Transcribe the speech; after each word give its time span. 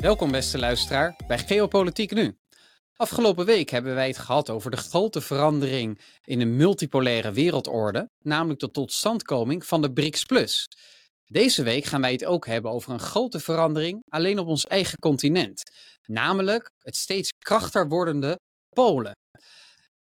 Welkom 0.00 0.30
beste 0.30 0.58
luisteraar 0.58 1.16
bij 1.26 1.38
Geopolitiek 1.38 2.12
Nu. 2.12 2.38
Afgelopen 2.96 3.46
week 3.46 3.70
hebben 3.70 3.94
wij 3.94 4.06
het 4.06 4.18
gehad 4.18 4.50
over 4.50 4.70
de 4.70 4.76
grote 4.76 5.20
verandering 5.20 6.00
in 6.24 6.38
de 6.38 6.44
multipolaire 6.44 7.32
wereldorde, 7.32 8.10
namelijk 8.18 8.60
de 8.60 8.70
totstandkoming 8.70 9.66
van 9.66 9.82
de 9.82 9.92
BRICS 9.92 10.24
Plus. 10.24 10.68
Deze 11.24 11.62
week 11.62 11.84
gaan 11.84 12.00
wij 12.00 12.12
het 12.12 12.24
ook 12.24 12.46
hebben 12.46 12.70
over 12.70 12.92
een 12.92 13.00
grote 13.00 13.40
verandering 13.40 14.02
alleen 14.08 14.38
op 14.38 14.46
ons 14.46 14.66
eigen 14.66 14.98
continent, 14.98 15.62
namelijk 16.02 16.70
het 16.78 16.96
steeds 16.96 17.32
krachtiger 17.38 17.88
wordende 17.88 18.38
Polen. 18.68 19.16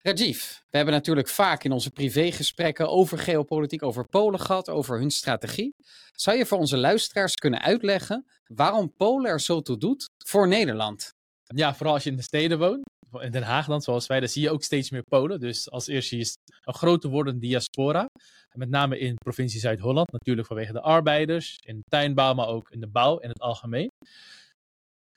Rajiv, 0.06 0.58
we 0.70 0.78
hebben 0.78 0.94
natuurlijk 0.94 1.28
vaak 1.28 1.64
in 1.64 1.72
onze 1.72 1.92
privégesprekken 1.92 2.90
over 2.90 3.18
geopolitiek, 3.18 3.84
over 3.84 4.08
Polen 4.08 4.40
gehad, 4.40 4.70
over 4.70 5.00
hun 5.00 5.12
strategie. 5.12 5.74
Zou 6.16 6.38
je 6.38 6.46
voor 6.46 6.58
onze 6.58 6.78
luisteraars 6.78 7.34
kunnen 7.36 7.62
uitleggen 7.62 8.26
waarom 8.48 8.94
Polen 8.94 9.32
er 9.32 9.40
zo 9.40 9.62
toe 9.62 9.78
doet 9.78 10.10
voor 10.26 10.48
Nederland? 10.48 11.10
Ja, 11.44 11.76
vooral 11.76 11.94
als 11.94 12.04
je 12.04 12.10
in 12.10 12.16
de 12.16 12.22
steden 12.22 12.60
woont, 12.60 12.82
in 13.20 13.32
Den 13.32 13.44
Haag 13.44 13.66
dan, 13.66 13.82
zoals 13.82 14.08
wij, 14.08 14.20
dan 14.20 14.30
zie 14.30 14.42
je 14.42 14.52
ook 14.52 14.64
steeds 14.64 14.90
meer 14.90 15.04
Polen. 15.04 15.40
Dus 15.40 15.72
als 15.72 15.88
eerste 15.88 16.18
is 16.18 16.38
een 16.62 16.74
grote 16.74 17.10
wordende 17.10 17.40
diaspora. 17.40 18.06
Met 18.54 18.70
name 18.70 19.00
in 19.00 19.16
provincie 19.16 19.60
Zuid-Holland, 19.60 20.12
natuurlijk 20.12 20.48
vanwege 20.48 20.74
de 20.74 20.82
arbeiders, 20.82 21.58
in 21.66 21.76
de 21.76 21.84
tuinbouw, 21.88 22.34
maar 22.34 22.48
ook 22.48 22.70
in 22.70 22.80
de 22.80 22.90
bouw 22.90 23.18
in 23.18 23.30
het 23.30 23.40
algemeen. 23.40 23.88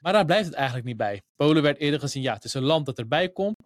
Maar 0.01 0.13
daar 0.13 0.25
blijft 0.25 0.47
het 0.47 0.55
eigenlijk 0.55 0.87
niet 0.87 0.97
bij. 0.97 1.21
Polen 1.37 1.63
werd 1.63 1.79
eerder 1.79 2.01
gezien, 2.01 2.23
ja, 2.23 2.35
het 2.35 2.45
is 2.45 2.55
een 2.55 2.63
land 2.63 2.87
dat 2.87 2.99
erbij 2.99 3.29
komt. 3.29 3.57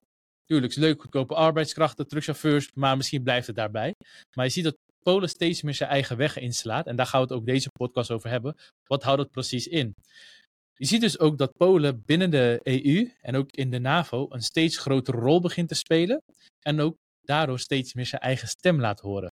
Tuurlijk, 0.50 0.72
is 0.72 0.78
leuk, 0.78 1.00
goedkope 1.00 1.34
arbeidskrachten, 1.34 2.08
truckchauffeurs, 2.08 2.70
maar 2.74 2.96
misschien 2.96 3.22
blijft 3.22 3.46
het 3.46 3.56
daarbij. 3.56 3.94
Maar 4.36 4.44
je 4.44 4.50
ziet 4.50 4.64
dat 4.64 4.76
Polen 5.02 5.28
steeds 5.28 5.62
meer 5.62 5.74
zijn 5.74 5.90
eigen 5.90 6.16
weg 6.16 6.38
inslaat. 6.38 6.86
En 6.86 6.96
daar 6.96 7.06
gaan 7.06 7.20
we 7.20 7.26
het 7.26 7.36
ook 7.36 7.46
deze 7.46 7.68
podcast 7.70 8.10
over 8.10 8.30
hebben. 8.30 8.56
Wat 8.86 9.02
houdt 9.02 9.20
dat 9.20 9.30
precies 9.30 9.66
in? 9.66 9.94
Je 10.74 10.86
ziet 10.86 11.00
dus 11.00 11.18
ook 11.18 11.38
dat 11.38 11.56
Polen 11.56 12.02
binnen 12.04 12.30
de 12.30 12.60
EU 12.62 13.12
en 13.20 13.36
ook 13.36 13.50
in 13.50 13.70
de 13.70 13.78
NAVO 13.78 14.26
een 14.28 14.42
steeds 14.42 14.78
grotere 14.78 15.18
rol 15.18 15.40
begint 15.40 15.68
te 15.68 15.74
spelen. 15.74 16.22
En 16.60 16.80
ook 16.80 16.96
daardoor 17.20 17.58
steeds 17.58 17.94
meer 17.94 18.06
zijn 18.06 18.20
eigen 18.20 18.48
stem 18.48 18.80
laat 18.80 19.00
horen. 19.00 19.32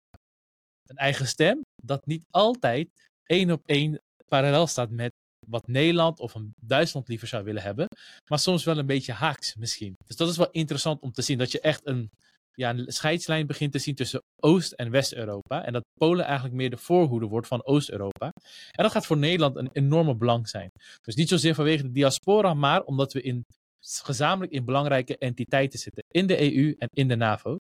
Een 0.86 0.98
eigen 0.98 1.28
stem 1.28 1.62
dat 1.84 2.06
niet 2.06 2.24
altijd 2.30 2.90
één 3.26 3.52
op 3.52 3.62
één 3.66 4.02
parallel 4.28 4.68
staat 4.68 4.90
met 4.90 5.13
wat 5.48 5.68
Nederland 5.68 6.20
of 6.20 6.36
een 6.36 6.54
Duitsland 6.62 7.08
liever 7.08 7.28
zou 7.28 7.44
willen 7.44 7.62
hebben. 7.62 7.88
Maar 8.30 8.40
soms 8.40 8.64
wel 8.64 8.78
een 8.78 8.86
beetje 8.86 9.14
haaks 9.14 9.56
misschien. 9.56 9.94
Dus 10.06 10.16
dat 10.16 10.30
is 10.30 10.38
wel 10.38 10.52
interessant 10.52 11.02
om 11.02 11.12
te 11.12 11.22
zien. 11.22 11.38
Dat 11.38 11.52
je 11.52 11.60
echt 11.60 11.82
een, 11.88 12.10
ja, 12.54 12.70
een 12.70 12.92
scheidslijn 12.92 13.48
begint 13.48 13.72
te 13.72 13.80
zien 13.80 13.96
tussen 13.96 14.22
Oost- 14.40 14.72
en 14.72 14.92
West-Europa. 14.92 15.66
En 15.66 15.74
dat 15.74 15.84
Polen 16.00 16.26
eigenlijk 16.26 16.56
meer 16.56 16.70
de 16.70 16.78
voorhoede 16.78 17.26
wordt 17.26 17.48
van 17.48 17.66
Oost-Europa. 17.66 18.32
En 18.72 18.84
dat 18.84 18.92
gaat 18.92 19.06
voor 19.06 19.18
Nederland 19.18 19.56
een 19.56 19.70
enorme 19.74 20.16
belang 20.16 20.50
zijn. 20.50 20.70
Dus 21.02 21.16
niet 21.16 21.30
zozeer 21.30 21.56
vanwege 21.56 21.84
de 21.84 21.92
diaspora, 21.92 22.54
maar 22.54 22.82
omdat 22.82 23.14
we 23.14 23.22
in, 23.22 23.46
gezamenlijk 23.80 24.52
in 24.52 24.66
belangrijke 24.66 25.18
entiteiten 25.18 25.80
zitten. 25.80 26.04
In 26.08 26.28
de 26.28 26.56
EU 26.56 26.76
en 26.78 26.88
in 26.94 27.08
de 27.08 27.16
NAVO. 27.16 27.58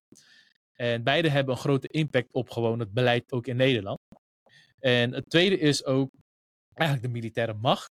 En 0.73 1.03
beide 1.03 1.30
hebben 1.30 1.53
een 1.53 1.59
grote 1.59 1.88
impact 1.88 2.34
op 2.34 2.50
gewoon 2.50 2.80
het 2.80 2.94
beleid 2.94 3.31
ook 3.31 3.47
in 3.47 3.56
Nederland. 3.56 4.00
En 4.80 5.14
het 5.14 5.30
tweede 5.30 5.59
is 5.59 5.86
ook 5.86 6.09
eigenlijk 6.77 7.07
de 7.07 7.19
militaire 7.19 7.53
macht. 7.53 7.91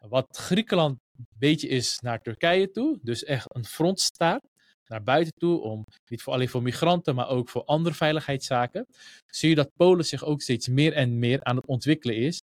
Wat 0.00 0.36
Griekenland 0.36 0.98
een 1.18 1.26
beetje 1.38 1.68
is 1.68 1.98
naar 1.98 2.20
Turkije 2.22 2.70
toe. 2.70 2.98
Dus 3.02 3.24
echt 3.24 3.54
een 3.54 3.64
frontstaat 3.64 4.42
naar 4.86 5.02
buiten 5.02 5.32
toe. 5.32 5.60
Om 5.60 5.84
niet 6.10 6.22
voor, 6.22 6.32
alleen 6.32 6.48
voor 6.48 6.62
migranten, 6.62 7.14
maar 7.14 7.28
ook 7.28 7.48
voor 7.48 7.64
andere 7.64 7.94
veiligheidszaken. 7.94 8.86
Zie 9.26 9.48
je 9.48 9.54
dat 9.54 9.70
Polen 9.76 10.04
zich 10.04 10.24
ook 10.24 10.42
steeds 10.42 10.68
meer 10.68 10.92
en 10.92 11.18
meer 11.18 11.44
aan 11.44 11.56
het 11.56 11.66
ontwikkelen 11.66 12.16
is. 12.16 12.40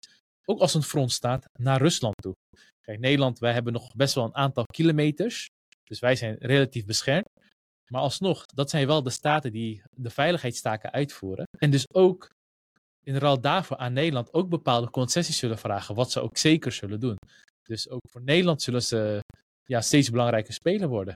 Ook 0.44 0.60
als 0.60 0.74
een 0.74 0.82
frontstaat 0.82 1.44
naar 1.58 1.80
Rusland 1.80 2.14
toe. 2.22 2.34
Kijk, 2.80 2.98
Nederland, 2.98 3.38
wij 3.38 3.52
hebben 3.52 3.72
nog 3.72 3.94
best 3.94 4.14
wel 4.14 4.24
een 4.24 4.34
aantal 4.34 4.64
kilometers. 4.64 5.48
Dus 5.84 5.98
wij 5.98 6.16
zijn 6.16 6.36
relatief 6.38 6.84
beschermd. 6.84 7.28
Maar 7.90 8.00
alsnog, 8.00 8.46
dat 8.46 8.70
zijn 8.70 8.86
wel 8.86 9.02
de 9.02 9.10
staten 9.10 9.52
die 9.52 9.82
de 9.90 10.10
veiligheidstaken 10.10 10.90
uitvoeren. 10.90 11.46
En 11.58 11.70
dus 11.70 11.86
ook 11.92 12.28
in 13.04 13.16
ruil 13.16 13.40
daarvoor 13.40 13.76
aan 13.76 13.92
Nederland 13.92 14.32
ook 14.32 14.48
bepaalde 14.48 14.90
concessies 14.90 15.38
zullen 15.38 15.58
vragen, 15.58 15.94
wat 15.94 16.10
ze 16.12 16.20
ook 16.20 16.36
zeker 16.36 16.72
zullen 16.72 17.00
doen. 17.00 17.16
Dus 17.62 17.88
ook 17.88 18.00
voor 18.10 18.22
Nederland 18.22 18.62
zullen 18.62 18.82
ze 18.82 19.20
ja, 19.64 19.80
steeds 19.80 20.10
belangrijker 20.10 20.54
speler 20.54 20.88
worden. 20.88 21.14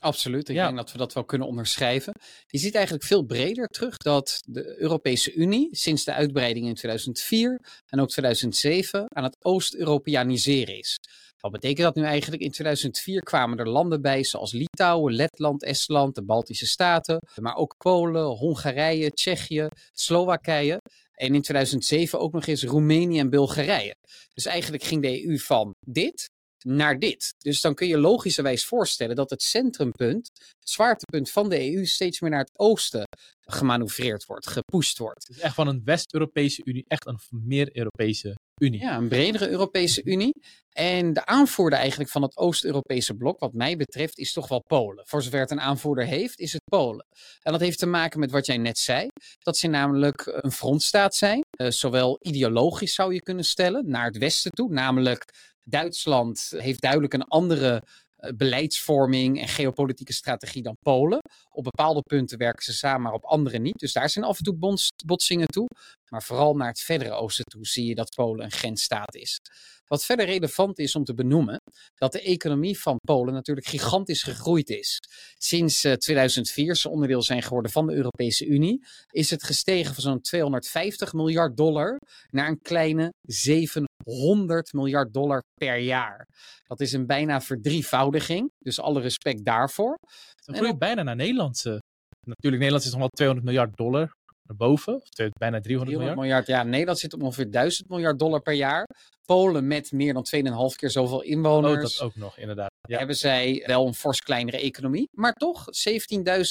Absoluut, 0.00 0.48
ik 0.48 0.54
denk 0.54 0.76
dat 0.76 0.92
we 0.92 0.98
dat 0.98 1.12
wel 1.12 1.24
kunnen 1.24 1.48
onderschrijven. 1.48 2.12
Je 2.46 2.58
ziet 2.58 2.74
eigenlijk 2.74 3.04
veel 3.04 3.22
breder 3.22 3.66
terug 3.66 3.96
dat 3.96 4.40
de 4.46 4.80
Europese 4.80 5.34
Unie 5.34 5.68
sinds 5.76 6.04
de 6.04 6.12
uitbreiding 6.12 6.66
in 6.66 6.74
2004 6.74 7.60
en 7.86 8.00
ook 8.00 8.08
2007 8.08 9.04
aan 9.08 9.24
het 9.24 9.36
Oost-Europeaniseren 9.44 10.78
is. 10.78 10.98
Wat 11.44 11.52
betekent 11.52 11.86
dat 11.86 11.94
nu 11.94 12.02
eigenlijk? 12.02 12.42
In 12.42 12.50
2004 12.50 13.20
kwamen 13.20 13.58
er 13.58 13.68
landen 13.68 14.02
bij 14.02 14.24
zoals 14.24 14.52
Litouwen, 14.52 15.14
Letland, 15.14 15.62
Estland, 15.62 16.14
de 16.14 16.24
Baltische 16.24 16.66
Staten, 16.66 17.18
maar 17.40 17.56
ook 17.56 17.76
Polen, 17.76 18.26
Hongarije, 18.26 19.10
Tsjechië, 19.10 19.66
Slowakije. 19.92 20.80
En 21.14 21.34
in 21.34 21.42
2007 21.42 22.20
ook 22.20 22.32
nog 22.32 22.46
eens 22.46 22.64
Roemenië 22.64 23.18
en 23.18 23.30
Bulgarije. 23.30 23.96
Dus 24.34 24.46
eigenlijk 24.46 24.82
ging 24.82 25.02
de 25.02 25.26
EU 25.26 25.38
van 25.38 25.74
dit 25.80 26.30
naar 26.66 26.98
dit. 26.98 27.34
Dus 27.38 27.60
dan 27.60 27.74
kun 27.74 27.86
je 27.86 27.98
logischerwijs 27.98 28.64
voorstellen 28.64 29.16
dat 29.16 29.30
het 29.30 29.42
centrumpunt, 29.42 30.30
het 30.58 30.70
zwaartepunt 30.70 31.30
van 31.30 31.48
de 31.48 31.72
EU, 31.72 31.86
steeds 31.86 32.20
meer 32.20 32.30
naar 32.30 32.40
het 32.40 32.58
oosten 32.58 33.06
gemanoeuvreerd 33.40 34.26
wordt, 34.26 34.46
gepusht 34.46 34.98
wordt. 34.98 35.26
Dus 35.26 35.38
echt 35.38 35.54
van 35.54 35.68
een 35.68 35.82
West-Europese 35.84 36.62
Unie, 36.64 36.84
echt 36.86 37.06
een 37.06 37.18
meer 37.30 37.76
Europese 37.76 38.36
Unie. 38.60 38.80
Ja, 38.80 38.96
een 38.96 39.08
bredere 39.08 39.48
Europese 39.48 40.02
Unie. 40.04 40.34
En 40.72 41.12
de 41.12 41.26
aanvoerder 41.26 41.78
eigenlijk 41.78 42.10
van 42.10 42.22
het 42.22 42.36
Oost-Europese 42.36 43.14
blok, 43.14 43.38
wat 43.38 43.52
mij 43.52 43.76
betreft, 43.76 44.18
is 44.18 44.32
toch 44.32 44.48
wel 44.48 44.62
Polen. 44.66 45.06
Voor 45.06 45.22
zover 45.22 45.40
het 45.40 45.50
een 45.50 45.60
aanvoerder 45.60 46.06
heeft, 46.06 46.38
is 46.38 46.52
het 46.52 46.64
Polen. 46.64 47.06
En 47.42 47.52
dat 47.52 47.60
heeft 47.60 47.78
te 47.78 47.86
maken 47.86 48.20
met 48.20 48.30
wat 48.30 48.46
jij 48.46 48.58
net 48.58 48.78
zei. 48.78 49.08
Dat 49.38 49.56
ze 49.56 49.66
namelijk 49.66 50.26
een 50.26 50.52
frontstaat 50.52 51.14
zijn. 51.14 51.40
Uh, 51.56 51.70
zowel 51.70 52.18
ideologisch 52.20 52.94
zou 52.94 53.14
je 53.14 53.22
kunnen 53.22 53.44
stellen, 53.44 53.88
naar 53.88 54.06
het 54.06 54.18
westen 54.18 54.50
toe. 54.50 54.72
Namelijk 54.72 55.24
Duitsland 55.64 56.52
heeft 56.56 56.80
duidelijk 56.80 57.12
een 57.12 57.24
andere 57.24 57.82
eh, 58.16 58.32
beleidsvorming 58.36 59.40
en 59.40 59.48
geopolitieke 59.48 60.12
strategie 60.12 60.62
dan 60.62 60.76
Polen. 60.82 61.20
Op 61.50 61.64
bepaalde 61.64 62.02
punten 62.02 62.38
werken 62.38 62.64
ze 62.64 62.72
samen, 62.72 63.02
maar 63.02 63.12
op 63.12 63.24
andere 63.24 63.58
niet. 63.58 63.78
Dus 63.78 63.92
daar 63.92 64.10
zijn 64.10 64.24
af 64.24 64.38
en 64.38 64.44
toe 64.44 64.80
botsingen 65.04 65.46
toe. 65.46 65.68
Maar 66.08 66.22
vooral 66.22 66.54
naar 66.54 66.68
het 66.68 66.80
verdere 66.80 67.12
oosten 67.12 67.44
toe 67.44 67.66
zie 67.66 67.86
je 67.86 67.94
dat 67.94 68.14
Polen 68.14 68.44
een 68.44 68.50
grensstaat 68.50 69.14
is. 69.14 69.40
Wat 69.86 70.04
verder 70.04 70.26
relevant 70.26 70.78
is 70.78 70.94
om 70.94 71.04
te 71.04 71.14
benoemen, 71.14 71.60
dat 71.94 72.12
de 72.12 72.20
economie 72.20 72.78
van 72.78 72.96
Polen 73.06 73.34
natuurlijk 73.34 73.66
gigantisch 73.66 74.22
gegroeid 74.22 74.68
is. 74.68 75.00
Sinds 75.38 75.80
2004 75.98 76.68
eh, 76.68 76.74
ze 76.74 76.88
onderdeel 76.88 77.22
zijn 77.22 77.42
geworden 77.42 77.70
van 77.70 77.86
de 77.86 77.94
Europese 77.94 78.46
Unie, 78.46 78.84
is 79.10 79.30
het 79.30 79.42
gestegen 79.42 79.94
van 79.94 80.02
zo'n 80.02 80.20
250 80.20 81.12
miljard 81.12 81.56
dollar 81.56 81.98
naar 82.30 82.48
een 82.48 82.60
kleine 82.62 83.12
700 83.20 84.72
miljard 84.72 85.12
dollar 85.12 85.42
per 85.54 85.78
jaar. 85.78 86.26
Dat 86.66 86.80
is 86.80 86.92
een 86.92 87.06
bijna 87.06 87.40
verdrievoudiging, 87.40 88.50
dus 88.58 88.80
alle 88.80 89.00
respect 89.00 89.44
daarvoor. 89.44 89.98
Dan 90.44 90.56
groeit 90.56 90.78
bijna 90.78 91.02
naar 91.02 91.16
Nederlandse. 91.16 91.78
Natuurlijk, 92.26 92.62
Nederland 92.62 92.84
is 92.84 92.90
nog 92.90 93.00
wel 93.00 93.08
200 93.08 93.46
miljard 93.46 93.76
dollar 93.76 94.12
naar 94.46 94.56
boven. 94.56 94.94
Of 94.94 95.08
bijna 95.38 95.60
300, 95.60 95.62
300 95.62 95.98
miljard. 95.98 96.16
miljard. 96.16 96.46
Ja, 96.46 96.62
Nederland 96.62 96.98
zit 96.98 97.14
op 97.14 97.22
ongeveer 97.22 97.50
1000 97.50 97.88
miljard 97.88 98.18
dollar 98.18 98.42
per 98.42 98.52
jaar. 98.52 98.86
Polen 99.24 99.66
met 99.66 99.92
meer 99.92 100.12
dan 100.12 100.26
2,5 100.70 100.76
keer 100.76 100.90
zoveel 100.90 101.22
inwoners. 101.22 101.94
Oh, 101.94 101.98
dat 101.98 102.00
ook 102.00 102.16
nog, 102.16 102.38
inderdaad. 102.38 102.70
Ja. 102.88 102.98
Hebben 102.98 103.16
zij 103.16 103.62
wel 103.66 103.86
een 103.86 103.94
fors 103.94 104.20
kleinere 104.20 104.58
economie. 104.58 105.08
Maar 105.12 105.32
toch, 105.32 105.64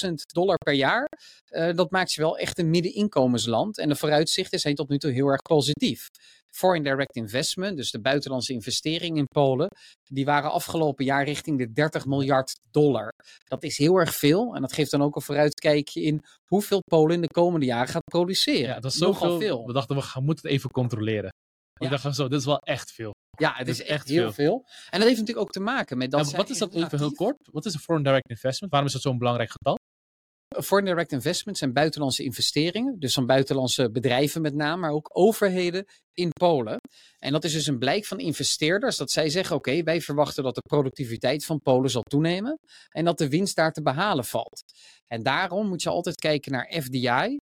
17.000 0.07 0.13
dollar 0.33 0.57
per 0.57 0.73
jaar. 0.73 1.07
Uh, 1.49 1.73
dat 1.73 1.91
maakt 1.91 2.11
ze 2.11 2.21
wel 2.21 2.37
echt 2.37 2.59
een 2.59 2.69
middeninkomensland. 2.69 3.77
En 3.77 3.89
de 3.89 3.95
vooruitzichten 3.95 4.59
zijn 4.59 4.75
tot 4.75 4.89
nu 4.89 4.97
toe 4.97 5.11
heel 5.11 5.27
erg 5.27 5.41
positief. 5.41 6.07
Foreign 6.55 6.83
direct 6.83 7.15
investment, 7.15 7.77
dus 7.77 7.91
de 7.91 8.01
buitenlandse 8.01 8.53
investeringen 8.53 9.17
in 9.17 9.27
Polen, 9.27 9.67
die 10.03 10.25
waren 10.25 10.51
afgelopen 10.51 11.05
jaar 11.05 11.23
richting 11.23 11.57
de 11.57 11.71
30 11.71 12.05
miljard 12.05 12.59
dollar. 12.71 13.11
Dat 13.43 13.63
is 13.63 13.77
heel 13.77 13.97
erg 13.97 14.15
veel 14.15 14.55
en 14.55 14.61
dat 14.61 14.73
geeft 14.73 14.91
dan 14.91 15.01
ook 15.01 15.15
een 15.15 15.21
vooruitkijkje 15.21 16.01
in 16.01 16.23
hoeveel 16.45 16.79
Polen 16.89 17.15
in 17.15 17.21
de 17.21 17.33
komende 17.33 17.65
jaren 17.65 17.87
gaat 17.87 18.03
produceren. 18.03 18.69
Ja, 18.69 18.79
dat 18.79 18.91
is 18.91 18.97
zoveel. 18.97 19.39
veel. 19.39 19.65
We 19.65 19.73
dachten, 19.73 19.95
we 19.95 20.21
moeten 20.21 20.45
het 20.45 20.53
even 20.53 20.69
controleren. 20.69 21.29
We 21.73 21.87
dachten 21.87 22.13
zo, 22.13 22.27
dit 22.27 22.39
is 22.39 22.45
wel 22.45 22.59
echt 22.59 22.91
veel. 22.91 23.11
Ja, 23.37 23.53
het 23.55 23.67
is, 23.67 23.79
is 23.79 23.87
echt 23.87 24.07
heel 24.07 24.31
veel. 24.31 24.65
En 24.89 24.99
dat 24.99 25.07
heeft 25.07 25.19
natuurlijk 25.19 25.47
ook 25.47 25.51
te 25.51 25.59
maken 25.59 25.97
met 25.97 26.11
dat. 26.11 26.29
Ja, 26.29 26.37
wat 26.37 26.49
is 26.49 26.57
dat 26.57 26.73
even 26.73 26.97
heel 26.97 27.11
kort? 27.11 27.37
Wat 27.51 27.65
is 27.65 27.73
een 27.73 27.79
foreign 27.79 28.09
direct 28.09 28.29
investment? 28.29 28.71
Waarom 28.71 28.87
is 28.87 28.93
dat 28.93 29.03
zo'n 29.03 29.17
belangrijk 29.17 29.51
getal? 29.51 29.77
Foreign 30.61 30.85
direct 30.85 31.11
investments 31.11 31.59
zijn 31.59 31.73
buitenlandse 31.73 32.23
investeringen, 32.23 32.99
dus 32.99 33.13
van 33.13 33.25
buitenlandse 33.25 33.91
bedrijven 33.91 34.41
met 34.41 34.53
name, 34.53 34.81
maar 34.81 34.91
ook 34.91 35.09
overheden 35.13 35.85
in 36.13 36.29
Polen. 36.29 36.79
En 37.19 37.31
dat 37.31 37.43
is 37.43 37.53
dus 37.53 37.67
een 37.67 37.79
blijk 37.79 38.05
van 38.05 38.19
investeerders 38.19 38.97
dat 38.97 39.11
zij 39.11 39.29
zeggen: 39.29 39.55
oké, 39.55 39.83
wij 39.83 40.01
verwachten 40.01 40.43
dat 40.43 40.55
de 40.55 40.61
productiviteit 40.61 41.45
van 41.45 41.61
Polen 41.61 41.89
zal 41.89 42.01
toenemen 42.01 42.59
en 42.89 43.05
dat 43.05 43.17
de 43.17 43.29
winst 43.29 43.55
daar 43.55 43.71
te 43.71 43.81
behalen 43.81 44.25
valt. 44.25 44.63
En 45.07 45.23
daarom 45.23 45.67
moet 45.67 45.81
je 45.81 45.89
altijd 45.89 46.15
kijken 46.15 46.51
naar 46.51 46.73
FDI, 46.81 47.37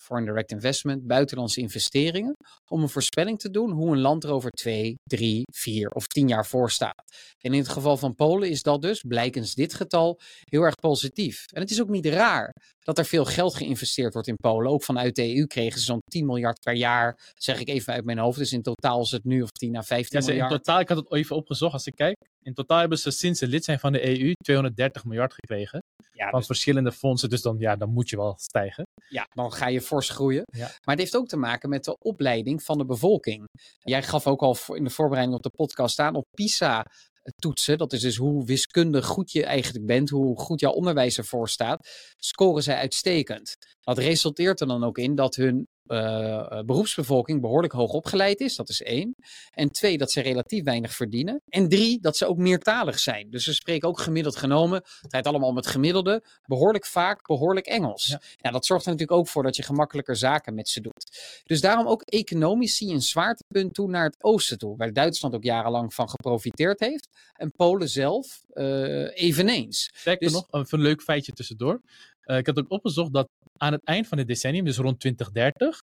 foreign 0.00 0.26
direct 0.26 0.50
investment, 0.52 1.06
buitenlandse 1.06 1.60
investeringen, 1.60 2.32
om 2.70 2.82
een 2.82 2.88
voorspelling 2.88 3.38
te 3.38 3.50
doen 3.50 3.70
hoe 3.70 3.92
een 3.92 4.00
land 4.00 4.24
er 4.24 4.30
over 4.30 4.50
twee, 4.50 4.94
drie, 5.02 5.42
vier 5.52 5.88
of 5.88 6.06
tien 6.06 6.28
jaar 6.28 6.46
voor 6.46 6.70
staat. 6.70 7.02
En 7.40 7.52
in 7.52 7.58
het 7.58 7.68
geval 7.68 7.96
van 7.96 8.14
Polen 8.14 8.50
is 8.50 8.62
dat 8.62 8.82
dus, 8.82 9.02
blijkens 9.08 9.54
dit 9.54 9.74
getal, 9.74 10.20
heel 10.50 10.62
erg 10.62 10.74
positief. 10.74 11.44
En 11.52 11.60
het 11.60 11.70
is 11.70 11.80
ook 11.80 11.88
niet 11.88 12.06
raar 12.06 12.52
dat 12.78 12.98
er 12.98 13.04
veel 13.04 13.24
geld 13.24 13.54
geïnvesteerd 13.54 14.12
wordt 14.12 14.28
in 14.28 14.36
Polen. 14.36 14.70
Ook 14.70 14.84
vanuit 14.84 15.14
de 15.16 15.36
EU 15.36 15.46
kregen 15.46 15.78
ze 15.78 15.84
zo'n 15.84 16.00
10 16.04 16.26
miljard 16.26 16.60
per 16.60 16.74
jaar, 16.74 17.32
zeg 17.34 17.60
ik 17.60 17.68
even 17.68 17.92
uit 17.92 18.04
mijn 18.04 18.18
hoofd. 18.18 18.38
Dus 18.38 18.52
in 18.52 18.62
totaal 18.62 19.00
is 19.02 19.10
het 19.10 19.24
nu 19.24 19.42
of 19.42 19.50
10 19.50 19.76
à 19.76 19.82
15 19.82 20.20
Ja, 20.20 20.26
miljard. 20.26 20.50
in 20.50 20.56
totaal, 20.56 20.80
ik 20.80 20.88
had 20.88 20.98
het 20.98 21.12
even 21.12 21.36
opgezocht 21.36 21.72
als 21.72 21.86
ik 21.86 21.94
kijk. 21.94 22.16
In 22.42 22.54
totaal 22.54 22.78
hebben 22.78 22.98
ze 22.98 23.10
sinds 23.10 23.38
ze 23.38 23.46
lid 23.46 23.64
zijn 23.64 23.78
van 23.78 23.92
de 23.92 24.18
EU 24.20 24.32
230 24.32 25.04
miljard 25.04 25.34
gekregen. 25.34 25.82
Ja, 26.12 26.28
Van 26.30 26.38
dus 26.38 26.46
verschillende 26.46 26.92
fondsen. 26.92 27.28
Dus 27.28 27.42
dan, 27.42 27.56
ja, 27.58 27.76
dan 27.76 27.92
moet 27.92 28.08
je 28.08 28.16
wel 28.16 28.34
stijgen. 28.38 28.84
Ja, 29.08 29.28
dan 29.32 29.52
ga 29.52 29.68
je 29.68 29.80
fors 29.80 30.10
groeien. 30.10 30.42
Ja. 30.46 30.66
Maar 30.66 30.94
het 30.94 30.98
heeft 30.98 31.16
ook 31.16 31.26
te 31.26 31.36
maken 31.36 31.68
met 31.68 31.84
de 31.84 31.98
opleiding 31.98 32.62
van 32.62 32.78
de 32.78 32.84
bevolking. 32.84 33.48
Jij 33.82 34.02
gaf 34.02 34.26
ook 34.26 34.40
al 34.40 34.56
in 34.74 34.84
de 34.84 34.90
voorbereiding 34.90 35.36
op 35.36 35.42
de 35.42 35.50
podcast 35.56 35.98
aan 35.98 36.14
op 36.14 36.26
PISA-toetsen. 36.30 37.78
Dat 37.78 37.92
is 37.92 38.00
dus 38.00 38.16
hoe 38.16 38.44
wiskundig 38.44 39.06
goed 39.06 39.32
je 39.32 39.44
eigenlijk 39.44 39.86
bent, 39.86 40.10
hoe 40.10 40.38
goed 40.38 40.60
jouw 40.60 40.72
onderwijs 40.72 41.18
ervoor 41.18 41.48
staat. 41.48 41.88
Scoren 42.16 42.62
zij 42.62 42.76
uitstekend. 42.76 43.56
Dat 43.80 43.98
resulteert 43.98 44.60
er 44.60 44.66
dan 44.66 44.84
ook 44.84 44.98
in 44.98 45.14
dat 45.14 45.34
hun 45.34 45.68
eh, 45.86 46.60
beroepsbevolking 46.60 47.40
behoorlijk 47.40 47.72
hoog 47.72 47.92
opgeleid 47.92 48.40
is. 48.40 48.56
Dat 48.56 48.68
is 48.68 48.82
één. 48.82 49.16
En 49.50 49.70
twee, 49.70 49.98
dat 49.98 50.10
ze 50.10 50.20
relatief 50.20 50.64
weinig 50.64 50.94
verdienen. 50.94 51.42
En 51.48 51.68
drie, 51.68 52.00
dat 52.00 52.16
ze 52.16 52.26
ook 52.26 52.36
meertalig 52.36 52.98
zijn. 52.98 53.30
Dus 53.30 53.44
ze 53.44 53.54
spreken 53.54 53.88
ook 53.88 54.00
gemiddeld 54.00 54.36
genomen, 54.36 54.82
het 55.00 55.10
draait 55.10 55.26
allemaal 55.26 55.48
om 55.48 55.56
het 55.56 55.66
gemiddelde, 55.66 56.24
behoorlijk 56.46 56.86
vaak 56.86 57.26
behoorlijk 57.26 57.66
Engels. 57.66 58.06
Ja. 58.06 58.20
Ja, 58.36 58.50
dat 58.50 58.66
zorgt 58.66 58.84
er 58.84 58.90
natuurlijk 58.90 59.18
ook 59.18 59.28
voor 59.28 59.42
dat 59.42 59.56
je 59.56 59.62
gemakkelijker 59.62 60.16
zaken 60.16 60.54
met 60.54 60.68
ze 60.68 60.80
doet. 60.80 61.18
Dus 61.44 61.60
daarom 61.60 61.86
ook 61.86 62.02
economisch 62.02 62.76
zie 62.76 62.88
je 62.88 62.94
een 62.94 63.02
zwaartepunt 63.02 63.74
toe 63.74 63.88
naar 63.88 64.04
het 64.04 64.16
oosten 64.24 64.58
toe, 64.58 64.76
waar 64.76 64.92
Duitsland 64.92 65.34
ook 65.34 65.44
jarenlang 65.44 65.94
van 65.94 66.08
geprofiteerd 66.08 66.80
heeft. 66.80 67.08
En 67.34 67.52
Polen 67.52 67.88
zelf 67.88 68.44
eh, 68.52 69.22
eveneens. 69.22 69.90
Sterker 69.94 70.28
Dus- 70.28 70.32
nog, 70.50 70.72
een 70.72 70.80
leuk 70.80 71.02
feitje 71.02 71.32
tussendoor. 71.32 71.80
Eh, 72.24 72.36
ik 72.36 72.46
had 72.46 72.58
ook 72.58 72.70
opgezocht 72.70 73.12
dat 73.12 73.28
aan 73.56 73.72
het 73.72 73.84
eind 73.84 74.06
van 74.06 74.18
het 74.18 74.26
decennium, 74.26 74.64
dus 74.64 74.76
rond 74.76 75.00
2030, 75.00 75.78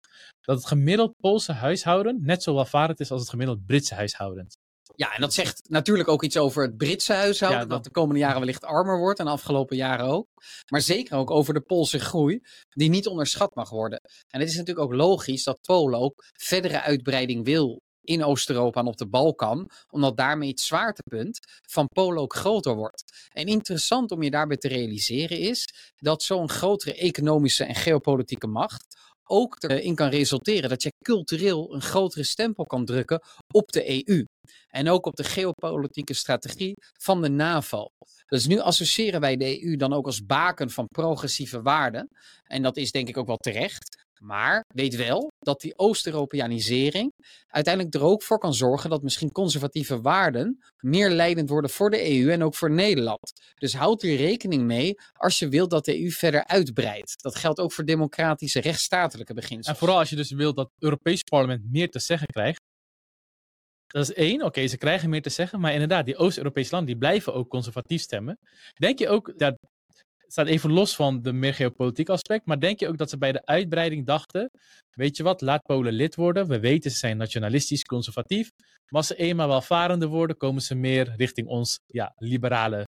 dat 0.41 0.57
het 0.57 0.67
gemiddeld 0.67 1.15
Poolse 1.21 1.53
huishouden 1.53 2.19
net 2.23 2.43
zo 2.43 2.55
welvarend 2.55 3.01
is 3.01 3.11
als 3.11 3.21
het 3.21 3.31
gemiddeld 3.31 3.67
Britse 3.67 3.95
huishouden. 3.95 4.47
Ja, 4.97 5.15
en 5.15 5.21
dat 5.21 5.35
zegt 5.35 5.69
natuurlijk 5.69 6.09
ook 6.09 6.23
iets 6.23 6.37
over 6.37 6.63
het 6.63 6.77
Britse 6.77 7.13
huishouden, 7.13 7.61
Ja, 7.61 7.67
dat 7.67 7.75
dat- 7.75 7.85
de 7.85 7.91
komende 8.01 8.21
jaren 8.21 8.39
wellicht 8.39 8.65
armer 8.65 8.99
wordt 8.99 9.19
en 9.19 9.25
de 9.25 9.31
afgelopen 9.31 9.77
jaren 9.77 10.07
ook. 10.07 10.27
Maar 10.71 10.81
zeker 10.81 11.17
ook 11.17 11.31
over 11.31 11.55
de 11.55 11.61
Poolse 11.61 11.99
groei, 11.99 12.41
die 12.69 12.89
niet 12.89 13.07
onderschat 13.07 13.55
mag 13.55 13.71
worden. 13.71 14.01
En 14.29 14.41
het 14.41 14.49
is 14.49 14.57
natuurlijk 14.57 14.87
ook 14.87 14.95
logisch 14.95 15.45
dat 15.45 15.59
Polen 15.61 15.99
ook 16.01 16.25
verdere 16.41 16.81
uitbreiding 16.83 17.45
wil 17.45 17.81
in 18.07 18.25
Oost-Europa 18.25 18.81
en 18.81 18.87
op 18.87 18.97
de 18.97 19.09
Balkan, 19.09 19.71
omdat 19.91 20.17
daarmee 20.17 20.49
het 20.49 20.61
zwaartepunt 20.61 21.39
van 21.69 21.89
Polen 21.89 22.23
ook 22.23 22.35
groter 22.35 22.75
wordt. 22.75 23.29
En 23.33 23.47
interessant 23.47 24.11
om 24.11 24.23
je 24.23 24.31
daarbij 24.31 24.57
te 24.57 24.69
realiseren 24.69 25.39
is 25.39 25.69
dat 25.97 26.23
zo'n 26.23 26.49
grotere 26.49 26.95
economische 26.95 27.65
en 27.65 27.75
geopolitieke 27.75 28.47
macht 28.47 28.97
ook 29.27 29.63
erin 29.63 29.95
kan 29.95 30.09
resulteren 30.09 30.69
dat 30.69 30.83
je 30.83 30.93
cultureel 31.05 31.75
een 31.75 31.83
grotere 31.83 32.25
stempel 32.25 32.65
kan 32.65 32.85
drukken 32.85 33.23
op 33.53 33.73
de 33.73 34.07
EU. 34.09 34.25
En 34.69 34.89
ook 34.89 35.07
op 35.07 35.17
de 35.17 35.25
geopolitieke 35.25 36.15
strategie 36.15 36.75
van 37.01 37.23
de 37.23 37.29
NAVO. 37.29 37.89
Dus 38.27 38.47
nu 38.47 38.59
associëren 38.59 39.21
wij 39.21 39.37
de 39.37 39.65
EU 39.65 39.77
dan 39.77 39.93
ook 39.93 40.07
als 40.07 40.27
baken 40.27 40.71
van 40.71 40.87
progressieve 40.87 41.63
waarden. 41.63 42.09
En 42.45 42.63
dat 42.63 42.77
is 42.77 42.91
denk 42.91 43.09
ik 43.09 43.17
ook 43.17 43.27
wel 43.27 43.37
terecht. 43.37 44.06
Maar 44.21 44.65
weet 44.75 44.97
wel 44.97 45.33
dat 45.39 45.61
die 45.61 45.79
Oost-Europeanisering 45.79 47.13
uiteindelijk 47.47 47.95
er 47.95 48.03
ook 48.03 48.23
voor 48.23 48.39
kan 48.39 48.55
zorgen 48.55 48.91
dat 48.91 49.03
misschien 49.03 49.33
conservatieve 49.33 50.01
waarden 50.01 50.65
meer 50.77 51.11
leidend 51.11 51.49
worden 51.49 51.71
voor 51.71 51.91
de 51.91 52.19
EU 52.19 52.31
en 52.31 52.43
ook 52.43 52.55
voor 52.55 52.71
Nederland. 52.71 53.33
Dus 53.55 53.75
houd 53.75 54.03
hier 54.03 54.17
rekening 54.17 54.63
mee 54.63 54.95
als 55.13 55.39
je 55.39 55.49
wilt 55.49 55.71
dat 55.71 55.85
de 55.85 56.03
EU 56.03 56.11
verder 56.11 56.47
uitbreidt. 56.47 57.23
Dat 57.23 57.37
geldt 57.37 57.61
ook 57.61 57.73
voor 57.73 57.85
democratische 57.85 58.61
rechtsstatelijke 58.61 59.35
beginselen. 59.35 59.73
En 59.73 59.77
vooral 59.77 59.99
als 59.99 60.11
je 60.11 60.17
dus 60.17 60.31
wilt 60.31 60.57
dat 60.57 60.71
het 60.75 60.83
Europees 60.83 61.23
parlement 61.23 61.71
meer 61.71 61.91
te 61.91 61.99
zeggen 61.99 62.27
krijgt. 62.27 62.61
Dat 63.87 64.09
is 64.09 64.15
één, 64.15 64.43
oké, 64.43 64.67
ze 64.67 64.77
krijgen 64.77 65.11
meer 65.11 65.23
te 65.23 65.31
zeggen, 65.31 65.61
maar 65.61 65.73
inderdaad, 65.73 66.05
die 66.05 66.17
Oost-Europese 66.17 66.71
landen 66.71 66.91
die 66.91 66.99
blijven 66.99 67.35
ook 67.35 67.49
conservatief 67.49 68.03
stemmen. 68.03 68.39
Denk 68.75 68.99
je 68.99 69.09
ook, 69.09 69.39
dat 69.39 69.57
staat 70.27 70.47
even 70.47 70.73
los 70.73 70.97
van 70.97 71.23
de 71.23 71.33
meer 71.33 71.55
geopolitiek 71.55 72.09
aspect, 72.09 72.47
maar 72.47 72.61
denk 72.61 72.81
je 72.81 72.89
ook 72.89 72.99
dat 72.99 73.11
ze 73.11 73.19
bij 73.19 73.33
de 73.33 73.47
uitbreiding 73.47 74.07
dachten, 74.07 74.51
weet 74.91 75.17
je 75.17 75.23
wat, 75.23 75.41
laat 75.41 75.63
Polen 75.63 75.93
lid 75.93 76.15
worden, 76.15 76.47
we 76.47 76.61
weten 76.61 76.91
ze 76.91 76.97
zijn 76.97 77.17
nationalistisch, 77.17 77.85
conservatief, 77.85 78.51
maar 78.57 79.01
als 79.01 79.07
ze 79.07 79.17
eenmaal 79.17 79.49
welvarender 79.49 80.09
worden, 80.09 80.37
komen 80.37 80.63
ze 80.63 80.75
meer 80.75 81.15
richting 81.17 81.49
ons 81.49 81.79
ja, 81.87 82.13
liberale 82.17 82.87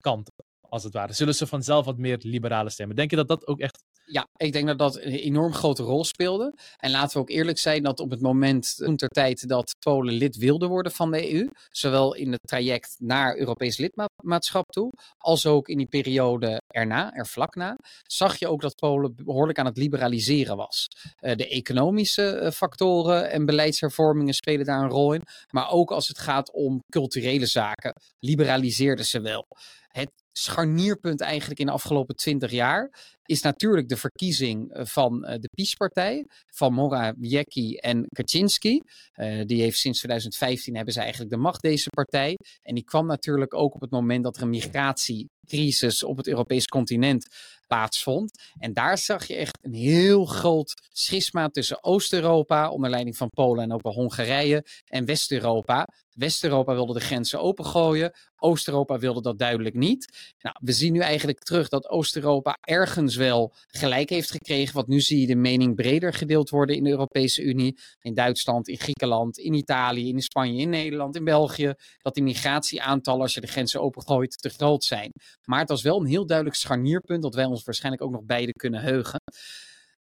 kant, 0.00 0.30
als 0.60 0.84
het 0.84 0.92
ware. 0.92 1.12
Zullen 1.12 1.34
ze 1.34 1.46
vanzelf 1.46 1.84
wat 1.84 1.98
meer 1.98 2.18
liberale 2.20 2.70
stemmen? 2.70 2.96
Denk 2.96 3.10
je 3.10 3.16
dat 3.16 3.28
dat 3.28 3.46
ook 3.46 3.60
echt 3.60 3.84
Ja, 4.08 4.28
ik 4.36 4.52
denk 4.52 4.66
dat 4.66 4.78
dat 4.78 4.96
een 4.96 5.12
enorm 5.12 5.52
grote 5.52 5.82
rol 5.82 6.04
speelde. 6.04 6.54
En 6.76 6.90
laten 6.90 7.16
we 7.16 7.22
ook 7.22 7.30
eerlijk 7.30 7.58
zijn 7.58 7.82
dat 7.82 8.00
op 8.00 8.10
het 8.10 8.20
moment, 8.20 8.76
toen 8.76 8.96
ter 8.96 9.08
tijd 9.08 9.48
dat 9.48 9.76
Polen 9.78 10.14
lid 10.14 10.36
wilde 10.36 10.66
worden 10.66 10.92
van 10.92 11.10
de 11.10 11.32
EU, 11.32 11.48
zowel 11.70 12.14
in 12.14 12.32
het 12.32 12.40
traject 12.42 12.96
naar 12.98 13.36
Europees 13.36 13.76
lidmaatschap 13.76 14.70
toe, 14.70 14.92
als 15.18 15.46
ook 15.46 15.68
in 15.68 15.78
die 15.78 15.86
periode 15.86 16.60
erna, 16.66 17.12
er 17.12 17.26
vlak 17.26 17.54
na, 17.54 17.76
zag 18.02 18.38
je 18.38 18.48
ook 18.48 18.60
dat 18.60 18.74
Polen 18.74 19.14
behoorlijk 19.14 19.58
aan 19.58 19.66
het 19.66 19.76
liberaliseren 19.76 20.56
was. 20.56 20.86
Eh, 21.16 21.36
de 21.36 21.48
economische 21.48 22.28
eh, 22.28 22.50
factoren 22.50 23.30
en 23.30 23.46
beleidshervormingen 23.46 24.34
spelen 24.34 24.66
daar 24.66 24.82
een 24.82 24.90
rol 24.90 25.12
in, 25.12 25.22
maar 25.50 25.70
ook 25.70 25.90
als 25.90 26.08
het 26.08 26.18
gaat 26.18 26.52
om 26.52 26.82
culturele 26.88 27.46
zaken, 27.46 27.92
liberaliseerden 28.18 29.04
ze 29.04 29.20
wel. 29.20 29.46
Het 29.88 30.10
scharnierpunt 30.38 31.20
eigenlijk 31.20 31.60
in 31.60 31.66
de 31.66 31.72
afgelopen 31.72 32.16
twintig 32.16 32.50
jaar 32.50 32.90
is 33.26 33.42
natuurlijk 33.42 33.88
de 33.88 33.96
verkiezing 33.96 34.72
eh, 34.72 34.84
van 34.84 35.24
eh, 35.24 35.38
de 35.40 35.48
PiS-partij, 35.54 36.26
van 36.46 36.72
Morawiecki 36.72 37.76
en 37.76 38.06
Kaczynski. 38.08 38.82
Eh, 39.12 39.44
die 39.46 39.62
heeft 39.62 39.78
sinds 39.78 39.98
2015 39.98 40.74
hebben 40.74 40.92
ze 40.92 41.00
eigenlijk 41.00 41.30
de 41.30 41.36
macht, 41.36 41.62
deze 41.62 41.90
partij. 41.90 42.38
En 42.62 42.74
die 42.74 42.84
kwam 42.84 43.06
natuurlijk 43.06 43.54
ook 43.54 43.74
op 43.74 43.80
het 43.80 43.90
moment 43.90 44.24
dat 44.24 44.36
er 44.36 44.42
een 44.42 44.50
migratiecrisis 44.50 46.02
op 46.02 46.16
het 46.16 46.26
Europees 46.26 46.64
continent 46.64 47.26
plaatsvond. 47.66 48.30
En 48.58 48.72
daar 48.72 48.98
zag 48.98 49.26
je 49.26 49.34
echt 49.34 49.58
een 49.62 49.74
heel 49.74 50.24
groot 50.24 50.74
schisma 50.92 51.48
tussen 51.48 51.84
Oost-Europa, 51.84 52.70
onder 52.70 52.90
leiding 52.90 53.16
van 53.16 53.30
Polen 53.30 53.64
en 53.64 53.72
ook 53.72 53.82
wel 53.82 53.92
Hongarije, 53.92 54.64
en 54.86 55.04
West-Europa. 55.04 55.88
West-Europa 56.16 56.74
wilde 56.74 56.92
de 56.92 57.00
grenzen 57.00 57.40
opengooien. 57.40 58.12
Oost-Europa 58.36 58.98
wilde 58.98 59.22
dat 59.22 59.38
duidelijk 59.38 59.74
niet. 59.74 60.32
Nou, 60.38 60.56
we 60.60 60.72
zien 60.72 60.92
nu 60.92 61.00
eigenlijk 61.00 61.38
terug 61.38 61.68
dat 61.68 61.88
Oost-Europa 61.88 62.58
ergens 62.60 63.16
wel 63.16 63.54
gelijk 63.66 64.10
heeft 64.10 64.30
gekregen. 64.30 64.74
Want 64.74 64.86
nu 64.86 65.00
zie 65.00 65.20
je 65.20 65.26
de 65.26 65.34
mening 65.34 65.74
breder 65.74 66.12
gedeeld 66.12 66.50
worden 66.50 66.76
in 66.76 66.84
de 66.84 66.90
Europese 66.90 67.42
Unie. 67.42 67.78
In 68.00 68.14
Duitsland, 68.14 68.68
in 68.68 68.78
Griekenland, 68.78 69.38
in 69.38 69.54
Italië, 69.54 70.08
in 70.08 70.20
Spanje, 70.20 70.60
in 70.60 70.70
Nederland, 70.70 71.16
in 71.16 71.24
België. 71.24 71.74
Dat 71.98 72.14
die 72.14 72.22
migratieaantallen, 72.22 73.22
als 73.22 73.34
je 73.34 73.40
de 73.40 73.46
grenzen 73.46 73.80
opengooit, 73.80 74.42
te 74.42 74.48
groot 74.48 74.84
zijn. 74.84 75.10
Maar 75.44 75.60
het 75.60 75.68
was 75.68 75.82
wel 75.82 76.00
een 76.00 76.06
heel 76.06 76.26
duidelijk 76.26 76.56
scharnierpunt 76.56 77.22
dat 77.22 77.34
wij 77.34 77.44
ons 77.44 77.64
waarschijnlijk 77.64 78.02
ook 78.02 78.12
nog 78.12 78.24
beide 78.24 78.52
kunnen 78.52 78.80
heugen. 78.80 79.20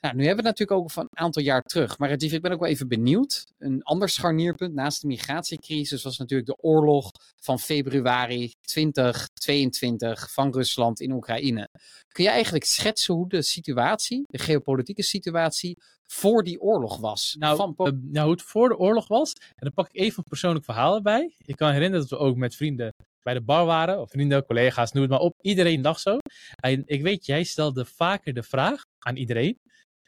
Nou, 0.01 0.15
nu 0.15 0.27
hebben 0.27 0.45
we 0.45 0.49
het 0.49 0.59
natuurlijk 0.59 0.81
ook 0.81 0.91
van 0.91 1.07
een 1.11 1.19
aantal 1.19 1.43
jaar 1.43 1.63
terug. 1.63 1.99
Maar 1.99 2.09
Rajiv, 2.09 2.33
ik 2.33 2.43
ben 2.43 2.53
ook 2.53 2.61
wel 2.61 2.69
even 2.69 2.89
benieuwd. 2.89 3.47
Een 3.59 3.83
ander 3.83 4.09
scharnierpunt 4.09 4.75
naast 4.75 5.01
de 5.01 5.07
migratiecrisis 5.07 6.03
was 6.03 6.19
natuurlijk 6.19 6.49
de 6.49 6.63
oorlog 6.63 7.11
van 7.41 7.59
februari 7.59 8.55
2022 8.61 10.33
van 10.33 10.53
Rusland 10.53 11.01
in 11.01 11.13
Oekraïne. 11.13 11.69
Kun 12.19 12.27
je 12.27 12.33
eigenlijk 12.33 12.65
schetsen 12.65 13.15
hoe 13.15 13.29
de 13.29 13.43
situatie, 13.43 14.23
de 14.27 14.39
geopolitieke 14.39 15.03
situatie, 15.03 15.77
voor 16.07 16.43
die 16.43 16.61
oorlog 16.61 16.97
was? 16.97 17.37
Nou, 17.39 17.57
van 17.57 17.75
eh, 17.77 17.93
nou, 17.93 18.27
hoe 18.27 18.31
het 18.31 18.43
voor 18.43 18.69
de 18.69 18.77
oorlog 18.77 19.09
was. 19.09 19.33
En 19.33 19.55
dan 19.57 19.73
pak 19.73 19.89
ik 19.89 20.01
even 20.01 20.19
een 20.19 20.29
persoonlijk 20.29 20.65
verhaal 20.65 20.95
erbij. 20.95 21.35
Ik 21.45 21.57
kan 21.57 21.73
herinneren 21.73 22.09
dat 22.09 22.19
we 22.19 22.25
ook 22.25 22.37
met 22.37 22.55
vrienden 22.55 22.93
bij 23.23 23.35
de 23.35 23.41
bar 23.41 23.67
waren. 23.67 24.01
Of 24.01 24.11
vrienden, 24.11 24.47
collega's, 24.47 24.93
noem 24.93 25.03
het 25.03 25.11
maar 25.11 25.21
op. 25.21 25.35
Iedereen 25.41 25.83
dacht 25.83 26.01
zo. 26.01 26.19
En 26.63 26.83
ik 26.87 27.03
weet, 27.03 27.27
jij 27.27 27.45
stelde 27.45 27.85
vaker 27.85 28.35
de 28.35 28.43
vraag 28.43 28.83
aan 28.99 29.17
iedereen. 29.17 29.59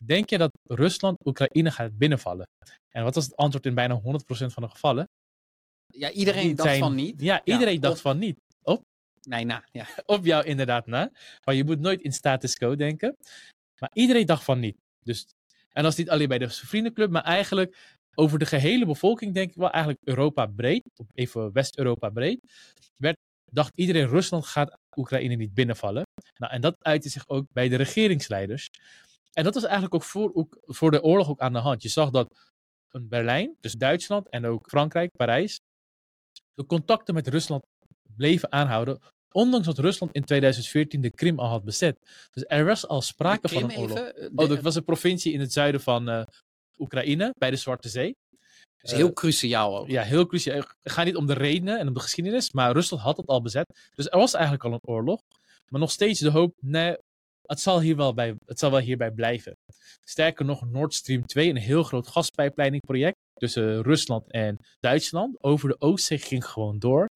Denk 0.05 0.31
je 0.31 0.39
dat 0.39 0.51
Rusland 0.63 1.27
Oekraïne 1.27 1.71
gaat 1.71 1.99
binnenvallen? 1.99 2.47
En 2.89 3.05
wat 3.05 3.15
was 3.15 3.25
het 3.25 3.37
antwoord 3.37 3.67
in 3.67 3.75
bijna 3.75 4.01
100% 4.01 4.53
van 4.53 4.63
de 4.63 4.69
gevallen? 4.69 5.05
ja, 5.95 6.11
iedereen 6.11 6.55
dacht 6.55 6.69
zijn- 6.69 6.81
van 6.81 6.95
niet. 6.95 7.21
Ja, 7.21 7.45
iedereen 7.45 7.81
dacht 7.81 8.01
van 8.01 8.19
niet. 8.19 8.39
Nee, 9.29 9.45
nou, 9.45 9.63
ja. 9.73 9.87
Op 10.07 10.25
jou 10.25 10.45
inderdaad 10.45 10.87
na. 10.87 11.11
Maar 11.45 11.55
je 11.55 11.65
moet 11.65 11.81
nooit 11.81 12.01
in 12.01 12.13
status 12.13 12.55
quo 12.55 12.77
denken. 12.77 13.17
Maar 13.79 13.91
iedereen 13.93 14.27
dacht 14.27 14.45
van 14.45 14.61
niet. 14.61 14.77
Dus, 15.03 15.27
en 15.69 15.83
dat 15.83 15.93
is 15.93 15.99
niet 15.99 16.11
alleen 16.11 16.29
bij 16.29 16.39
de 16.39 16.51
vriendenclub, 16.51 17.11
maar 17.11 17.25
eigenlijk 17.25 17.99
over 18.15 18.39
de 18.39 18.47
gehele 18.47 18.87
bevolking, 18.87 19.35
denk 19.35 19.51
ik 19.51 19.57
wel, 19.57 19.71
eigenlijk 19.71 20.03
Europa 20.05 20.47
breed, 20.47 20.83
even 21.15 21.53
West-Europa 21.53 22.11
breed, 22.11 22.41
werd, 22.97 23.17
dacht 23.45 23.73
iedereen 23.75 24.09
Rusland 24.09 24.47
gaat 24.47 24.79
Oekraïne 24.97 25.35
niet 25.35 25.55
binnenvallen. 25.55 26.03
Nou, 26.37 26.53
en 26.53 26.61
dat 26.61 26.77
uitte 26.79 27.09
zich 27.09 27.29
ook 27.29 27.47
bij 27.53 27.69
de 27.69 27.77
regeringsleiders. 27.77 28.71
En 29.33 29.45
dat 29.45 29.55
was 29.55 29.63
eigenlijk 29.65 29.95
ook 29.95 30.03
voor, 30.03 30.31
ook 30.35 30.59
voor 30.63 30.91
de 30.91 31.03
oorlog 31.03 31.29
ook 31.29 31.41
aan 31.41 31.53
de 31.53 31.59
hand. 31.59 31.83
Je 31.83 31.89
zag 31.89 32.11
dat 32.11 32.53
Berlijn, 32.91 33.57
dus 33.61 33.73
Duitsland 33.73 34.29
en 34.29 34.47
ook 34.47 34.69
Frankrijk, 34.69 35.17
Parijs, 35.17 35.61
de 36.55 36.67
contacten 36.67 37.15
met 37.15 37.29
Rusland 37.29 37.63
bleven 38.21 38.53
aanhouden. 38.53 38.99
Ondanks 39.33 39.67
dat 39.67 39.79
Rusland 39.79 40.13
in 40.13 40.25
2014 40.25 41.01
de 41.01 41.11
Krim 41.11 41.39
al 41.39 41.49
had 41.49 41.65
bezet. 41.65 41.97
Dus 42.31 42.45
er 42.47 42.65
was 42.65 42.87
al 42.87 43.03
sprake 43.03 43.49
van 43.49 43.63
een 43.63 43.77
oorlog. 43.77 43.99
Even, 43.99 44.17
eh, 44.17 44.29
Oh, 44.35 44.49
dat 44.49 44.61
was 44.61 44.75
een 44.75 44.85
provincie 44.85 45.33
in 45.33 45.41
het 45.41 45.53
zuiden 45.53 45.81
van 45.81 46.09
eh, 46.09 46.23
Oekraïne, 46.79 47.35
bij 47.39 47.51
de 47.51 47.57
Zwarte 47.57 47.89
Zee. 47.89 48.17
is 48.83 48.93
heel 48.93 49.13
cruciaal 49.13 49.79
ook. 49.79 49.89
Ja, 49.89 50.03
heel 50.03 50.27
cruciaal. 50.27 50.57
Het 50.57 50.93
gaat 50.93 51.05
niet 51.05 51.17
om 51.17 51.27
de 51.27 51.33
redenen 51.33 51.79
en 51.79 51.89
om 51.89 51.95
de 51.95 52.01
geschiedenis, 52.01 52.53
maar 52.53 52.73
Rusland 52.73 53.03
had 53.03 53.17
het 53.17 53.27
al 53.27 53.43
bezet. 53.43 53.91
Dus 53.95 54.09
er 54.09 54.19
was 54.19 54.35
eigenlijk 54.35 54.65
al 54.65 54.73
een 54.73 54.95
oorlog. 54.95 55.21
Maar 55.69 55.81
nog 55.81 55.91
steeds 55.91 56.21
de 56.21 56.31
hoop, 56.31 56.55
nee, 56.61 56.97
het 57.43 57.61
zal, 57.61 57.81
hier 57.81 57.97
wel 57.97 58.15
bij, 58.15 58.35
het 58.47 58.59
zal 58.59 58.71
wel 58.71 58.81
hierbij 58.81 59.11
blijven. 59.11 59.57
Sterker 60.05 60.45
nog, 60.45 60.71
Nord 60.71 60.95
Stream 60.95 61.27
2, 61.27 61.49
een 61.49 61.57
heel 61.57 61.83
groot 61.83 62.09
gaspijpleidingproject 62.09 63.17
tussen 63.35 63.83
Rusland 63.83 64.31
en 64.31 64.57
Duitsland, 64.81 65.43
over 65.43 65.69
de 65.69 65.81
Oostzee 65.81 66.19
ging 66.19 66.47
gewoon 66.47 66.79
door. 66.79 67.09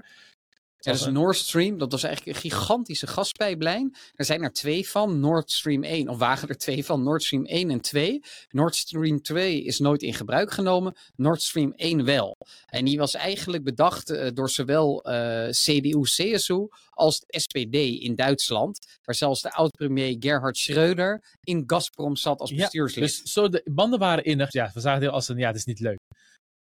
Ja, 0.84 0.92
dus 0.92 1.06
Nord 1.06 1.36
Stream, 1.36 1.78
dat 1.78 1.92
was 1.92 2.02
eigenlijk 2.02 2.36
een 2.36 2.50
gigantische 2.50 3.06
gaspijplijn. 3.06 3.96
Er 4.14 4.24
zijn 4.24 4.42
er 4.42 4.52
twee 4.52 4.88
van, 4.88 5.20
Nord 5.20 5.50
Stream 5.50 5.82
1, 5.82 6.08
of 6.08 6.18
wagen 6.18 6.48
er 6.48 6.58
twee 6.58 6.84
van, 6.84 7.02
Nord 7.02 7.22
Stream 7.22 7.44
1 7.46 7.70
en 7.70 7.80
2. 7.80 8.22
Nord 8.50 8.76
Stream 8.76 9.22
2 9.22 9.62
is 9.62 9.78
nooit 9.78 10.02
in 10.02 10.14
gebruik 10.14 10.50
genomen, 10.50 10.96
Nord 11.16 11.42
Stream 11.42 11.72
1 11.76 12.04
wel. 12.04 12.36
En 12.66 12.84
die 12.84 12.98
was 12.98 13.14
eigenlijk 13.14 13.64
bedacht 13.64 14.10
eh, 14.10 14.30
door 14.34 14.50
zowel 14.50 15.04
eh, 15.04 15.48
CDU-CSU 15.50 16.68
als 16.90 17.20
de 17.20 17.40
SPD 17.40 17.74
in 18.02 18.14
Duitsland. 18.14 18.86
Waar 19.04 19.14
zelfs 19.14 19.42
de 19.42 19.52
oud-premier 19.52 20.16
Gerhard 20.18 20.58
Schröder 20.58 21.36
in 21.40 21.62
Gazprom 21.66 22.16
zat 22.16 22.40
als 22.40 22.50
Ja, 22.50 22.56
bestuurslid. 22.56 23.04
Dus 23.04 23.22
zo 23.22 23.48
de 23.48 23.62
banden 23.64 23.98
waren 23.98 24.24
innig. 24.24 24.52
Ja, 24.52 24.70
we 24.74 24.80
zagen 24.80 25.00
heel 25.00 25.10
als 25.10 25.28
een, 25.28 25.38
ja, 25.38 25.46
het 25.46 25.56
is 25.56 25.64
niet 25.64 25.80
leuk. 25.80 25.98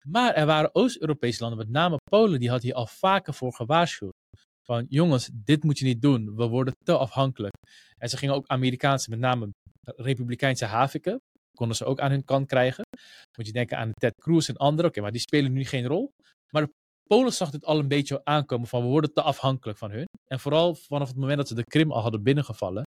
Maar 0.06 0.34
er 0.34 0.46
waren 0.46 0.74
Oost-Europese 0.74 1.40
landen, 1.40 1.58
met 1.58 1.68
name 1.68 1.96
Polen, 2.10 2.40
die 2.40 2.50
had 2.50 2.62
hier 2.62 2.74
al 2.74 2.86
vaker 2.86 3.34
voor 3.34 3.52
gewaarschuwd. 3.52 4.12
Van 4.62 4.86
jongens, 4.88 5.30
dit 5.32 5.64
moet 5.64 5.78
je 5.78 5.84
niet 5.84 6.02
doen. 6.02 6.36
We 6.36 6.46
worden 6.46 6.74
te 6.84 6.96
afhankelijk. 6.96 7.54
En 7.98 8.08
ze 8.08 8.16
gingen 8.16 8.34
ook 8.34 8.46
Amerikaanse, 8.46 9.10
met 9.10 9.18
name 9.18 9.50
Republikeinse 9.82 10.64
haviken, 10.64 11.20
konden 11.54 11.76
ze 11.76 11.84
ook 11.84 12.00
aan 12.00 12.10
hun 12.10 12.24
kant 12.24 12.46
krijgen. 12.46 12.84
Moet 13.36 13.46
je 13.46 13.52
denken 13.52 13.78
aan 13.78 13.92
Ted 13.92 14.14
Cruz 14.14 14.48
en 14.48 14.56
anderen. 14.56 14.90
Oké, 14.90 15.00
maar 15.00 15.12
die 15.12 15.20
spelen 15.20 15.52
nu 15.52 15.64
geen 15.64 15.86
rol. 15.86 16.10
Maar 16.50 16.68
Polen 17.06 17.32
zag 17.32 17.50
dit 17.50 17.64
al 17.64 17.78
een 17.78 17.88
beetje 17.88 18.24
aankomen 18.24 18.68
van 18.68 18.82
we 18.82 18.88
worden 18.88 19.12
te 19.12 19.22
afhankelijk 19.22 19.78
van 19.78 19.90
hun. 19.90 20.06
En 20.26 20.40
vooral 20.40 20.74
vanaf 20.74 21.08
het 21.08 21.16
moment 21.16 21.36
dat 21.36 21.48
ze 21.48 21.54
de 21.54 21.64
Krim 21.64 21.92
al 21.92 22.02
hadden 22.02 22.22
binnengevallen. 22.22 22.82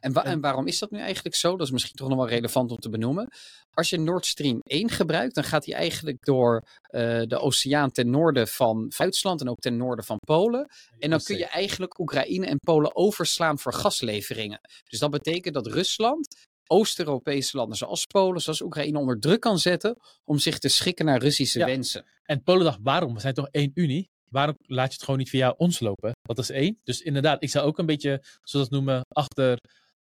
En, 0.00 0.12
wa- 0.12 0.24
En- 0.24 0.30
en 0.30 0.40
waarom 0.40 0.66
is 0.66 0.78
dat 0.78 0.90
nu 0.90 0.98
eigenlijk 0.98 1.34
zo? 1.36 1.56
Dat 1.56 1.66
is 1.66 1.72
misschien 1.72 1.96
toch 1.96 2.08
nog 2.08 2.16
wel 2.18 2.28
relevant 2.28 2.70
om 2.70 2.76
te 2.78 2.88
benoemen. 2.88 3.28
Als 3.70 3.90
je 3.90 3.98
Nord 3.98 4.26
Stream 4.26 4.60
1 4.62 4.90
gebruikt, 4.90 5.34
dan 5.34 5.44
gaat 5.44 5.66
hij 5.66 5.74
eigenlijk 5.74 6.24
door 6.24 6.62
eh, 6.82 7.22
de 7.26 7.38
oceaan 7.38 7.90
ten 7.90 8.10
noorden 8.10 8.48
van 8.48 8.92
Duitsland 8.96 9.40
en 9.40 9.48
ook 9.48 9.58
ten 9.58 9.76
noorden 9.76 10.04
van 10.04 10.18
Polen. 10.26 10.68
En 10.98 11.10
dan 11.10 11.20
kun 11.22 11.36
je 11.36 11.46
eigenlijk 11.46 11.98
Oekraïne 11.98 12.46
en 12.46 12.58
Polen 12.58 12.96
overslaan 12.96 13.58
voor 13.58 13.72
gasleveringen. 13.74 14.60
Dus 14.88 14.98
dat 14.98 15.10
betekent 15.10 15.54
dat 15.54 15.66
Rusland 15.66 16.46
Oost-Europese 16.70 17.56
landen 17.56 17.76
zoals 17.76 18.04
Polen, 18.06 18.40
zoals 18.40 18.60
Oekraïne 18.62 18.98
onder 18.98 19.20
druk 19.20 19.40
kan 19.40 19.58
zetten 19.58 19.96
om 20.24 20.38
zich 20.38 20.58
te 20.58 20.68
schikken 20.68 21.04
naar 21.04 21.20
Russische 21.20 21.58
Ja. 21.58 21.66
wensen. 21.66 22.04
En 22.22 22.42
Polen 22.42 22.64
dacht, 22.64 22.78
waarom? 22.82 23.14
We 23.14 23.20
zijn 23.20 23.34
toch 23.34 23.48
één 23.50 23.70
Unie? 23.74 24.08
Waarom 24.30 24.54
laat 24.58 24.86
je 24.86 24.92
het 24.92 25.02
gewoon 25.02 25.18
niet 25.18 25.28
via 25.30 25.54
ons 25.56 25.80
lopen? 25.80 26.12
Dat 26.22 26.38
is 26.38 26.50
één. 26.50 26.78
Dus 26.84 27.00
inderdaad, 27.00 27.42
ik 27.42 27.50
zou 27.50 27.66
ook 27.66 27.78
een 27.78 27.86
beetje, 27.86 28.18
zoals 28.22 28.50
we 28.52 28.58
het 28.58 28.70
noemen, 28.70 29.00
achter, 29.08 29.58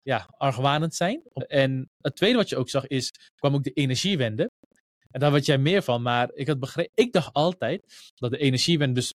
ja, 0.03 0.27
argwanend 0.37 0.95
zijn. 0.95 1.21
En 1.33 1.89
het 1.97 2.15
tweede 2.15 2.37
wat 2.37 2.49
je 2.49 2.57
ook 2.57 2.69
zag 2.69 2.87
is, 2.87 3.11
kwam 3.35 3.53
ook 3.53 3.63
de 3.63 3.71
energiewende. 3.71 4.51
En 5.11 5.19
daar 5.19 5.31
weet 5.31 5.45
jij 5.45 5.57
meer 5.57 5.81
van, 5.81 6.01
maar 6.01 6.29
ik, 6.33 6.47
had 6.47 6.59
begrepen, 6.59 6.91
ik 6.95 7.13
dacht 7.13 7.33
altijd 7.33 8.11
dat 8.15 8.31
de 8.31 8.37
energiewende 8.37 8.93
dus 8.93 9.13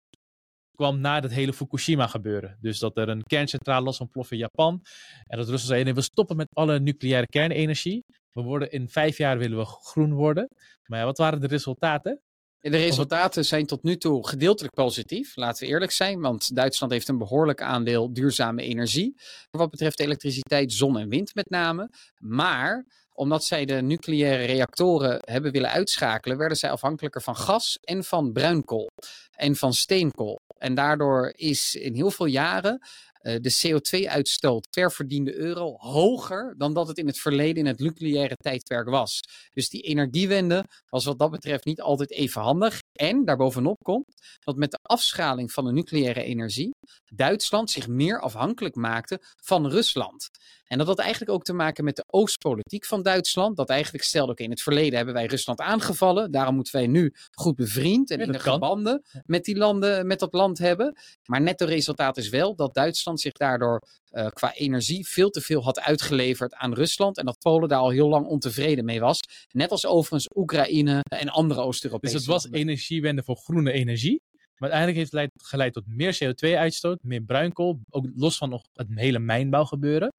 kwam 0.74 1.00
na 1.00 1.20
het 1.20 1.32
hele 1.32 1.52
Fukushima 1.52 2.06
gebeuren. 2.06 2.56
Dus 2.60 2.78
dat 2.78 2.96
er 2.96 3.08
een 3.08 3.22
kerncentrale 3.22 3.84
was 3.84 4.00
ontploffen 4.00 4.36
in 4.36 4.42
Japan. 4.42 4.80
En 5.24 5.38
dat 5.38 5.48
Rusland 5.48 5.70
zei, 5.70 5.84
nee, 5.84 5.94
we 5.94 6.00
stoppen 6.00 6.36
met 6.36 6.48
alle 6.52 6.80
nucleaire 6.80 7.26
kernenergie. 7.26 8.04
We 8.32 8.42
worden 8.42 8.70
in 8.70 8.88
vijf 8.88 9.18
jaar 9.18 9.38
willen 9.38 9.58
we 9.58 9.64
groen 9.64 10.12
worden. 10.12 10.48
Maar 10.86 11.04
wat 11.04 11.18
waren 11.18 11.40
de 11.40 11.46
resultaten? 11.46 12.20
En 12.66 12.72
de 12.72 12.78
resultaten 12.78 13.44
zijn 13.44 13.66
tot 13.66 13.82
nu 13.82 13.96
toe 13.96 14.28
gedeeltelijk 14.28 14.74
positief, 14.74 15.36
laten 15.36 15.64
we 15.64 15.70
eerlijk 15.70 15.90
zijn, 15.90 16.20
want 16.20 16.56
Duitsland 16.56 16.92
heeft 16.92 17.08
een 17.08 17.18
behoorlijk 17.18 17.62
aandeel 17.62 18.12
duurzame 18.12 18.62
energie. 18.62 19.20
Wat 19.50 19.70
betreft 19.70 20.00
elektriciteit, 20.00 20.72
zon 20.72 20.98
en 20.98 21.08
wind 21.08 21.34
met 21.34 21.50
name. 21.50 21.90
Maar 22.18 22.86
omdat 23.12 23.44
zij 23.44 23.64
de 23.64 23.82
nucleaire 23.82 24.44
reactoren 24.44 25.18
hebben 25.20 25.52
willen 25.52 25.70
uitschakelen, 25.70 26.38
werden 26.38 26.58
zij 26.58 26.70
afhankelijker 26.70 27.22
van 27.22 27.36
gas 27.36 27.78
en 27.80 28.04
van 28.04 28.32
bruinkool 28.32 28.90
en 29.30 29.56
van 29.56 29.72
steenkool. 29.72 30.40
En 30.58 30.74
daardoor 30.74 31.32
is 31.36 31.74
in 31.74 31.94
heel 31.94 32.10
veel 32.10 32.26
jaren 32.26 32.80
de 33.26 33.54
CO2-uitstoot 33.62 34.70
per 34.70 34.92
verdiende 34.92 35.34
euro 35.34 35.76
hoger 35.78 36.54
dan 36.58 36.74
dat 36.74 36.88
het 36.88 36.98
in 36.98 37.06
het 37.06 37.18
verleden 37.18 37.56
in 37.56 37.66
het 37.66 37.78
nucleaire 37.78 38.36
tijdperk 38.36 38.88
was. 38.88 39.20
Dus 39.52 39.68
die 39.68 39.82
energiewende 39.82 40.64
was 40.88 41.04
wat 41.04 41.18
dat 41.18 41.30
betreft 41.30 41.64
niet 41.64 41.80
altijd 41.80 42.10
even 42.10 42.42
handig. 42.42 42.80
En 42.96 43.24
daarbovenop 43.24 43.76
komt 43.82 44.38
dat 44.44 44.56
met 44.56 44.70
de 44.70 44.78
afschaling 44.82 45.52
van 45.52 45.64
de 45.64 45.72
nucleaire 45.72 46.22
energie 46.22 46.70
Duitsland 47.14 47.70
zich 47.70 47.88
meer 47.88 48.20
afhankelijk 48.20 48.74
maakte 48.74 49.20
van 49.42 49.66
Rusland. 49.66 50.28
En 50.66 50.78
dat 50.78 50.86
had 50.86 50.98
eigenlijk 50.98 51.30
ook 51.30 51.42
te 51.42 51.52
maken 51.52 51.84
met 51.84 51.96
de 51.96 52.04
oostpolitiek 52.06 52.84
van 52.84 53.02
Duitsland. 53.02 53.56
Dat 53.56 53.68
eigenlijk 53.68 54.04
stelde, 54.04 54.32
oké, 54.32 54.42
in 54.42 54.50
het 54.50 54.62
verleden 54.62 54.96
hebben 54.96 55.14
wij 55.14 55.26
Rusland 55.26 55.60
aangevallen. 55.60 56.30
Daarom 56.30 56.54
moeten 56.54 56.76
wij 56.76 56.86
nu 56.86 57.12
goed 57.30 57.56
bevriend 57.56 58.10
en 58.10 58.18
Ja, 58.18 58.24
dat 58.24 58.34
innige 58.34 58.50
kan. 58.50 58.60
banden 58.60 59.02
met, 59.24 59.44
die 59.44 59.56
landen, 59.56 60.06
met 60.06 60.18
dat 60.18 60.32
land 60.32 60.58
hebben. 60.58 60.96
Maar 61.24 61.40
netto 61.40 61.66
resultaat 61.66 62.16
is 62.16 62.28
wel 62.28 62.54
dat 62.54 62.74
Duitsland 62.74 63.20
zich 63.20 63.32
daardoor 63.32 63.82
eh, 64.16 64.26
qua 64.26 64.54
energie 64.54 65.08
veel 65.08 65.30
te 65.30 65.40
veel 65.40 65.62
had 65.62 65.80
uitgeleverd 65.80 66.54
aan 66.54 66.74
Rusland. 66.74 67.18
En 67.18 67.24
dat 67.24 67.38
Polen 67.38 67.68
daar 67.68 67.78
al 67.78 67.90
heel 67.90 68.08
lang 68.08 68.26
ontevreden 68.26 68.84
mee 68.84 69.00
was. 69.00 69.18
Net 69.52 69.70
als 69.70 69.86
overigens 69.86 70.28
Oekraïne 70.34 71.00
en 71.02 71.28
andere 71.28 71.60
Dus 71.60 71.68
Oost-Europese 71.68 72.16
het 72.16 72.26
was 72.26 72.50
energiewende 72.50 73.22
voor 73.22 73.36
groene 73.36 73.72
energie. 73.72 74.20
Maar 74.32 74.70
uiteindelijk 74.70 74.98
heeft 74.98 75.12
het 75.12 75.20
leid- 75.20 75.48
geleid 75.48 75.72
tot 75.72 75.86
meer 75.86 76.18
CO2-uitstoot, 76.24 77.02
meer 77.02 77.20
bruinkool. 77.20 77.80
Ook 77.90 78.06
los 78.14 78.36
van 78.36 78.48
nog 78.48 78.62
het 78.72 78.86
hele 78.94 79.18
mijnbouw 79.18 79.64
gebeuren. 79.64 80.12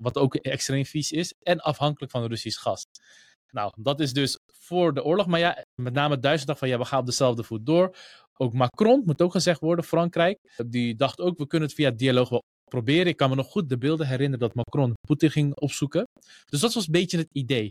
Wat 0.00 0.16
ook 0.16 0.34
extreem 0.34 0.84
vies 0.84 1.12
is. 1.12 1.34
En 1.42 1.60
afhankelijk 1.60 2.12
van 2.12 2.24
Russisch 2.24 2.62
gas. 2.62 2.84
Nou, 3.50 3.72
dat 3.76 4.00
is 4.00 4.12
dus 4.12 4.38
voor 4.52 4.94
de 4.94 5.04
oorlog. 5.04 5.26
Maar 5.26 5.40
ja, 5.40 5.64
met 5.74 5.92
name 5.92 6.18
Duitsland 6.18 6.46
dacht 6.46 6.58
van 6.58 6.68
ja, 6.68 6.78
we 6.78 6.84
gaan 6.84 7.00
op 7.00 7.06
dezelfde 7.06 7.42
voet 7.42 7.66
door. 7.66 7.96
Ook 8.36 8.52
Macron, 8.52 9.02
moet 9.04 9.22
ook 9.22 9.32
gezegd 9.32 9.60
worden, 9.60 9.84
Frankrijk. 9.84 10.38
Die 10.66 10.94
dacht 10.94 11.20
ook, 11.20 11.38
we 11.38 11.46
kunnen 11.46 11.68
het 11.68 11.76
via 11.76 11.90
dialoog 11.90 12.28
wel 12.28 12.42
proberen. 12.68 13.06
Ik 13.06 13.16
kan 13.16 13.30
me 13.30 13.36
nog 13.36 13.46
goed 13.46 13.68
de 13.68 13.78
beelden 13.78 14.06
herinneren 14.06 14.38
dat 14.48 14.54
Macron 14.54 14.94
Poetin 15.06 15.30
ging 15.30 15.56
opzoeken. 15.60 16.04
Dus 16.50 16.60
dat 16.60 16.74
was 16.74 16.86
een 16.86 16.92
beetje 16.92 17.18
het 17.18 17.28
idee. 17.32 17.70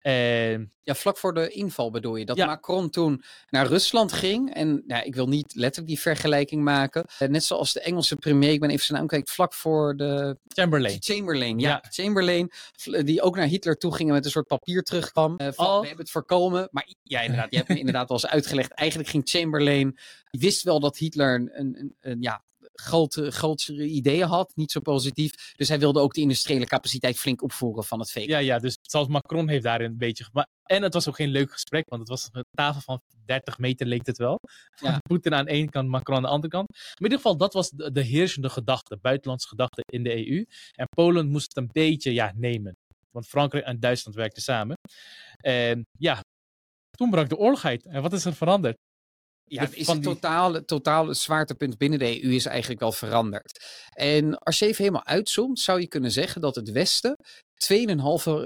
En 0.00 0.72
Ja, 0.84 0.94
vlak 0.94 1.18
voor 1.18 1.34
de 1.34 1.48
inval 1.48 1.90
bedoel 1.90 2.16
je. 2.16 2.24
Dat 2.24 2.36
Ja. 2.36 2.46
Macron 2.46 2.90
toen 2.90 3.22
naar 3.50 3.66
Rusland 3.66 4.12
ging. 4.12 4.54
En 4.54 4.84
ja, 4.86 5.02
ik 5.02 5.14
wil 5.14 5.28
niet 5.28 5.54
letterlijk 5.54 5.86
die 5.88 6.00
vergelijking 6.00 6.62
maken. 6.62 7.04
Eh, 7.18 7.28
net 7.28 7.44
zoals 7.44 7.72
de 7.72 7.80
Engelse 7.80 8.16
premier, 8.16 8.52
ik 8.52 8.60
ben 8.60 8.70
even 8.70 8.84
zijn 8.84 8.98
naam 8.98 9.06
kwijt, 9.06 9.30
vlak 9.30 9.54
voor 9.54 9.96
de 9.96 10.38
Chamberlain. 10.48 10.96
Chamberlain. 11.02 11.58
Ja, 11.58 11.68
Ja. 11.68 11.84
Chamberlain. 11.90 12.48
v- 12.76 13.02
Die 13.02 13.22
ook 13.22 13.36
naar 13.36 13.46
Hitler 13.46 13.76
toe 13.76 13.94
ging 13.94 14.08
en 14.08 14.14
met 14.14 14.24
een 14.24 14.30
soort 14.30 14.46
papier 14.46 14.82
terugkwam. 14.82 15.36
eh, 15.36 15.48
van, 15.52 15.66
Oh. 15.66 15.80
We 15.80 15.86
hebben 15.86 16.04
het 16.04 16.10
voorkomen. 16.12 16.68
Maar 16.70 16.88
ja, 17.02 17.20
inderdaad, 17.20 17.50
je 17.50 17.56
hebt 17.56 17.68
me 17.68 17.78
inderdaad 17.84 18.08
wel 18.08 18.18
eens 18.22 18.30
uitgelegd. 18.30 18.72
Eigenlijk 18.72 19.08
ging 19.10 19.28
Chamberlain, 19.28 19.98
die 20.30 20.40
wist 20.40 20.62
wel 20.62 20.80
dat 20.80 20.96
Hitler 20.98 21.34
een, 21.34 21.50
een, 21.52 21.76
een, 21.78 21.94
een, 22.00 22.22
ja, 22.22 22.42
grote, 22.72 23.88
ideeën 23.88 24.26
had. 24.26 24.52
Niet 24.54 24.72
zo 24.72 24.80
positief. 24.80 25.52
Dus 25.56 25.68
hij 25.68 25.78
wilde 25.78 26.00
ook 26.00 26.14
de 26.14 26.20
industriële 26.20 26.66
capaciteit 26.66 27.18
flink 27.18 27.42
opvoeren 27.42 27.84
van 27.84 27.98
het 27.98 28.10
VK. 28.10 28.28
Ja, 28.28 28.38
ja, 28.38 28.58
dus 28.58 28.78
zelfs 28.82 29.08
Macron 29.08 29.48
heeft 29.48 29.62
daarin 29.62 29.90
een 29.90 29.98
beetje. 29.98 30.26
Maar, 30.32 30.46
en 30.62 30.82
het 30.82 30.94
was 30.94 31.08
ook 31.08 31.16
geen 31.16 31.28
leuk 31.28 31.52
gesprek, 31.52 31.88
want 31.88 32.00
het 32.00 32.10
was 32.10 32.28
een 32.32 32.44
tafel 32.50 32.80
van 32.80 33.00
30 33.24 33.58
meter, 33.58 33.86
leek 33.86 34.06
het 34.06 34.18
wel. 34.18 34.38
Ja. 34.74 34.98
Poetin 35.08 35.34
aan 35.34 35.44
de 35.44 35.50
ene 35.50 35.68
kant, 35.68 35.88
Macron 35.88 36.16
aan 36.16 36.22
de 36.22 36.28
andere 36.28 36.52
kant. 36.52 36.68
Maar 36.68 36.94
in 36.94 37.02
ieder 37.04 37.18
geval, 37.18 37.36
dat 37.36 37.52
was 37.52 37.70
de, 37.70 37.92
de 37.92 38.02
heersende 38.02 38.48
gedachte, 38.48 38.98
buitenlandse 39.00 39.48
gedachte 39.48 39.82
in 39.92 40.02
de 40.02 40.28
EU. 40.28 40.44
En 40.72 40.86
Polen 40.88 41.28
moest 41.28 41.54
het 41.54 41.56
een 41.56 41.70
beetje 41.72 42.12
ja, 42.12 42.32
nemen. 42.36 42.76
Want 43.10 43.26
Frankrijk 43.26 43.64
en 43.64 43.80
Duitsland 43.80 44.16
werkten 44.16 44.42
samen. 44.42 44.76
En 45.36 45.86
ja, 45.98 46.20
toen 46.90 47.10
brak 47.10 47.28
de 47.28 47.36
oorlog 47.36 47.64
uit. 47.64 47.84
En 47.84 48.02
wat 48.02 48.12
is 48.12 48.24
er 48.24 48.34
veranderd? 48.34 48.76
Ja, 49.52 49.68
is 49.70 49.86
het 49.86 50.02
totale, 50.02 50.64
totale 50.64 51.14
zwaartepunt 51.14 51.78
binnen 51.78 51.98
de 51.98 52.24
EU 52.24 52.34
is 52.34 52.46
eigenlijk 52.46 52.80
wel 52.80 52.92
veranderd. 52.92 53.64
En 53.94 54.38
als 54.38 54.58
je 54.58 54.66
even 54.66 54.84
helemaal 54.84 55.06
uitzoomt, 55.06 55.58
zou 55.58 55.80
je 55.80 55.88
kunnen 55.88 56.10
zeggen 56.10 56.40
dat 56.40 56.54
het 56.54 56.70
Westen 56.70 57.16
2,5 57.62 57.74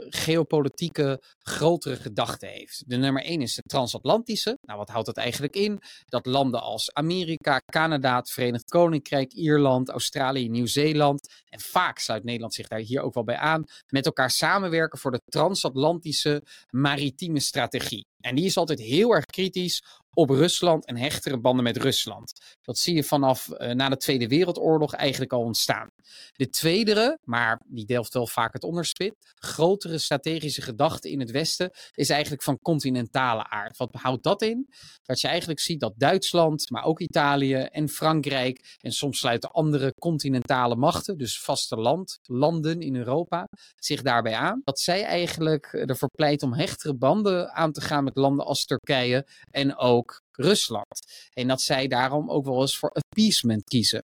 geopolitieke 0.09 1.23
grotere 1.39 1.97
gedachten 1.97 2.49
heeft. 2.49 2.83
De 2.87 2.97
nummer 2.97 3.23
1 3.23 3.41
is 3.41 3.55
de 3.55 3.63
transatlantische. 3.63 4.59
Nou, 4.61 4.79
wat 4.79 4.89
houdt 4.89 5.07
dat 5.07 5.17
eigenlijk 5.17 5.57
in? 5.57 5.81
Dat 6.05 6.27
landen 6.27 6.63
als 6.63 6.93
Amerika, 6.93 7.61
Canada, 7.67 8.17
het 8.17 8.31
Verenigd 8.31 8.69
Koninkrijk, 8.69 9.33
Ierland, 9.33 9.89
Australië, 9.89 10.49
Nieuw-Zeeland 10.49 11.29
en 11.49 11.61
vaak 11.61 11.99
sluit 11.99 12.25
Nederland 12.25 12.55
zich 12.55 12.69
daar 12.69 12.79
hier 12.79 13.01
ook 13.01 13.15
wel 13.15 13.25
bij 13.25 13.37
aan, 13.37 13.65
met 13.89 14.07
elkaar 14.07 14.31
samenwerken 14.31 14.99
voor 14.99 15.11
de 15.11 15.23
transatlantische 15.25 16.43
maritieme 16.71 17.41
strategie. 17.41 18.07
En 18.21 18.35
die 18.35 18.45
is 18.45 18.57
altijd 18.57 18.79
heel 18.79 19.15
erg 19.15 19.25
kritisch 19.25 19.83
op 20.17 20.31
Rusland 20.31 20.87
en 20.87 20.97
hechtere 20.97 21.41
banden 21.41 21.65
met 21.65 21.77
Rusland. 21.77 22.33
Dat 22.63 22.79
zie 22.79 22.95
je 22.95 23.05
vanaf 23.05 23.49
eh, 23.49 23.75
na 23.75 23.89
de 23.89 23.97
Tweede 23.97 24.29
Wereldoorlog 24.29 24.95
eigenlijk 24.95 25.33
al 25.33 25.41
ontstaan. 25.41 25.89
De 26.33 26.49
tweede, 26.49 27.19
maar 27.23 27.61
die 27.67 27.85
delft 27.85 28.15
wel 28.15 28.27
vaak 28.27 28.53
het 28.53 28.65
onderspit, 28.65 29.15
grotere 29.35 29.99
strategische 29.99 30.63
gedachte 30.63 31.11
in 31.11 31.21
het 31.21 31.31
Westen 31.31 31.71
is 31.95 32.11
eigenlijk 32.11 32.43
van 32.43 32.59
continentale 32.59 33.49
aard. 33.49 33.77
Wat 33.77 33.93
houdt 33.93 34.23
dat 34.23 34.43
in? 34.43 34.69
Dat 35.03 35.21
je 35.21 35.29
eigenlijk 35.29 35.61
ziet 35.61 35.81
dat 35.81 35.93
Duitsland, 35.97 36.71
maar 36.71 36.85
ook 36.85 37.01
Italië 37.01 37.55
en 37.55 37.89
Frankrijk 37.89 38.77
en 38.81 38.93
soms 38.93 39.19
sluiten 39.19 39.51
andere 39.51 39.93
continentale 39.99 40.77
machten, 40.77 41.19
dus 41.19 41.41
vasteland, 41.41 42.19
landen 42.23 42.81
in 42.81 42.97
Europa, 42.97 43.49
zich 43.77 44.03
daarbij 44.03 44.35
aan. 44.35 44.61
Dat 44.65 44.81
zij 44.81 45.05
eigenlijk 45.05 45.67
ervoor 45.67 46.11
pleit 46.11 46.43
om 46.43 46.53
hechtere 46.53 46.95
banden 46.95 47.53
aan 47.53 47.73
te 47.73 47.81
gaan 47.81 48.05
met 48.05 48.17
landen 48.17 48.47
als 48.47 48.65
Turkije 48.65 49.27
en 49.51 49.77
ook 49.77 50.06
Rusland. 50.37 51.29
En 51.33 51.49
dat 51.49 51.61
zij 51.61 51.87
daarom 51.89 52.31
ook 52.31 52.45
wel 52.45 52.61
eens 52.61 52.79
voor 52.79 52.91
appeasement 52.91 53.65
kiezen. 53.65 54.03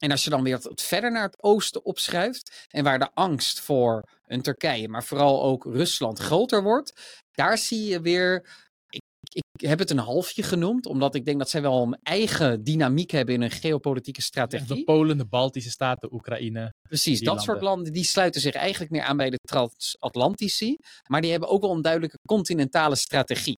En 0.00 0.10
als 0.10 0.24
je 0.24 0.30
dan 0.30 0.42
weer 0.42 0.60
wat 0.62 0.82
verder 0.82 1.12
naar 1.12 1.22
het 1.22 1.42
oosten 1.42 1.84
opschuift 1.84 2.66
en 2.68 2.84
waar 2.84 2.98
de 2.98 3.10
angst 3.14 3.60
voor 3.60 4.02
een 4.26 4.42
Turkije, 4.42 4.88
maar 4.88 5.04
vooral 5.04 5.42
ook 5.42 5.64
Rusland 5.64 6.18
groter 6.18 6.62
wordt, 6.62 7.18
daar 7.32 7.58
zie 7.58 7.88
je 7.88 8.00
weer. 8.00 8.48
Ik, 8.88 9.02
ik 9.32 9.68
heb 9.68 9.78
het 9.78 9.90
een 9.90 9.98
halfje 9.98 10.42
genoemd, 10.42 10.86
omdat 10.86 11.14
ik 11.14 11.24
denk 11.24 11.38
dat 11.38 11.50
zij 11.50 11.62
wel 11.62 11.82
een 11.82 11.98
eigen 12.02 12.64
dynamiek 12.64 13.10
hebben 13.10 13.34
in 13.34 13.40
hun 13.40 13.50
geopolitieke 13.50 14.22
strategie. 14.22 14.76
de 14.76 14.84
Polen, 14.84 15.18
de 15.18 15.26
Baltische 15.26 15.70
Staten, 15.70 16.12
Oekraïne. 16.12 16.72
Precies, 16.88 17.20
dat 17.20 17.42
soort 17.42 17.48
landen. 17.48 17.68
landen 17.68 17.92
die 17.92 18.04
sluiten 18.04 18.40
zich 18.40 18.54
eigenlijk 18.54 18.92
meer 18.92 19.02
aan 19.02 19.16
bij 19.16 19.30
de 19.30 19.38
transatlantici, 19.48 20.76
maar 21.08 21.20
die 21.20 21.30
hebben 21.30 21.48
ook 21.48 21.62
wel 21.62 21.74
een 21.74 21.82
duidelijke 21.82 22.18
continentale 22.28 22.96
strategie. 22.96 23.58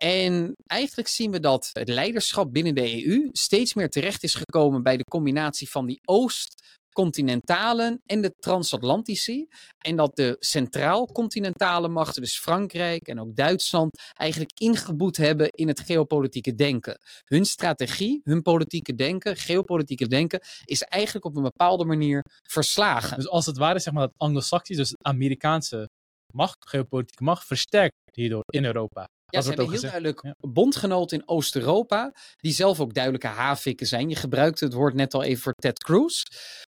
En 0.00 0.54
eigenlijk 0.66 1.08
zien 1.08 1.30
we 1.30 1.40
dat 1.40 1.70
het 1.72 1.88
leiderschap 1.88 2.52
binnen 2.52 2.74
de 2.74 3.04
EU 3.04 3.28
steeds 3.32 3.74
meer 3.74 3.88
terecht 3.88 4.22
is 4.22 4.34
gekomen 4.34 4.82
bij 4.82 4.96
de 4.96 5.04
combinatie 5.04 5.70
van 5.70 5.86
die 5.86 6.00
Oost-continentalen 6.04 8.00
en 8.06 8.20
de 8.20 8.34
transatlantici. 8.38 9.46
En 9.78 9.96
dat 9.96 10.16
de 10.16 10.36
centraal-continentale 10.38 11.88
machten, 11.88 12.22
dus 12.22 12.38
Frankrijk 12.38 13.08
en 13.08 13.20
ook 13.20 13.36
Duitsland, 13.36 13.90
eigenlijk 14.12 14.60
ingeboet 14.60 15.16
hebben 15.16 15.48
in 15.50 15.68
het 15.68 15.80
geopolitieke 15.80 16.54
denken. 16.54 16.98
Hun 17.24 17.44
strategie, 17.44 18.20
hun 18.24 18.42
politieke 18.42 18.94
denken, 18.94 19.36
geopolitieke 19.36 20.06
denken, 20.06 20.40
is 20.64 20.82
eigenlijk 20.82 21.24
op 21.24 21.36
een 21.36 21.42
bepaalde 21.42 21.84
manier 21.84 22.24
verslagen. 22.48 23.16
Dus 23.16 23.28
als 23.28 23.46
het 23.46 23.56
ware, 23.56 23.78
zeg 23.78 23.92
maar, 23.92 24.06
dat 24.06 24.14
Anglo-Saxisch, 24.16 24.76
dus 24.76 24.94
Amerikaanse 25.02 25.88
macht, 26.32 26.68
geopolitieke 26.68 27.22
macht, 27.24 27.46
versterkt 27.46 27.94
hierdoor 28.12 28.44
in 28.46 28.64
Europa. 28.64 29.08
Ja, 29.30 29.40
ze 29.40 29.48
hebben 29.48 29.64
heel 29.66 29.74
gezegd. 29.74 29.92
duidelijk 29.92 30.34
bondgenoten 30.40 31.18
in 31.18 31.28
Oost-Europa, 31.28 32.12
die 32.36 32.52
zelf 32.52 32.80
ook 32.80 32.94
duidelijke 32.94 33.26
havikken 33.26 33.86
zijn. 33.86 34.08
Je 34.08 34.16
gebruikte 34.16 34.64
het 34.64 34.74
woord 34.74 34.94
net 34.94 35.14
al 35.14 35.22
even 35.22 35.42
voor 35.42 35.52
Ted 35.52 35.78
Cruz. 35.82 36.22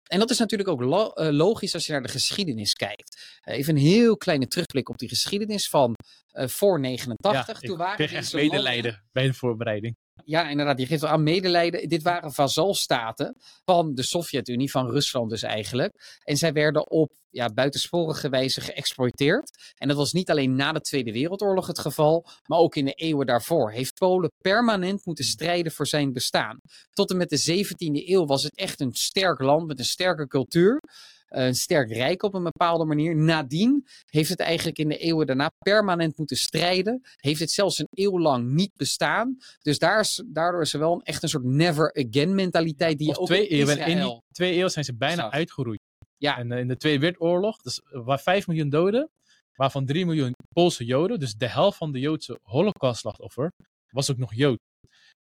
En 0.10 0.20
dat 0.20 0.30
is 0.30 0.38
natuurlijk 0.38 0.70
ook 0.70 0.82
lo- 0.82 1.12
eh, 1.12 1.30
logisch 1.32 1.74
als 1.74 1.86
je 1.86 1.92
naar 1.92 2.02
de 2.02 2.08
geschiedenis 2.08 2.74
kijkt. 2.74 3.38
Eh, 3.42 3.58
even 3.58 3.76
een 3.76 3.82
heel 3.82 4.18
kleine 4.18 4.48
terugblik 4.48 4.90
op 4.90 4.98
die 4.98 5.10
geschiedenis 5.10 5.70
van 5.70 5.94
eh, 6.30 6.48
voor 6.48 6.80
89. 6.80 7.62
Ja, 7.62 7.68
Toen 7.68 7.78
waren 7.78 7.96
kreeg 7.96 8.14
echt 8.14 8.34
medelijden 8.34 9.04
bij 9.12 9.26
de 9.26 9.34
voorbereiding. 9.34 9.96
Ja, 10.30 10.50
inderdaad. 10.50 10.80
Je 10.80 10.86
geeft 10.86 11.02
wel 11.02 11.10
aan 11.10 11.24
medelijden. 11.24 11.90
Dit 11.90 12.04
waren 12.04 12.34
vazalstaten 12.34 13.36
van 13.66 13.96
de 13.96 14.04
Sovjet-Unie, 14.04 14.72
van 14.72 14.90
Rusland 14.90 15.30
dus 15.30 15.44
eigenlijk. 15.44 16.20
En 16.24 16.38
zij 16.38 16.54
werden 16.54 16.90
op 16.90 17.12
ja, 17.30 17.50
buitensporige 17.54 18.30
wijze 18.30 18.62
geëxploiteerd. 18.62 19.74
En 19.78 19.88
dat 19.88 19.98
was 19.98 20.14
niet 20.14 20.30
alleen 20.30 20.56
na 20.56 20.72
de 20.72 20.82
Tweede 20.82 21.12
Wereldoorlog 21.12 21.68
het 21.68 21.80
geval, 21.80 22.28
maar 22.46 22.60
ook 22.60 22.76
in 22.76 22.86
de 22.86 22.94
eeuwen 22.94 23.26
daarvoor. 23.26 23.72
Heeft 23.72 23.94
Polen 23.94 24.32
permanent 24.38 25.06
moeten 25.06 25.26
strijden 25.26 25.72
voor 25.72 25.88
zijn 25.88 26.14
bestaan. 26.14 26.60
Tot 26.92 27.10
en 27.10 27.18
met 27.18 27.30
de 27.30 27.66
17e 27.66 28.08
eeuw 28.08 28.26
was 28.26 28.44
het 28.44 28.56
echt 28.56 28.80
een 28.80 28.94
sterk 28.94 29.40
land 29.40 29.68
met 29.68 29.80
een 29.80 29.86
sterke 29.86 30.28
cultuur. 30.28 30.82
Een 31.30 31.56
sterk 31.56 31.92
rijk 31.92 32.24
op 32.24 32.34
een 32.34 32.44
bepaalde 32.44 32.86
manier. 32.86 33.16
Nadien 33.16 33.88
heeft 34.06 34.30
het 34.30 34.40
eigenlijk 34.40 34.78
in 34.78 34.90
de 34.90 34.98
eeuwen 34.98 35.28
daarna 35.28 35.52
permanent 35.58 36.18
moeten 36.18 36.38
strijden. 36.38 37.02
Heeft 37.16 37.40
het 37.40 37.52
zelfs 37.52 37.80
een 37.80 37.88
eeuw 37.92 38.20
lang 38.20 38.50
niet 38.50 38.72
bestaan. 38.76 39.38
Dus 39.62 39.80
daar 39.80 40.00
is, 40.00 40.24
daardoor 40.26 40.62
is 40.62 40.74
er 40.74 40.80
wel 40.80 40.94
een, 40.94 41.02
echt 41.02 41.24
een 41.24 41.30
soort 41.30 41.44
never 41.44 41.94
again 41.94 42.36
mentaliteit 42.36 42.98
die 42.98 43.08
je 43.08 43.14
Of 43.14 43.20
ook 43.20 43.26
twee 43.26 43.48
in 43.48 43.58
eeuwen. 43.58 43.78
En 43.78 43.92
in 43.92 44.04
die 44.04 44.22
twee 44.32 44.54
eeuwen 44.54 44.72
zijn 44.72 44.86
ze 44.86 44.96
bijna 44.96 45.32
uitgeroeid. 45.32 45.80
Ja. 46.18 46.38
En 46.38 46.52
eh, 46.52 46.60
in 46.60 46.68
de 46.68 46.78
Tweede 46.78 47.00
Wereldoorlog, 47.00 47.62
dus 47.62 47.82
er 47.92 48.04
waren 48.04 48.24
5 48.24 48.48
miljoen 48.48 48.70
doden, 48.70 49.10
waarvan 49.56 49.86
3 49.86 50.06
miljoen 50.06 50.34
Poolse 50.54 50.86
Joden. 50.86 51.20
Dus 51.20 51.34
de 51.34 51.48
helft 51.48 51.78
van 51.78 51.92
de 51.92 52.00
Joodse 52.00 52.40
holocaustslachtoffer 52.42 53.52
was 53.90 54.12
ook 54.12 54.18
nog 54.18 54.34
Jood. 54.34 54.60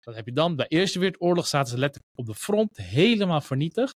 Dat 0.00 0.14
heb 0.14 0.26
je 0.26 0.32
dan. 0.32 0.56
Bij 0.56 0.66
de 0.68 0.76
Eerste 0.76 0.98
Wereldoorlog 0.98 1.46
zaten 1.46 1.70
ze 1.70 1.78
letterlijk 1.78 2.12
op 2.18 2.26
de 2.26 2.34
front 2.34 2.76
helemaal 2.76 3.40
vernietigd. 3.40 3.96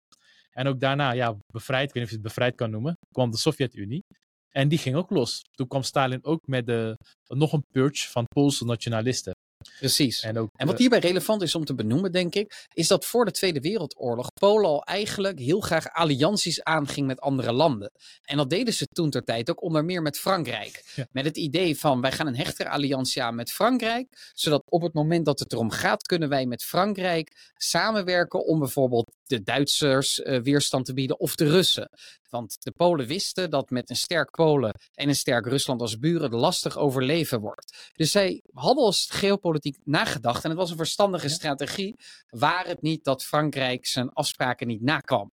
En 0.59 0.67
ook 0.67 0.79
daarna, 0.79 1.11
ja, 1.11 1.35
bevrijd, 1.53 1.87
ik 1.87 1.93
weet 1.93 2.03
niet 2.03 2.03
of 2.03 2.09
je 2.09 2.15
het 2.15 2.25
bevrijd 2.27 2.55
kan 2.55 2.69
noemen, 2.69 2.97
kwam 3.11 3.31
de 3.31 3.37
Sovjet-Unie. 3.37 4.03
En 4.49 4.67
die 4.67 4.77
ging 4.77 4.95
ook 4.95 5.09
los. 5.09 5.41
Toen 5.51 5.67
kwam 5.67 5.83
Stalin 5.83 6.23
ook 6.23 6.47
met 6.47 6.65
de, 6.65 6.95
nog 7.27 7.53
een 7.53 7.65
purge 7.71 8.09
van 8.09 8.25
Poolse 8.25 8.65
nationalisten. 8.65 9.33
Precies. 9.79 10.21
En, 10.21 10.37
ook, 10.37 10.49
En 10.55 10.65
wat 10.65 10.75
eh, 10.75 10.81
hierbij 10.81 10.99
relevant 10.99 11.41
is 11.41 11.55
om 11.55 11.65
te 11.65 11.75
benoemen, 11.75 12.11
denk 12.11 12.35
ik, 12.35 12.67
is 12.73 12.87
dat 12.87 13.05
voor 13.05 13.25
de 13.25 13.31
Tweede 13.31 13.59
Wereldoorlog 13.59 14.27
Polen 14.33 14.69
al 14.69 14.83
eigenlijk 14.83 15.39
heel 15.39 15.59
graag 15.59 15.93
allianties 15.93 16.63
aanging 16.63 17.07
met 17.07 17.19
andere 17.19 17.51
landen. 17.51 17.91
En 18.21 18.37
dat 18.37 18.49
deden 18.49 18.73
ze 18.73 18.85
toen 18.85 19.09
ter 19.09 19.23
tijd 19.23 19.49
ook 19.49 19.61
onder 19.61 19.85
meer 19.85 20.01
met 20.01 20.19
Frankrijk. 20.19 20.91
Ja. 20.95 21.07
Met 21.11 21.25
het 21.25 21.37
idee 21.37 21.79
van 21.79 22.01
wij 22.01 22.11
gaan 22.11 22.27
een 22.27 22.35
hechtere 22.35 22.69
alliantie 22.69 23.23
aan 23.23 23.35
met 23.35 23.51
Frankrijk, 23.51 24.31
zodat 24.33 24.63
op 24.65 24.81
het 24.81 24.93
moment 24.93 25.25
dat 25.25 25.39
het 25.39 25.53
erom 25.53 25.69
gaat, 25.69 26.01
kunnen 26.01 26.29
wij 26.29 26.45
met 26.45 26.63
Frankrijk 26.63 27.51
samenwerken 27.57 28.45
om 28.45 28.59
bijvoorbeeld 28.59 29.11
de 29.29 29.43
Duitsers 29.43 30.21
eh, 30.21 30.41
weerstand 30.41 30.85
te 30.85 30.93
bieden 30.93 31.19
of 31.19 31.35
de 31.35 31.49
Russen. 31.49 31.89
Want 32.29 32.57
de 32.59 32.71
Polen 32.71 33.07
wisten 33.07 33.49
dat 33.49 33.69
met 33.69 33.89
een 33.89 33.95
sterk 33.95 34.31
Polen 34.31 34.73
en 34.93 35.07
een 35.07 35.15
sterk 35.15 35.45
Rusland 35.45 35.81
als 35.81 35.99
buren 35.99 36.21
het 36.21 36.33
lastig 36.33 36.77
overleven 36.77 37.39
wordt. 37.39 37.91
Dus 37.95 38.11
zij 38.11 38.41
hadden 38.53 38.83
als 38.83 39.07
geopolitiek 39.09 39.77
nagedacht 39.83 40.43
en 40.43 40.49
het 40.49 40.59
was 40.59 40.69
een 40.69 40.77
verstandige 40.77 41.29
strategie, 41.29 41.95
waar 42.29 42.67
het 42.67 42.81
niet 42.81 43.03
dat 43.03 43.23
Frankrijk 43.23 43.85
zijn 43.85 44.09
afspraken 44.09 44.67
niet 44.67 44.81
nakwam. 44.81 45.31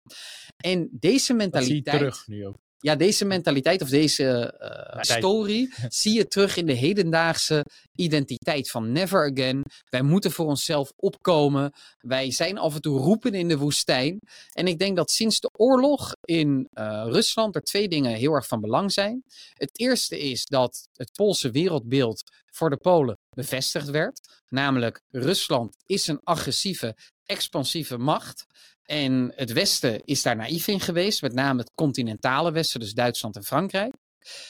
En 0.58 0.88
deze 0.92 1.10
dat 1.10 1.22
zie 1.22 1.36
je 1.36 1.42
mentaliteit, 1.42 1.98
terug 1.98 2.28
nu 2.28 2.46
ook. 2.46 2.65
Ja, 2.86 2.96
deze 2.96 3.26
mentaliteit 3.26 3.82
of 3.82 3.90
deze 3.90 4.54
tijd. 4.92 5.08
story 5.08 5.70
zie 6.02 6.14
je 6.14 6.28
terug 6.28 6.58
in 6.58 6.66
de 6.66 6.74
hedendaagse 6.74 7.66
identiteit 7.96 8.72
van 8.72 8.92
never 8.92 9.32
again. 9.32 9.64
Wij 9.90 10.02
moeten 10.02 10.32
voor 10.32 10.46
onszelf 10.46 10.92
opkomen. 10.96 11.72
Wij 11.98 12.32
zijn 12.32 12.58
af 12.58 12.76
en 12.76 12.82
toe 12.82 13.00
roepen 13.00 13.34
in 13.34 13.48
de 13.48 13.58
woestijn. 13.58 14.20
En 14.54 14.68
ik 14.68 14.80
denk 14.80 14.96
dat 14.96 15.12
sinds 15.12 15.40
de 15.40 15.50
oorlog 15.54 16.16
in 16.22 16.68
eh, 16.72 17.06
Rusland 17.08 17.56
er 17.56 17.62
twee 17.62 17.88
dingen 17.88 18.16
heel 18.16 18.34
erg 18.34 18.48
van 18.48 18.62
belang 18.62 18.92
zijn. 18.92 19.24
Het 19.54 19.80
eerste 19.80 20.20
is 20.20 20.46
dat 20.46 20.88
het 20.94 21.12
Poolse 21.12 21.52
wereldbeeld 21.52 22.24
voor 22.46 22.70
de 22.70 22.78
Polen 22.78 23.18
bevestigd 23.30 23.90
werd. 23.90 24.44
Namelijk, 24.50 25.02
Rusland 25.10 25.76
is 25.86 26.08
een 26.08 26.20
agressieve, 26.24 26.96
expansieve 27.26 27.98
macht. 27.98 28.46
En 28.84 29.32
het 29.36 29.52
Westen 29.52 30.04
is 30.04 30.22
daar 30.22 30.36
naïef 30.36 30.68
in 30.68 30.80
geweest, 30.80 31.22
met 31.22 31.34
name 31.34 31.60
het 31.60 31.72
continentale 31.76 32.52
Westen, 32.52 32.80
dus 32.80 32.94
Duitsland 32.94 33.36
en 33.36 33.44
Frankrijk. 33.44 33.94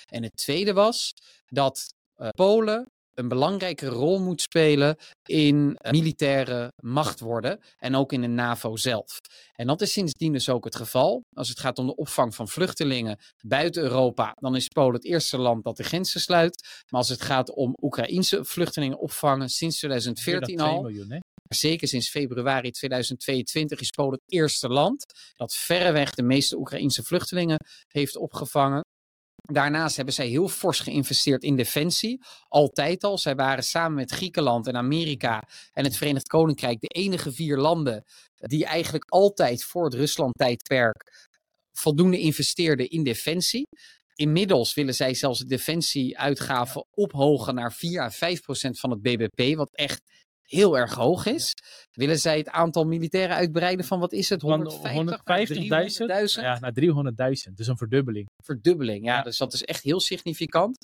En 0.05 0.23
het 0.23 0.37
tweede 0.37 0.73
was 0.73 1.13
dat 1.45 1.93
eh, 2.15 2.29
Polen 2.29 2.89
een 3.15 3.27
belangrijke 3.27 3.87
rol 3.87 4.19
moet 4.19 4.41
spelen 4.41 4.97
in 5.25 5.75
eh, 5.75 5.91
militaire 5.91 6.71
macht 6.83 7.19
worden 7.19 7.59
en 7.77 7.95
ook 7.95 8.13
in 8.13 8.21
de 8.21 8.27
NAVO 8.27 8.75
zelf. 8.75 9.19
En 9.53 9.67
dat 9.67 9.81
is 9.81 9.91
sindsdien 9.91 10.33
dus 10.33 10.49
ook 10.49 10.63
het 10.63 10.75
geval. 10.75 11.21
Als 11.33 11.49
het 11.49 11.59
gaat 11.59 11.77
om 11.77 11.85
de 11.85 11.95
opvang 11.95 12.35
van 12.35 12.47
vluchtelingen 12.47 13.17
buiten 13.45 13.83
Europa, 13.83 14.31
dan 14.39 14.55
is 14.55 14.67
Polen 14.67 14.93
het 14.93 15.05
eerste 15.05 15.37
land 15.37 15.63
dat 15.63 15.77
de 15.77 15.83
grenzen 15.83 16.21
sluit. 16.21 16.67
Maar 16.89 16.99
als 16.99 17.09
het 17.09 17.21
gaat 17.21 17.51
om 17.51 17.73
Oekraïnse 17.81 18.45
vluchtelingen 18.45 18.99
opvangen 18.99 19.49
sinds 19.49 19.81
Meer 19.81 19.91
dan 19.91 20.13
2014 20.13 20.57
2 20.57 20.69
al, 20.69 20.81
miljoen? 20.81 21.21
Zeker 21.47 21.87
sinds 21.87 22.09
februari 22.09 22.71
2022 22.71 23.79
is 23.79 23.89
Polen 23.89 24.19
het 24.23 24.33
eerste 24.33 24.69
land 24.69 25.05
dat 25.35 25.53
verreweg 25.55 26.11
de 26.11 26.23
meeste 26.23 26.57
Oekraïnse 26.57 27.03
vluchtelingen 27.03 27.65
heeft 27.87 28.17
opgevangen. 28.17 28.83
Daarnaast 29.35 29.95
hebben 29.95 30.13
zij 30.13 30.27
heel 30.27 30.47
fors 30.47 30.79
geïnvesteerd 30.79 31.43
in 31.43 31.55
defensie. 31.55 32.21
Altijd 32.47 33.03
al. 33.03 33.17
Zij 33.17 33.35
waren 33.35 33.63
samen 33.63 33.95
met 33.95 34.11
Griekenland 34.11 34.67
en 34.67 34.75
Amerika 34.75 35.43
en 35.73 35.83
het 35.83 35.97
Verenigd 35.97 36.27
Koninkrijk 36.27 36.79
de 36.79 36.87
enige 36.87 37.31
vier 37.31 37.57
landen 37.57 38.03
die 38.35 38.65
eigenlijk 38.65 39.05
altijd 39.07 39.63
voor 39.63 39.83
het 39.83 39.93
Rusland-tijdperk 39.93 41.27
voldoende 41.71 42.19
investeerden 42.19 42.89
in 42.89 43.03
defensie. 43.03 43.67
Inmiddels 44.15 44.73
willen 44.73 44.95
zij 44.95 45.13
zelfs 45.13 45.39
de 45.39 45.45
defensieuitgaven 45.45 46.85
ophogen 46.91 47.55
naar 47.55 47.73
4 47.73 48.01
à 48.01 48.09
5 48.09 48.41
procent 48.41 48.79
van 48.79 48.89
het 48.89 49.01
BBP, 49.01 49.55
wat 49.55 49.69
echt 49.71 50.01
heel 50.45 50.77
erg 50.77 50.93
hoog 50.93 51.25
is. 51.25 51.53
Willen 51.91 52.19
zij 52.19 52.37
het 52.37 52.49
aantal 52.49 52.85
militairen 52.85 53.35
uitbreiden 53.35 53.85
van 53.85 53.99
wat 53.99 54.13
is 54.13 54.29
het? 54.29 54.41
150.000 54.41 54.47
ja, 56.41 56.59
naar 56.59 56.73
300.000. 57.47 57.53
Dus 57.53 57.67
een 57.67 57.77
verdubbeling. 57.77 58.25
Verdubbeling, 58.43 59.05
ja, 59.05 59.15
ja. 59.15 59.23
Dus 59.23 59.37
dat 59.37 59.53
is 59.53 59.63
echt 59.63 59.83
heel 59.83 59.99
significant. 59.99 60.77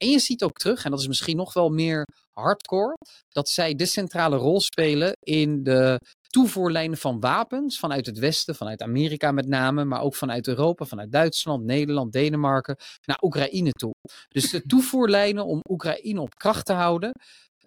En 0.00 0.08
je 0.08 0.18
ziet 0.18 0.42
ook 0.42 0.56
terug, 0.56 0.84
en 0.84 0.90
dat 0.90 1.00
is 1.00 1.06
misschien 1.06 1.36
nog 1.36 1.52
wel 1.52 1.68
meer 1.68 2.04
hardcore, 2.32 2.96
dat 3.28 3.48
zij 3.48 3.74
de 3.74 3.86
centrale 3.86 4.36
rol 4.36 4.60
spelen 4.60 5.12
in 5.20 5.62
de 5.62 5.98
toevoerlijnen 6.26 6.98
van 6.98 7.20
wapens 7.20 7.78
vanuit 7.78 8.06
het 8.06 8.18
Westen, 8.18 8.54
vanuit 8.54 8.82
Amerika 8.82 9.32
met 9.32 9.46
name, 9.46 9.84
maar 9.84 10.00
ook 10.00 10.14
vanuit 10.14 10.48
Europa, 10.48 10.84
vanuit 10.84 11.12
Duitsland, 11.12 11.64
Nederland, 11.64 12.12
Denemarken, 12.12 12.76
naar 13.04 13.18
Oekraïne 13.22 13.70
toe. 13.70 13.92
Dus 14.28 14.50
de 14.50 14.62
toevoerlijnen 14.72 15.46
om 15.46 15.60
Oekraïne 15.70 16.20
op 16.20 16.34
kracht 16.34 16.66
te 16.66 16.72
houden 16.72 17.12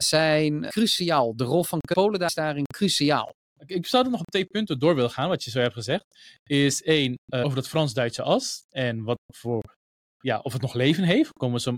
zijn 0.04 0.68
cruciaal. 0.70 1.36
De 1.36 1.44
rol 1.44 1.64
van 1.64 1.80
Polen 1.94 2.20
is 2.20 2.34
daarin 2.34 2.64
cruciaal. 2.74 3.30
Ik 3.66 3.86
zou 3.86 4.06
er 4.06 4.12
nog 4.12 4.20
op 4.20 4.26
twee 4.26 4.46
punten 4.46 4.80
door 4.80 4.96
willen 4.96 5.10
gaan, 5.10 5.30
wat 5.30 5.44
je 5.44 5.52
zo 5.52 5.60
hebt 5.60 5.74
gezegd. 5.74 6.06
Is 6.44 6.84
één, 6.84 7.18
uh, 7.34 7.46
over 7.46 7.58
het 7.58 7.68
Frans-Duitse 7.68 8.24
as. 8.24 8.64
En 8.70 9.04
wat 9.04 9.18
voor, 9.36 9.76
ja, 10.20 10.40
of 10.40 10.54
het 10.54 10.62
nog 10.62 10.74
leven 10.74 11.04
heeft. 11.04 11.34
Komen 11.34 11.62
zo, 11.62 11.76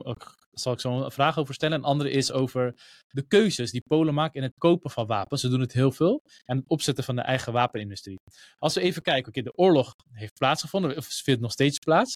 zal 0.52 0.74
ik 0.74 0.80
zo 0.80 1.04
een 1.04 1.12
vraag 1.12 1.38
over 1.38 1.54
stellen. 1.54 1.78
En 1.78 1.84
andere 1.84 2.12
is 2.12 2.32
over 2.32 2.74
de 3.08 3.28
keuzes 3.28 3.72
die 3.72 3.82
Polen 3.88 4.14
maken 4.14 4.36
in 4.36 4.44
het 4.44 4.58
kopen 4.58 4.92
van 4.92 5.08
wapens. 5.08 5.42
Ze 5.42 5.50
doen 5.50 5.60
het 5.60 5.74
heel 5.74 5.92
veel. 5.92 6.22
En 6.46 6.58
het 6.58 6.68
opzetten 6.68 7.04
van 7.04 7.16
de 7.16 7.22
eigen 7.22 7.54
wapenindustrie. 7.54 8.20
Als 8.58 8.74
we 8.74 8.82
even 8.82 9.02
kijken, 9.02 9.28
oké, 9.28 9.42
de 9.42 9.58
oorlog 9.58 9.94
heeft 10.12 10.34
plaatsgevonden, 10.34 10.98
of 10.98 11.06
vindt 11.06 11.42
nog 11.42 11.52
steeds 11.52 11.78
plaats. 11.78 12.14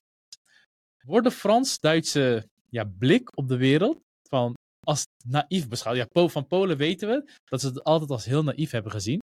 Wordt 1.05 1.27
de 1.27 1.33
Frans-Duitse 1.33 2.49
ja, 2.69 2.83
blik 2.97 3.37
op 3.37 3.47
de 3.47 3.57
wereld 3.57 3.99
van 4.29 4.53
als 4.85 5.03
naïef 5.25 5.67
beschouwd. 5.67 5.95
Ja, 5.95 6.27
van 6.27 6.47
Polen 6.47 6.77
weten 6.77 7.07
we 7.09 7.31
dat 7.43 7.61
ze 7.61 7.67
het 7.67 7.83
altijd 7.83 8.09
als 8.09 8.25
heel 8.25 8.43
naïef 8.43 8.71
hebben 8.71 8.91
gezien. 8.91 9.19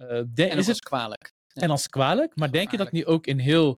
Uh, 0.00 0.22
de, 0.26 0.46
en 0.46 0.58
is 0.58 0.66
het 0.66 0.80
kwalijk. 0.80 1.28
En 1.52 1.70
als 1.70 1.88
kwalijk. 1.88 2.36
Maar 2.36 2.50
denk 2.50 2.70
je 2.70 2.76
dat 2.76 2.92
nu 2.92 3.06
ook 3.06 3.26
in 3.26 3.38
heel, 3.38 3.76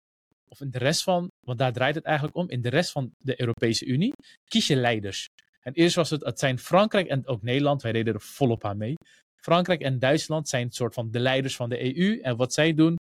of 0.48 0.60
in 0.60 0.70
de 0.70 0.78
rest 0.78 1.02
van, 1.02 1.28
want 1.46 1.58
daar 1.58 1.72
draait 1.72 1.94
het 1.94 2.04
eigenlijk 2.04 2.36
om, 2.36 2.50
in 2.50 2.62
de 2.62 2.68
rest 2.68 2.92
van 2.92 3.10
de 3.18 3.40
Europese 3.40 3.84
Unie, 3.84 4.12
kies 4.44 4.66
je 4.66 4.76
leiders. 4.76 5.26
En 5.60 5.72
eerst 5.72 5.94
was 5.94 6.10
het, 6.10 6.24
het 6.24 6.38
zijn 6.38 6.58
Frankrijk 6.58 7.08
en 7.08 7.26
ook 7.26 7.42
Nederland, 7.42 7.82
wij 7.82 7.92
reden 7.92 8.14
er 8.14 8.20
volop 8.20 8.64
aan 8.64 8.76
mee. 8.76 8.94
Frankrijk 9.42 9.80
en 9.80 9.98
Duitsland 9.98 10.48
zijn 10.48 10.66
een 10.66 10.72
soort 10.72 10.94
van 10.94 11.10
de 11.10 11.18
leiders 11.18 11.56
van 11.56 11.68
de 11.68 11.96
EU. 11.96 12.20
En 12.20 12.36
wat 12.36 12.52
zij 12.52 12.74
doen, 12.74 12.96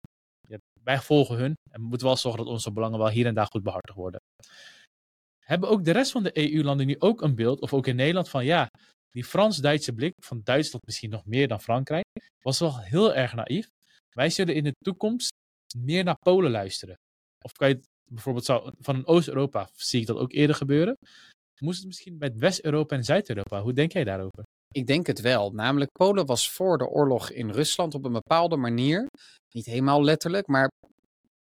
wij 0.82 1.00
volgen 1.00 1.36
hun. 1.36 1.54
En 1.70 1.80
we 1.80 1.86
moeten 1.86 2.06
wel 2.06 2.16
zorgen 2.16 2.44
dat 2.44 2.52
onze 2.52 2.72
belangen 2.72 2.98
wel 2.98 3.08
hier 3.08 3.26
en 3.26 3.34
daar 3.34 3.46
goed 3.50 3.62
behartigd 3.62 3.98
worden 3.98 4.20
hebben 5.50 5.68
ook 5.68 5.84
de 5.84 5.90
rest 5.90 6.10
van 6.10 6.22
de 6.22 6.52
EU-landen 6.52 6.86
nu 6.86 6.96
ook 6.98 7.22
een 7.22 7.34
beeld, 7.34 7.60
of 7.60 7.74
ook 7.74 7.86
in 7.86 7.96
Nederland, 7.96 8.28
van 8.28 8.44
ja, 8.44 8.68
die 9.10 9.24
Frans-Duitse 9.24 9.92
blik, 9.92 10.14
van 10.24 10.40
Duitsland 10.44 10.86
misschien 10.86 11.10
nog 11.10 11.24
meer 11.24 11.48
dan 11.48 11.60
Frankrijk, 11.60 12.04
was 12.42 12.58
wel 12.58 12.80
heel 12.80 13.14
erg 13.14 13.34
naïef. 13.34 13.68
Wij 14.16 14.30
zullen 14.30 14.54
in 14.54 14.64
de 14.64 14.74
toekomst 14.84 15.28
meer 15.76 16.04
naar 16.04 16.18
Polen 16.18 16.50
luisteren. 16.50 16.94
Of 17.44 17.52
kan 17.52 17.68
je 17.68 17.74
het 17.74 17.86
bijvoorbeeld 18.10 18.44
zo, 18.44 18.70
van 18.78 19.06
Oost-Europa, 19.06 19.68
zie 19.72 20.00
ik 20.00 20.06
dat 20.06 20.16
ook 20.16 20.32
eerder 20.32 20.56
gebeuren. 20.56 20.96
Moest 21.60 21.78
het 21.78 21.86
misschien 21.86 22.16
met 22.18 22.36
West-Europa 22.36 22.96
en 22.96 23.04
Zuid-Europa? 23.04 23.60
Hoe 23.60 23.72
denk 23.72 23.92
jij 23.92 24.04
daarover? 24.04 24.42
Ik 24.74 24.86
denk 24.86 25.06
het 25.06 25.20
wel. 25.20 25.50
Namelijk, 25.50 25.90
Polen 25.92 26.26
was 26.26 26.50
voor 26.50 26.78
de 26.78 26.86
oorlog 26.86 27.30
in 27.30 27.50
Rusland 27.50 27.94
op 27.94 28.04
een 28.04 28.12
bepaalde 28.12 28.56
manier, 28.56 29.06
niet 29.54 29.66
helemaal 29.66 30.04
letterlijk, 30.04 30.46
maar 30.46 30.68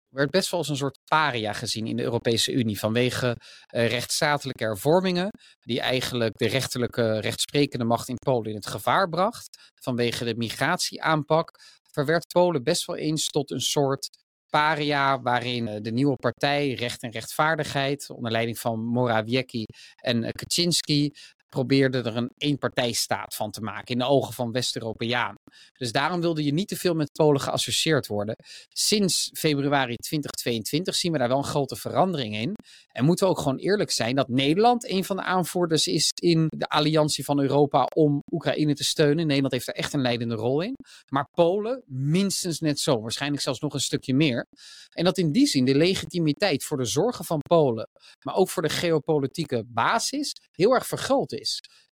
werd 0.09 0.31
best 0.31 0.51
wel 0.51 0.59
als 0.59 0.69
een 0.69 0.77
soort 0.77 0.99
paria 1.05 1.53
gezien 1.53 1.87
in 1.87 1.95
de 1.95 2.03
Europese 2.03 2.51
Unie 2.51 2.79
vanwege 2.79 3.27
uh, 3.27 3.87
rechtsstatelijke 3.87 4.63
hervormingen, 4.63 5.29
die 5.59 5.79
eigenlijk 5.79 6.37
de 6.37 6.47
rechterlijke, 6.47 7.19
rechtsprekende 7.19 7.85
macht 7.85 8.07
in 8.07 8.15
Polen 8.15 8.49
in 8.49 8.55
het 8.55 8.67
gevaar 8.67 9.09
bracht. 9.09 9.71
Vanwege 9.81 10.25
de 10.25 10.35
migratieaanpak 10.35 11.51
verwerd 11.91 12.27
Polen 12.27 12.63
best 12.63 12.85
wel 12.85 12.95
eens 12.95 13.25
tot 13.25 13.51
een 13.51 13.61
soort 13.61 14.09
paria 14.49 15.21
waarin 15.21 15.67
eh, 15.67 15.81
de 15.81 15.91
nieuwe 15.91 16.15
partij 16.15 16.73
Recht 16.73 17.01
en 17.01 17.11
Rechtvaardigheid 17.11 18.09
onder 18.09 18.31
leiding 18.31 18.59
van 18.59 18.85
Morawiecki 18.85 19.63
en 19.95 20.23
eh, 20.23 20.31
Kaczynski 20.31 21.13
probeerde 21.49 21.97
er 21.97 22.17
een 22.17 22.31
eenpartijstaat 22.38 23.35
van 23.35 23.51
te 23.51 23.62
maken 23.62 23.93
in 23.93 23.99
de 23.99 24.05
ogen 24.05 24.33
van 24.33 24.51
West-Europeanen. 24.51 25.41
Dus 25.77 25.91
daarom 25.91 26.21
wilde 26.21 26.43
je 26.43 26.53
niet 26.53 26.67
te 26.67 26.75
veel 26.75 26.93
met 26.93 27.12
Polen 27.12 27.41
geassocieerd 27.41 28.07
worden. 28.07 28.35
Sinds 28.69 29.29
februari 29.33 29.95
2022 29.95 30.95
zien 30.95 31.12
we 31.12 31.17
daar 31.17 31.27
wel 31.27 31.38
een 31.38 31.43
grote 31.43 31.75
verandering 31.75 32.35
in. 32.35 32.53
En 32.91 33.05
moeten 33.05 33.25
we 33.25 33.31
ook 33.31 33.39
gewoon 33.39 33.57
eerlijk 33.57 33.91
zijn 33.91 34.15
dat 34.15 34.27
Nederland 34.27 34.89
een 34.89 35.03
van 35.03 35.15
de 35.15 35.23
aanvoerders 35.23 35.88
is 35.88 36.12
in 36.21 36.47
de 36.57 36.67
alliantie 36.67 37.23
van 37.23 37.39
Europa 37.39 37.83
om 37.83 38.21
Oekraïne 38.31 38.75
te 38.75 38.83
steunen. 38.83 39.27
Nederland 39.27 39.53
heeft 39.53 39.67
er 39.67 39.73
echt 39.73 39.93
een 39.93 40.01
leidende 40.01 40.35
rol 40.35 40.62
in. 40.62 40.75
Maar 41.07 41.27
Polen 41.31 41.83
minstens 41.85 42.59
net 42.59 42.79
zo, 42.79 43.01
waarschijnlijk 43.01 43.41
zelfs 43.41 43.59
nog 43.59 43.73
een 43.73 43.79
stukje 43.79 44.13
meer. 44.13 44.45
En 44.89 45.03
dat 45.03 45.17
in 45.17 45.31
die 45.31 45.47
zin 45.47 45.65
de 45.65 45.75
legitimiteit 45.75 46.63
voor 46.63 46.77
de 46.77 46.85
zorgen 46.85 47.25
van 47.25 47.39
Polen, 47.39 47.89
maar 48.23 48.35
ook 48.35 48.49
voor 48.49 48.62
de 48.62 48.69
geopolitieke 48.69 49.63
basis, 49.67 50.35
heel 50.51 50.73
erg 50.73 50.88
vergroot 50.88 51.31
is. 51.31 51.38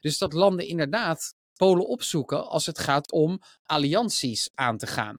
Dus 0.01 0.19
dat 0.19 0.33
landen 0.33 0.67
inderdaad 0.67 1.35
Polen 1.57 1.87
opzoeken 1.87 2.47
als 2.47 2.67
het 2.67 2.79
gaat 2.79 3.13
om 3.13 3.41
allianties 3.63 4.51
aan 4.55 4.77
te 4.79 4.87
gaan. 4.87 5.17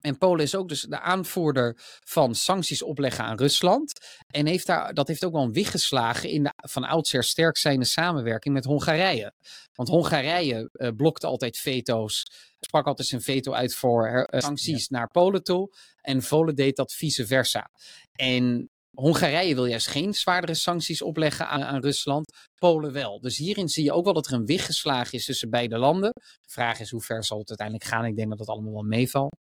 En 0.00 0.18
Polen 0.18 0.44
is 0.44 0.54
ook 0.54 0.68
dus 0.68 0.80
de 0.80 1.00
aanvoerder 1.00 1.76
van 2.04 2.34
sancties 2.34 2.82
opleggen 2.82 3.24
aan 3.24 3.36
Rusland. 3.36 3.92
En 4.26 4.46
heeft 4.46 4.66
daar, 4.66 4.94
dat 4.94 5.08
heeft 5.08 5.24
ook 5.24 5.32
wel 5.32 5.42
een 5.42 5.52
wicht 5.52 5.70
geslagen 5.70 6.28
in 6.28 6.42
de 6.42 6.52
van 6.56 6.84
oudsher 6.84 7.24
sterk 7.24 7.56
zijnde 7.56 7.84
samenwerking 7.84 8.54
met 8.54 8.64
Hongarije. 8.64 9.32
Want 9.74 9.88
Hongarije 9.88 10.70
uh, 10.72 10.88
blokte 10.96 11.26
altijd 11.26 11.56
veto's, 11.56 12.26
sprak 12.60 12.86
altijd 12.86 13.08
zijn 13.08 13.22
veto 13.22 13.52
uit 13.52 13.74
voor 13.74 14.08
uh, 14.08 14.40
sancties 14.40 14.88
naar 14.88 15.08
Polen 15.10 15.42
toe. 15.42 15.72
En 16.00 16.22
Polen 16.28 16.54
deed 16.54 16.76
dat 16.76 16.92
vice 16.92 17.26
versa. 17.26 17.70
En 18.12 18.70
Hongarije 18.90 19.54
wil 19.54 19.66
juist 19.66 19.86
geen 19.86 20.14
zwaardere 20.14 20.54
sancties 20.54 21.02
opleggen 21.02 21.48
aan, 21.48 21.62
aan, 21.62 21.80
Rusland, 21.80 22.32
Polen 22.60 22.92
wel. 22.92 23.20
Dus 23.20 23.36
hierin 23.36 23.68
zie 23.68 23.84
je 23.84 23.92
ook 23.92 24.04
wel 24.04 24.12
dat 24.12 24.26
er 24.26 24.32
een 24.32 24.46
wicht 24.46 24.64
geslagen 24.64 25.12
is 25.12 25.24
tussen 25.24 25.50
beide 25.50 25.78
landen. 25.78 26.10
De 26.12 26.52
vraag 26.52 26.80
is 26.80 26.90
hoe 26.90 27.02
ver 27.02 27.24
zal 27.24 27.38
het 27.38 27.48
uiteindelijk 27.48 27.88
gaan. 27.88 28.04
Ik 28.04 28.16
denk 28.16 28.28
dat 28.28 28.38
dat 28.38 28.48
allemaal 28.48 28.72
wel 28.72 28.82
meevalt. 28.82 29.36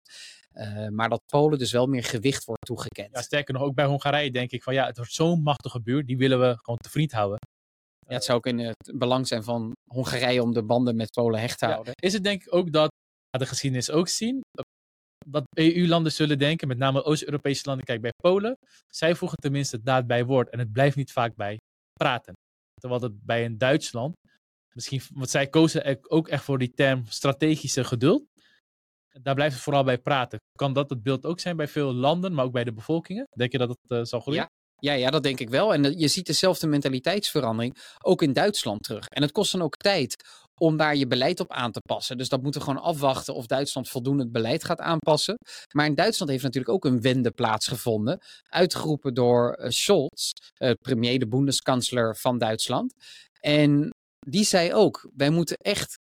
Uh, 0.55 0.89
maar 0.89 1.09
dat 1.09 1.23
Polen 1.27 1.59
dus 1.59 1.73
wel 1.73 1.87
meer 1.87 2.05
gewicht 2.05 2.45
wordt 2.45 2.67
toegekend. 2.67 3.09
Ja, 3.13 3.23
sterker 3.23 3.55
nog, 3.55 3.63
ook 3.63 3.75
bij 3.75 3.85
Hongarije 3.85 4.31
denk 4.31 4.51
ik 4.51 4.63
van 4.63 4.75
ja, 4.75 4.87
het 4.87 4.97
wordt 4.97 5.13
zo'n 5.13 5.43
machtige 5.43 5.81
buurt, 5.83 6.07
die 6.07 6.17
willen 6.17 6.41
we 6.41 6.59
gewoon 6.59 6.79
te 6.79 6.91
vriend 6.91 7.13
houden. 7.13 7.39
Ja, 8.09 8.15
het 8.15 8.25
zou 8.25 8.39
ook 8.39 8.47
in 8.47 8.59
het 8.59 8.93
belang 8.95 9.27
zijn 9.27 9.43
van 9.43 9.73
Hongarije 9.91 10.43
om 10.43 10.53
de 10.53 10.65
banden 10.65 10.97
met 10.97 11.11
Polen 11.11 11.41
hecht 11.41 11.59
te 11.59 11.67
houden. 11.67 11.93
is 12.03 12.13
het 12.13 12.25
denk 12.25 12.43
ik 12.43 12.55
ook 12.55 12.73
dat, 12.73 12.91
de 13.31 13.47
geschiedenis 13.47 13.91
ook 13.91 14.09
zien, 14.09 14.41
dat 15.27 15.45
EU-landen 15.55 16.13
zullen 16.13 16.39
denken, 16.39 16.69
met 16.69 16.79
name 16.79 17.05
Oost-Europese 17.05 17.63
landen, 17.65 17.85
kijk 17.85 18.01
bij 18.01 18.13
Polen, 18.23 18.57
zij 18.89 19.15
voegen 19.15 19.39
tenminste 19.39 19.83
daad 19.83 20.07
bij 20.07 20.25
woord 20.25 20.51
en 20.51 20.59
het 20.59 20.73
blijft 20.73 20.97
niet 20.97 21.13
vaak 21.13 21.35
bij 21.35 21.57
praten. 21.93 22.33
Terwijl 22.81 23.03
het 23.03 23.25
bij 23.25 23.45
een 23.45 23.59
Duitsland, 23.59 24.15
misschien, 24.75 25.01
want 25.15 25.31
zij 25.31 25.49
kozen 25.49 26.11
ook 26.11 26.29
echt 26.29 26.45
voor 26.45 26.59
die 26.59 26.73
term 26.75 27.05
strategische 27.09 27.85
geduld. 27.85 28.25
Daar 29.23 29.35
blijft 29.35 29.55
het 29.55 29.63
vooral 29.63 29.85
bij 29.85 29.99
praten. 29.99 30.39
Kan 30.59 30.73
dat 30.73 30.91
het 30.91 31.03
beeld 31.03 31.27
ook 31.27 31.41
zijn 31.41 31.57
bij 31.57 31.69
veel 31.69 31.93
landen, 31.93 32.35
maar 32.35 32.45
ook 32.45 32.53
bij 32.53 32.65
de 32.65 32.73
bevolkingen? 32.73 33.27
Denk 33.37 33.53
je 33.53 33.59
dat 33.59 33.69
het 33.69 33.91
uh, 33.91 34.05
zal 34.05 34.21
groeien? 34.21 34.41
Ja. 34.41 34.49
Ja, 34.83 34.93
ja, 34.93 35.11
dat 35.11 35.23
denk 35.23 35.41
ik 35.41 35.51
wel. 35.51 35.75
En 35.75 35.99
je 35.99 36.09
ziet 36.09 36.27
dezelfde 36.27 36.67
mentaliteitsverandering 36.67 37.77
ook 38.01 38.23
in 38.23 38.33
Duitsland 38.33 38.83
terug. 38.83 39.07
En 39.09 39.23
het 39.23 39.33
kost 39.33 39.53
dan 39.53 39.63
ook 39.63 39.77
tijd 39.77 40.25
om 40.61 40.77
daar 40.77 40.97
je 40.97 41.07
beleid 41.07 41.41
op 41.41 41.51
aan 41.51 41.73
te 41.73 41.81
passen. 41.81 42.19
Dus 42.19 42.29
dat 42.29 42.43
moeten 42.43 42.61
we 42.61 42.67
gewoon 42.67 42.83
afwachten 42.83 43.35
of 43.35 43.47
Duitsland 43.47 43.89
voldoende 43.89 44.23
het 44.23 44.33
beleid 44.33 44.65
gaat 44.65 44.81
aanpassen. 44.81 45.37
Maar 45.75 45.87
in 45.87 45.95
Duitsland 45.95 46.31
heeft 46.31 46.43
natuurlijk 46.43 46.75
ook 46.75 46.85
een 46.85 47.01
wende 47.01 47.31
plaatsgevonden. 47.31 48.21
Uitgeroepen 48.49 49.15
door 49.15 49.59
uh, 49.59 49.69
Scholz, 49.69 50.31
uh, 50.59 50.71
premier, 50.81 51.19
de 51.19 51.29
Bundeskanzler 51.29 52.17
van 52.17 52.39
Duitsland. 52.39 52.95
En 53.41 53.95
die 54.19 54.45
zei 54.45 54.75
ook: 54.75 55.11
wij 55.17 55.31
moeten 55.31 55.57
echt 55.57 55.99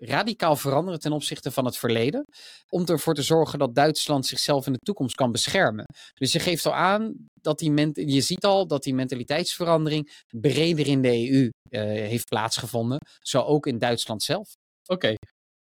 radicaal 0.00 0.56
veranderen 0.56 1.00
ten 1.00 1.12
opzichte 1.12 1.50
van 1.50 1.64
het 1.64 1.76
verleden. 1.76 2.24
Om 2.68 2.86
ervoor 2.86 3.14
te 3.14 3.22
zorgen 3.22 3.58
dat 3.58 3.74
Duitsland 3.74 4.26
zichzelf 4.26 4.66
in 4.66 4.72
de 4.72 4.78
toekomst 4.78 5.14
kan 5.14 5.32
beschermen. 5.32 5.84
Dus 6.14 6.32
je 6.32 6.40
geeft 6.40 6.66
al 6.66 6.74
aan 6.74 7.14
dat 7.34 7.58
die 7.58 8.10
je 8.12 8.20
ziet 8.20 8.44
al 8.44 8.66
dat 8.66 8.82
die 8.82 8.94
mentaliteitsverandering 8.94 10.24
breder 10.28 10.86
in 10.86 11.02
de 11.02 11.30
EU 11.30 11.40
uh, 11.40 11.50
eh, 11.70 12.08
heeft 12.08 12.28
plaatsgevonden. 12.28 12.98
Zo 13.18 13.40
ook 13.40 13.66
in 13.66 13.78
Duitsland 13.78 14.22
zelf. 14.22 14.54
Oké. 14.82 14.92
Okay. 14.92 15.16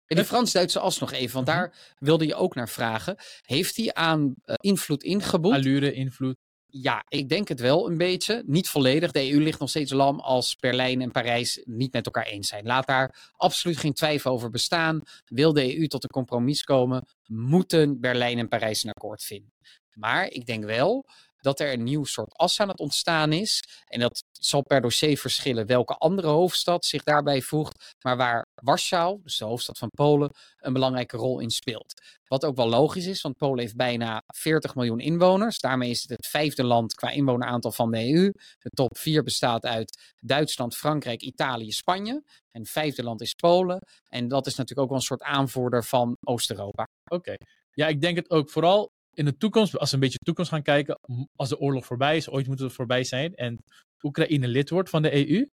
En 0.05 0.15
die 0.15 0.25
Frans-Duitse 0.25 0.79
as 0.79 0.99
nog 0.99 1.11
even, 1.11 1.33
want 1.33 1.47
mhm. 1.47 1.55
daar 1.55 1.93
wilde 1.97 2.25
je 2.25 2.35
ook 2.35 2.55
naar 2.55 2.69
vragen. 2.69 3.15
Heeft 3.41 3.75
hij 3.75 3.93
aan 3.93 4.21
uh, 4.45 4.55
invloed 4.59 5.03
ingeboet? 5.03 5.53
Allure, 5.53 5.93
invloed. 5.93 6.35
Ja, 6.81 7.05
ik 7.07 7.29
denk 7.29 7.47
het 7.47 7.59
wel 7.59 7.89
een 7.89 7.97
beetje. 7.97 8.43
Niet 8.45 8.69
volledig. 8.69 9.11
De 9.11 9.31
EU 9.31 9.41
ligt 9.41 9.59
nog 9.59 9.69
steeds 9.69 9.91
lam 9.91 10.19
als 10.19 10.55
Berlijn 10.55 11.01
en 11.01 11.11
Parijs 11.11 11.61
niet 11.63 11.93
met 11.93 12.05
elkaar 12.05 12.25
eens 12.25 12.47
zijn. 12.47 12.65
Laat 12.65 12.87
daar 12.87 13.31
absoluut 13.35 13.77
geen 13.77 13.93
twijfel 13.93 14.31
over 14.31 14.49
bestaan. 14.49 15.01
Wil 15.25 15.53
de 15.53 15.77
EU 15.77 15.87
tot 15.87 16.03
een 16.03 16.09
compromis 16.09 16.63
komen, 16.63 17.07
moeten 17.25 17.99
Berlijn 17.99 18.37
en 18.37 18.47
Parijs 18.47 18.83
een 18.83 18.89
akkoord 18.89 19.23
vinden. 19.23 19.53
Maar 19.93 20.27
ik 20.27 20.45
denk 20.45 20.65
wel 20.65 21.05
dat 21.45 21.59
er 21.59 21.73
een 21.73 21.83
nieuw 21.83 22.03
soort 22.03 22.33
as 22.33 22.59
aan 22.59 22.67
het 22.67 22.79
ontstaan 22.79 23.31
is. 23.31 23.63
En 23.87 23.99
dat 23.99 24.23
zal 24.31 24.61
per 24.61 24.81
dossier 24.81 25.17
verschillen 25.17 25.65
welke 25.65 25.93
andere 25.93 26.27
hoofdstad 26.27 26.85
zich 26.85 27.03
daarbij 27.03 27.41
voegt. 27.41 27.95
Maar 28.01 28.17
waar 28.17 28.45
Warschau, 28.55 29.19
dus 29.23 29.37
de 29.37 29.45
hoofdstad 29.45 29.77
van 29.77 29.89
Polen, 29.89 30.31
een 30.57 30.73
belangrijke 30.73 31.17
rol 31.17 31.39
in 31.39 31.49
speelt. 31.49 31.93
Wat 32.27 32.45
ook 32.45 32.55
wel 32.55 32.69
logisch 32.69 33.05
is, 33.05 33.21
want 33.21 33.37
Polen 33.37 33.59
heeft 33.59 33.75
bijna 33.75 34.23
40 34.27 34.75
miljoen 34.75 34.99
inwoners. 34.99 35.59
Daarmee 35.59 35.89
is 35.89 36.01
het 36.01 36.09
het 36.09 36.27
vijfde 36.27 36.63
land 36.63 36.93
qua 36.93 37.09
inwoneraantal 37.09 37.71
van 37.71 37.91
de 37.91 38.13
EU. 38.13 38.31
De 38.59 38.69
top 38.69 38.97
4 38.97 39.23
bestaat 39.23 39.65
uit 39.65 40.13
Duitsland, 40.19 40.75
Frankrijk, 40.75 41.21
Italië, 41.21 41.71
Spanje. 41.71 42.23
En 42.51 42.61
het 42.61 42.69
vijfde 42.69 43.03
land 43.03 43.21
is 43.21 43.33
Polen. 43.33 43.87
En 44.09 44.27
dat 44.27 44.47
is 44.47 44.55
natuurlijk 44.55 44.79
ook 44.79 44.89
wel 44.89 44.97
een 44.97 45.05
soort 45.05 45.23
aanvoerder 45.23 45.83
van 45.83 46.17
Oost-Europa. 46.23 46.87
Oké. 47.05 47.35
Ja, 47.71 47.87
ik 47.87 48.01
denk 48.01 48.15
het 48.15 48.29
ook 48.29 48.49
vooral 48.49 48.91
in 49.15 49.25
de 49.25 49.37
toekomst, 49.37 49.77
als 49.77 49.89
we 49.89 49.95
een 49.95 50.01
beetje 50.01 50.17
toekomst 50.17 50.51
gaan 50.51 50.61
kijken, 50.61 50.99
als 51.35 51.49
de 51.49 51.59
oorlog 51.59 51.85
voorbij 51.85 52.17
is, 52.17 52.29
ooit 52.29 52.47
moet 52.47 52.59
het 52.59 52.73
voorbij 52.73 53.03
zijn 53.03 53.35
en 53.35 53.63
Oekraïne 54.01 54.47
lid 54.47 54.69
wordt 54.69 54.89
van 54.89 55.01
de 55.01 55.29
EU, 55.29 55.49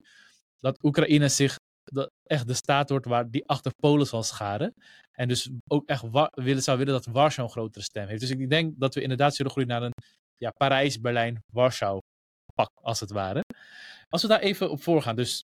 dat 0.59 0.83
Oekraïne 0.83 1.29
zich 1.29 1.55
de, 1.83 2.11
echt 2.23 2.47
de 2.47 2.53
staat 2.53 2.89
wordt 2.89 3.05
waar 3.05 3.29
die 3.29 3.47
achter 3.47 3.71
Polen 3.75 4.07
zal 4.07 4.23
scharen. 4.23 4.73
En 5.11 5.27
dus 5.27 5.49
ook 5.67 5.87
echt 5.87 6.03
willen, 6.31 6.63
zou 6.63 6.77
willen 6.77 6.93
dat 6.93 7.05
Warschau 7.05 7.47
een 7.47 7.53
grotere 7.53 7.83
stem 7.83 8.07
heeft. 8.07 8.21
Dus 8.21 8.29
ik 8.29 8.49
denk 8.49 8.73
dat 8.79 8.95
we 8.95 9.01
inderdaad 9.01 9.35
zullen 9.35 9.51
groeien 9.51 9.69
naar 9.69 9.83
een 9.83 9.93
ja, 10.37 10.51
Parijs, 10.51 10.99
Berlijn, 10.99 11.43
Warschau 11.53 11.99
pak, 12.53 12.69
als 12.73 12.99
het 12.99 13.11
ware. 13.11 13.43
Als 14.09 14.21
we 14.21 14.27
daar 14.27 14.39
even 14.39 14.71
op 14.71 14.83
voorgaan, 14.83 15.15
dus 15.15 15.43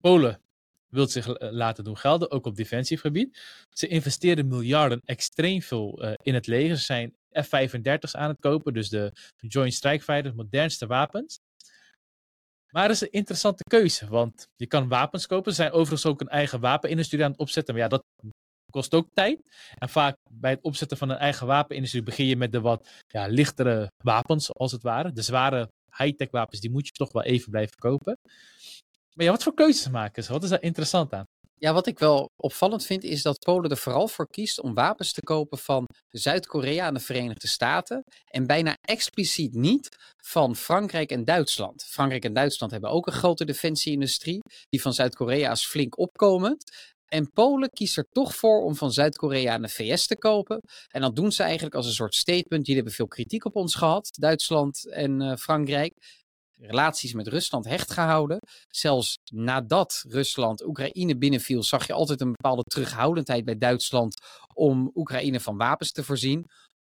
Polen 0.00 0.40
wil 0.86 1.06
zich 1.08 1.28
eh, 1.28 1.50
laten 1.52 1.84
doen 1.84 1.96
gelden, 1.96 2.30
ook 2.30 2.46
op 2.46 2.56
defensiegebied. 2.56 3.40
Ze 3.70 3.86
investeren 3.86 4.48
miljarden, 4.48 5.00
extreem 5.04 5.62
veel 5.62 6.04
uh, 6.04 6.12
in 6.22 6.34
het 6.34 6.46
leger. 6.46 6.76
Ze 6.76 6.84
zijn 6.84 7.14
F-35's 7.32 8.16
aan 8.16 8.28
het 8.28 8.40
kopen, 8.40 8.74
dus 8.74 8.88
de 8.88 9.12
Joint 9.36 9.74
Strike 9.74 10.04
Fighter, 10.04 10.34
modernste 10.34 10.86
wapens. 10.86 11.38
Maar 12.70 12.86
dat 12.86 12.96
is 12.96 13.02
een 13.02 13.10
interessante 13.10 13.62
keuze, 13.62 14.08
want 14.08 14.48
je 14.56 14.66
kan 14.66 14.88
wapens 14.88 15.26
kopen. 15.26 15.52
Ze 15.52 15.62
zijn 15.62 15.72
overigens 15.72 16.06
ook 16.06 16.20
een 16.20 16.28
eigen 16.28 16.60
wapenindustrie 16.60 17.24
aan 17.24 17.30
het 17.30 17.40
opzetten, 17.40 17.74
maar 17.74 17.82
ja, 17.82 17.88
dat 17.88 18.04
kost 18.70 18.94
ook 18.94 19.08
tijd. 19.12 19.40
En 19.78 19.88
vaak 19.88 20.16
bij 20.30 20.50
het 20.50 20.62
opzetten 20.62 20.96
van 20.96 21.08
een 21.08 21.16
eigen 21.16 21.46
wapenindustrie 21.46 22.02
begin 22.02 22.26
je 22.26 22.36
met 22.36 22.52
de 22.52 22.60
wat 22.60 22.88
ja, 23.06 23.26
lichtere 23.26 23.92
wapens, 24.04 24.54
als 24.54 24.72
het 24.72 24.82
ware. 24.82 25.12
De 25.12 25.22
zware 25.22 25.70
high-tech 25.96 26.30
wapens, 26.30 26.60
die 26.60 26.70
moet 26.70 26.86
je 26.86 26.92
toch 26.92 27.12
wel 27.12 27.22
even 27.22 27.50
blijven 27.50 27.76
kopen. 27.76 28.18
Maar 29.14 29.24
ja, 29.24 29.30
wat 29.30 29.42
voor 29.42 29.54
keuzes 29.54 29.88
maken 29.88 30.24
ze? 30.24 30.32
Wat 30.32 30.42
is 30.42 30.48
daar 30.50 30.62
interessant 30.62 31.12
aan? 31.12 31.24
Ja, 31.62 31.72
wat 31.72 31.86
ik 31.86 31.98
wel 31.98 32.30
opvallend 32.36 32.86
vind, 32.86 33.04
is 33.04 33.22
dat 33.22 33.38
Polen 33.38 33.70
er 33.70 33.76
vooral 33.76 34.08
voor 34.08 34.26
kiest 34.30 34.60
om 34.60 34.74
wapens 34.74 35.12
te 35.12 35.20
kopen 35.20 35.58
van 35.58 35.86
Zuid-Korea 36.10 36.86
en 36.86 36.94
de 36.94 37.00
Verenigde 37.00 37.48
Staten. 37.48 38.04
En 38.30 38.46
bijna 38.46 38.76
expliciet 38.80 39.54
niet 39.54 39.88
van 40.16 40.56
Frankrijk 40.56 41.10
en 41.10 41.24
Duitsland. 41.24 41.84
Frankrijk 41.84 42.24
en 42.24 42.32
Duitsland 42.32 42.72
hebben 42.72 42.90
ook 42.90 43.06
een 43.06 43.12
grote 43.12 43.44
defensieindustrie. 43.44 44.40
Die 44.68 44.82
van 44.82 44.92
Zuid-Korea 44.92 45.50
is 45.50 45.66
flink 45.66 45.98
opkomend. 45.98 46.64
En 47.06 47.30
Polen 47.30 47.70
kiest 47.70 47.96
er 47.96 48.06
toch 48.10 48.36
voor 48.36 48.62
om 48.62 48.76
van 48.76 48.92
Zuid-Korea 48.92 49.58
de 49.58 49.68
VS 49.68 50.06
te 50.06 50.18
kopen. 50.18 50.60
En 50.88 51.00
dat 51.00 51.16
doen 51.16 51.32
ze 51.32 51.42
eigenlijk 51.42 51.74
als 51.74 51.86
een 51.86 51.92
soort 51.92 52.14
statement. 52.14 52.66
Jullie 52.66 52.74
hebben 52.74 52.92
veel 52.92 53.08
kritiek 53.08 53.44
op 53.44 53.56
ons 53.56 53.74
gehad, 53.74 54.08
Duitsland 54.18 54.90
en 54.90 55.22
uh, 55.22 55.36
Frankrijk 55.36 55.94
relaties 56.60 57.12
met 57.12 57.28
Rusland 57.28 57.64
hecht 57.64 57.92
gehouden. 57.92 58.38
Zelfs 58.68 59.16
nadat 59.32 60.04
Rusland 60.08 60.64
Oekraïne 60.66 61.18
binnenviel, 61.18 61.62
zag 61.62 61.86
je 61.86 61.92
altijd 61.92 62.20
een 62.20 62.32
bepaalde 62.32 62.62
terughoudendheid 62.62 63.44
bij 63.44 63.58
Duitsland 63.58 64.20
om 64.54 64.90
Oekraïne 64.94 65.40
van 65.40 65.56
wapens 65.56 65.92
te 65.92 66.04
voorzien. 66.04 66.46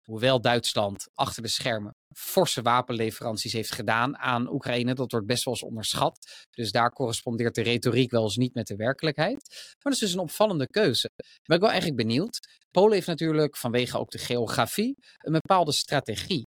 Hoewel 0.03 0.41
Duitsland 0.41 1.09
achter 1.15 1.43
de 1.43 1.49
schermen 1.49 1.95
forse 2.17 2.63
wapenleveranties 2.63 3.53
heeft 3.53 3.75
gedaan 3.75 4.19
aan 4.19 4.53
Oekraïne, 4.53 4.95
dat 4.95 5.11
wordt 5.11 5.27
best 5.27 5.45
wel 5.45 5.55
eens 5.55 5.63
onderschat. 5.63 6.47
Dus 6.51 6.73
daar 6.73 6.93
correspondeert 6.93 7.55
de 7.55 7.63
retoriek 7.63 8.11
wel 8.11 8.23
eens 8.23 8.37
niet 8.37 8.55
met 8.55 8.67
de 8.67 8.77
werkelijkheid. 8.77 9.49
Maar 9.49 9.77
dat 9.83 9.93
is 9.93 9.99
dus 9.99 10.13
een 10.13 10.19
opvallende 10.19 10.67
keuze. 10.67 11.11
Ben 11.43 11.57
ik 11.57 11.63
wel 11.63 11.71
eigenlijk 11.71 12.03
benieuwd. 12.03 12.39
Polen 12.71 12.93
heeft 12.93 13.07
natuurlijk 13.07 13.57
vanwege 13.57 13.99
ook 13.99 14.11
de 14.11 14.19
geografie 14.19 14.97
een 15.19 15.33
bepaalde 15.33 15.73
strategie. 15.73 16.47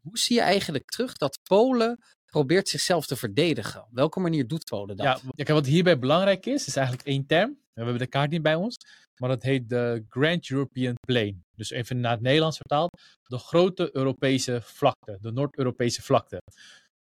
Hoe 0.00 0.18
zie 0.18 0.36
je 0.36 0.42
eigenlijk 0.42 0.84
terug 0.84 1.12
dat 1.12 1.38
Polen 1.42 1.98
probeert 2.32 2.68
zichzelf 2.68 3.06
te 3.06 3.16
verdedigen. 3.16 3.82
Op 3.82 3.88
welke 3.90 4.20
manier 4.20 4.48
doet 4.48 4.64
Polen 4.64 4.96
dat? 4.96 5.22
Ja, 5.34 5.54
wat 5.54 5.66
hierbij 5.66 5.98
belangrijk 5.98 6.46
is, 6.46 6.66
is 6.66 6.76
eigenlijk 6.76 7.06
één 7.06 7.26
term. 7.26 7.50
We 7.50 7.82
hebben 7.82 7.98
de 7.98 8.06
kaart 8.06 8.30
niet 8.30 8.42
bij 8.42 8.54
ons, 8.54 8.76
maar 9.20 9.28
dat 9.28 9.42
heet 9.42 9.68
de 9.68 10.04
Grand 10.08 10.50
European 10.50 10.94
Plain. 11.06 11.44
Dus 11.56 11.70
even 11.70 12.00
naar 12.00 12.12
het 12.12 12.20
Nederlands 12.20 12.56
vertaald, 12.56 12.90
de 13.24 13.38
grote 13.38 13.96
Europese 13.96 14.60
vlakte, 14.62 15.18
de 15.20 15.32
Noord-Europese 15.32 16.02
vlakte. 16.02 16.38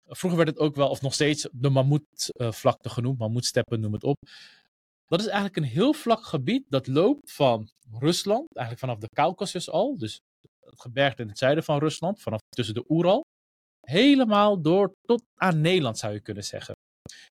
Vroeger 0.05 0.39
werd 0.39 0.49
het 0.49 0.59
ook 0.59 0.75
wel, 0.75 0.89
of 0.89 1.01
nog 1.01 1.13
steeds, 1.13 1.47
de 1.51 1.69
mammoetvlakte 1.69 2.89
genoemd, 2.89 3.17
mammoetsteppen 3.19 3.79
noem 3.79 3.93
het 3.93 4.03
op. 4.03 4.17
Dat 5.07 5.19
is 5.19 5.25
eigenlijk 5.25 5.55
een 5.55 5.63
heel 5.63 5.93
vlak 5.93 6.23
gebied 6.23 6.65
dat 6.69 6.87
loopt 6.87 7.31
van 7.31 7.69
Rusland, 7.99 8.47
eigenlijk 8.55 8.79
vanaf 8.79 8.97
de 8.97 9.15
Caucasus 9.15 9.69
al, 9.69 9.97
dus 9.97 10.19
het 10.59 10.81
gebergte 10.81 11.21
in 11.21 11.27
het 11.27 11.37
zuiden 11.37 11.63
van 11.63 11.79
Rusland, 11.79 12.21
vanaf 12.21 12.39
tussen 12.49 12.75
de 12.75 12.85
Oeral, 12.89 13.23
helemaal 13.85 14.61
door 14.61 14.93
tot 15.01 15.23
aan 15.35 15.61
Nederland 15.61 15.97
zou 15.97 16.13
je 16.13 16.19
kunnen 16.19 16.43
zeggen. 16.43 16.75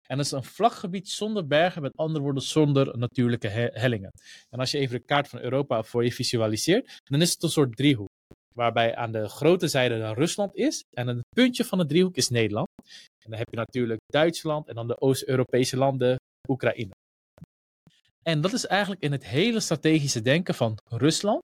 En 0.06 0.16
dat 0.16 0.26
is 0.26 0.32
een 0.32 0.44
vlakgebied 0.44 1.08
zonder 1.08 1.46
bergen, 1.46 1.82
met 1.82 1.96
andere 1.96 2.24
woorden 2.24 2.42
zonder 2.42 2.98
natuurlijke 2.98 3.48
hellingen. 3.72 4.10
En 4.50 4.58
als 4.58 4.70
je 4.70 4.78
even 4.78 4.96
de 4.96 5.04
kaart 5.04 5.28
van 5.28 5.40
Europa 5.40 5.82
voor 5.82 6.04
je 6.04 6.12
visualiseert, 6.12 7.00
dan 7.04 7.20
is 7.20 7.32
het 7.32 7.42
een 7.42 7.50
soort 7.50 7.76
driehoek. 7.76 8.08
Waarbij 8.54 8.96
aan 8.96 9.12
de 9.12 9.28
grote 9.28 9.68
zijde 9.68 10.14
Rusland 10.14 10.56
is 10.56 10.84
en 10.90 11.06
het 11.06 11.20
puntje 11.28 11.64
van 11.64 11.78
de 11.78 11.86
driehoek 11.86 12.16
is 12.16 12.28
Nederland. 12.28 12.68
En 13.24 13.30
dan 13.30 13.38
heb 13.38 13.48
je 13.50 13.56
natuurlijk 13.56 14.00
Duitsland 14.06 14.68
en 14.68 14.74
dan 14.74 14.86
de 14.86 15.00
Oost-Europese 15.00 15.76
landen, 15.76 16.16
Oekraïne. 16.48 16.90
En 18.22 18.40
dat 18.40 18.52
is 18.52 18.66
eigenlijk 18.66 19.02
in 19.02 19.12
het 19.12 19.26
hele 19.26 19.60
strategische 19.60 20.22
denken 20.22 20.54
van 20.54 20.76
Rusland, 20.88 21.42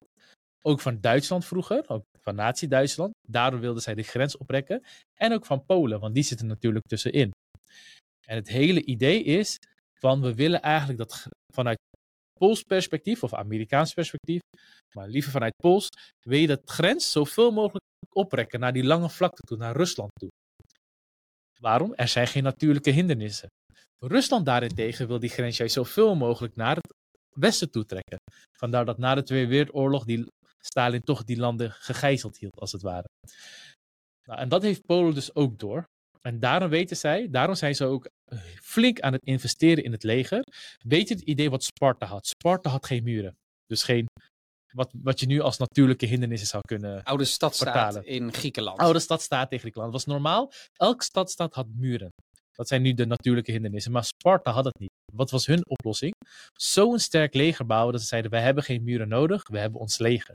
ook 0.62 0.80
van 0.80 1.00
Duitsland 1.00 1.44
vroeger, 1.44 1.88
ook 1.88 2.04
van 2.28 2.36
Nazi-Duitsland. 2.36 3.12
Daardoor 3.28 3.60
wilden 3.60 3.82
zij 3.82 3.94
de 3.94 4.02
grens 4.02 4.36
oprekken. 4.36 4.82
En 5.14 5.32
ook 5.32 5.46
van 5.46 5.64
Polen, 5.64 6.00
want 6.00 6.14
die 6.14 6.22
zitten 6.22 6.46
natuurlijk 6.46 6.86
tussenin. 6.86 7.30
En 8.26 8.36
het 8.36 8.48
hele 8.48 8.84
idee 8.84 9.22
is 9.22 9.56
van 10.00 10.20
we 10.20 10.34
willen 10.34 10.62
eigenlijk 10.62 10.98
dat 10.98 11.26
vanuit 11.54 11.78
Pools 12.40 12.62
perspectief 12.62 13.22
of 13.22 13.34
Amerikaans 13.34 13.94
perspectief, 13.94 14.40
maar 14.94 15.08
liever 15.08 15.32
vanuit 15.32 15.56
Pools, 15.56 15.88
wil 16.26 16.38
je 16.38 16.46
dat 16.46 16.70
grens 16.70 17.12
zoveel 17.12 17.50
mogelijk 17.50 17.84
oprekken 18.12 18.60
naar 18.60 18.72
die 18.72 18.84
lange 18.84 19.10
vlakte 19.10 19.42
toe, 19.42 19.56
naar 19.56 19.76
Rusland 19.76 20.10
toe. 20.20 20.28
Waarom? 21.60 21.94
Er 21.94 22.08
zijn 22.08 22.26
geen 22.26 22.42
natuurlijke 22.42 22.90
hindernissen. 22.90 23.48
Rusland 23.98 24.46
daarentegen 24.46 25.06
wil 25.06 25.18
die 25.18 25.30
grens 25.30 25.56
juist 25.56 25.74
zoveel 25.74 26.14
mogelijk 26.14 26.56
naar 26.56 26.76
het 26.76 26.94
westen 27.36 27.70
toe 27.70 27.84
trekken. 27.84 28.18
Vandaar 28.58 28.84
dat 28.84 28.98
na 28.98 29.14
de 29.14 29.22
Tweede 29.22 29.48
Wereldoorlog 29.48 30.04
die 30.04 30.26
Stalin 30.70 31.02
toch 31.02 31.24
die 31.24 31.38
landen 31.38 31.70
gegijzeld 31.70 32.38
hield, 32.38 32.60
als 32.60 32.72
het 32.72 32.82
ware. 32.82 33.08
Nou, 34.24 34.40
en 34.40 34.48
dat 34.48 34.62
heeft 34.62 34.86
Polen 34.86 35.14
dus 35.14 35.34
ook 35.34 35.58
door. 35.58 35.84
En 36.20 36.40
daarom 36.40 36.70
weten 36.70 36.96
zij, 36.96 37.28
daarom 37.30 37.54
zijn 37.54 37.74
ze 37.74 37.84
ook 37.84 38.08
eh, 38.24 38.38
flink 38.62 39.00
aan 39.00 39.12
het 39.12 39.24
investeren 39.24 39.84
in 39.84 39.92
het 39.92 40.02
leger. 40.02 40.42
Weet 40.84 41.08
je 41.08 41.14
het 41.14 41.24
idee 41.24 41.50
wat 41.50 41.64
Sparta 41.64 42.06
had? 42.06 42.26
Sparta 42.26 42.70
had 42.70 42.86
geen 42.86 43.02
muren. 43.02 43.36
Dus 43.66 43.82
geen, 43.82 44.06
wat, 44.72 44.90
wat 45.02 45.20
je 45.20 45.26
nu 45.26 45.40
als 45.40 45.58
natuurlijke 45.58 46.06
hindernissen 46.06 46.48
zou 46.48 46.62
kunnen 46.66 47.02
Oude 47.02 47.24
stadstaat 47.24 48.04
in 48.04 48.32
Griekenland. 48.32 48.78
Oude 48.78 48.98
stadstaat 48.98 49.52
in 49.52 49.58
Griekenland. 49.58 49.92
Dat 49.92 50.04
was 50.04 50.14
normaal. 50.14 50.52
Elke 50.72 51.04
stadstaat 51.04 51.54
had 51.54 51.66
muren. 51.74 52.10
Dat 52.52 52.68
zijn 52.68 52.82
nu 52.82 52.94
de 52.94 53.06
natuurlijke 53.06 53.52
hindernissen. 53.52 53.92
Maar 53.92 54.04
Sparta 54.04 54.50
had 54.50 54.64
het 54.64 54.78
niet. 54.78 54.90
Wat 55.12 55.30
was 55.30 55.46
hun 55.46 55.68
oplossing? 55.68 56.12
Zo'n 56.52 56.98
sterk 56.98 57.34
leger 57.34 57.66
bouwen 57.66 57.92
dat 57.92 58.00
ze 58.00 58.06
zeiden: 58.06 58.30
wij 58.30 58.42
hebben 58.42 58.64
geen 58.64 58.84
muren 58.84 59.08
nodig, 59.08 59.48
we 59.48 59.58
hebben 59.58 59.80
ons 59.80 59.98
leger. 59.98 60.34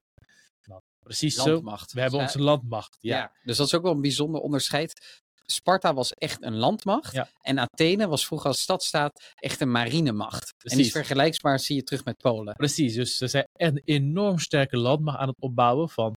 Precies 1.04 1.36
landmacht. 1.36 1.89
zo. 1.89 1.96
We 1.96 2.02
hebben 2.02 2.20
onze 2.20 2.42
landmacht. 2.42 2.98
Ja. 3.00 3.32
Dus 3.44 3.58
dat 3.58 3.68
is 3.68 3.74
ook 3.74 3.84
wel 3.84 3.92
een 3.92 4.02
bijzonder 4.02 4.42
onderscheid. 4.42 5.22
Sparta 5.46 5.94
was 5.94 6.12
echt 6.13 6.44
een 6.44 6.56
landmacht. 6.56 7.20
En 7.42 7.60
Athene 7.60 8.08
was 8.08 8.26
vroeger 8.26 8.48
als 8.48 8.62
stadstaat 8.62 9.34
echt 9.36 9.62
een 9.62 9.72
marinemacht. 9.72 10.54
Precies. 10.58 10.78
En 10.78 10.84
iets 10.86 10.94
vergelijkbaar 10.94 11.60
zie 11.60 11.76
je 11.76 11.84
terug 11.84 12.06
met 12.06 12.18
Polen. 12.18 12.54
Precies, 12.56 12.94
dus 12.94 13.18
ze 13.18 13.28
zijn 13.28 13.48
een 13.54 13.82
enorm 13.86 14.39
sterke 14.39 14.78
landmacht 14.78 15.18
aan 15.18 15.28
het 15.28 15.42
opbouwen 15.42 15.89
van 15.89 16.13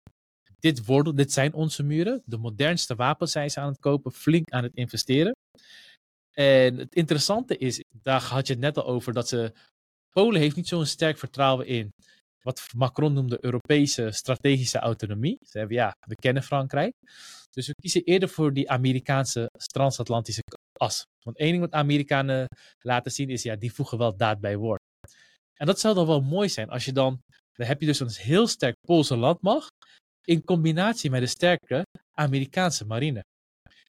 dit, 0.59 0.85
worden, 0.85 1.15
dit 1.15 1.31
zijn 1.31 1.53
onze 1.53 1.83
muren. 1.83 2.21
De 2.25 2.37
modernste 2.37 2.95
wapens 2.95 3.31
zijn 3.31 3.49
ze 3.49 3.59
aan 3.59 3.67
het 3.67 3.79
kopen, 3.79 4.11
flink 4.11 4.49
aan 4.49 4.63
het 4.63 4.75
investeren. 4.75 5.35
En 6.31 6.77
het 6.77 6.95
interessante 6.95 7.57
is, 7.57 7.83
daar 8.01 8.21
had 8.21 8.47
je 8.47 8.53
het 8.53 8.61
net 8.61 8.77
al 8.77 8.85
over, 8.85 9.13
dat 9.13 9.27
ze. 9.27 9.53
Polen 10.09 10.41
heeft 10.41 10.55
niet 10.55 10.67
zo'n 10.67 10.85
sterk 10.85 11.17
vertrouwen 11.17 11.67
in 11.67 11.89
wat 12.45 12.67
Macron 12.75 13.13
noemde 13.13 13.37
Europese 13.41 14.11
strategische 14.11 14.79
autonomie. 14.79 15.37
Ze 15.45 15.57
hebben 15.57 15.77
ja, 15.77 15.91
we 16.07 16.15
kennen 16.15 16.43
Frankrijk. 16.43 16.93
Dus 17.49 17.67
we 17.67 17.73
kiezen 17.73 18.03
eerder 18.03 18.29
voor 18.29 18.53
die 18.53 18.69
Amerikaanse 18.69 19.49
transatlantische 19.65 20.41
as. 20.79 21.03
Want 21.25 21.37
één 21.37 21.51
ding 21.51 21.63
wat 21.63 21.73
Amerikanen 21.73 22.45
laten 22.81 23.11
zien 23.11 23.29
is, 23.29 23.43
ja, 23.43 23.55
die 23.55 23.73
voegen 23.73 23.97
wel 23.97 24.17
daad 24.17 24.39
bij 24.39 24.57
woord. 24.57 24.79
En 25.53 25.65
dat 25.65 25.79
zou 25.79 25.95
dan 25.95 26.07
wel 26.07 26.21
mooi 26.21 26.49
zijn 26.49 26.69
als 26.69 26.85
je 26.85 26.91
dan, 26.91 27.19
dan 27.53 27.67
heb 27.67 27.79
je 27.79 27.85
dus 27.85 27.99
een 27.99 28.09
heel 28.11 28.47
sterk 28.47 28.75
Poolse 28.87 29.15
landmacht 29.17 29.71
in 30.27 30.43
combinatie 30.43 31.09
met 31.09 31.21
een 31.21 31.27
sterke 31.27 31.85
Amerikaanse 32.17 32.85
marine. 32.85 33.23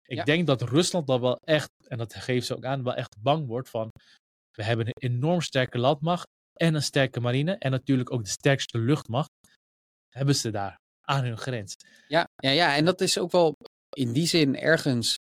Ik 0.06 0.24
denk 0.24 0.46
dat 0.46 0.62
Rusland 0.62 1.06
dan 1.06 1.20
wel 1.20 1.36
echt, 1.44 1.70
en 1.88 1.98
dat 1.98 2.14
geeft 2.14 2.46
ze 2.46 2.56
ook 2.56 2.64
aan, 2.64 2.82
wel 2.82 2.94
echt 2.94 3.16
bang 3.22 3.46
wordt 3.46 3.70
van, 3.70 3.90
we 4.56 4.62
hebben 4.62 4.86
een 4.86 5.10
enorm 5.10 5.40
sterke 5.40 5.78
landmacht 5.78 6.26
en 6.56 6.74
een 6.74 6.82
sterke 6.82 7.20
marine 7.20 7.56
en 7.58 7.70
natuurlijk 7.70 8.12
ook 8.12 8.24
de 8.24 8.30
sterkste 8.30 8.78
luchtmacht 8.78 9.30
hebben 10.08 10.34
ze 10.34 10.50
daar 10.50 10.80
aan 11.00 11.24
hun 11.24 11.38
grens. 11.38 11.76
Ja, 12.08 12.28
ja, 12.36 12.50
ja, 12.50 12.76
en 12.76 12.84
dat 12.84 13.00
is 13.00 13.18
ook 13.18 13.32
wel 13.32 13.56
in 13.90 14.12
die 14.12 14.26
zin 14.26 14.56
ergens 14.56 15.16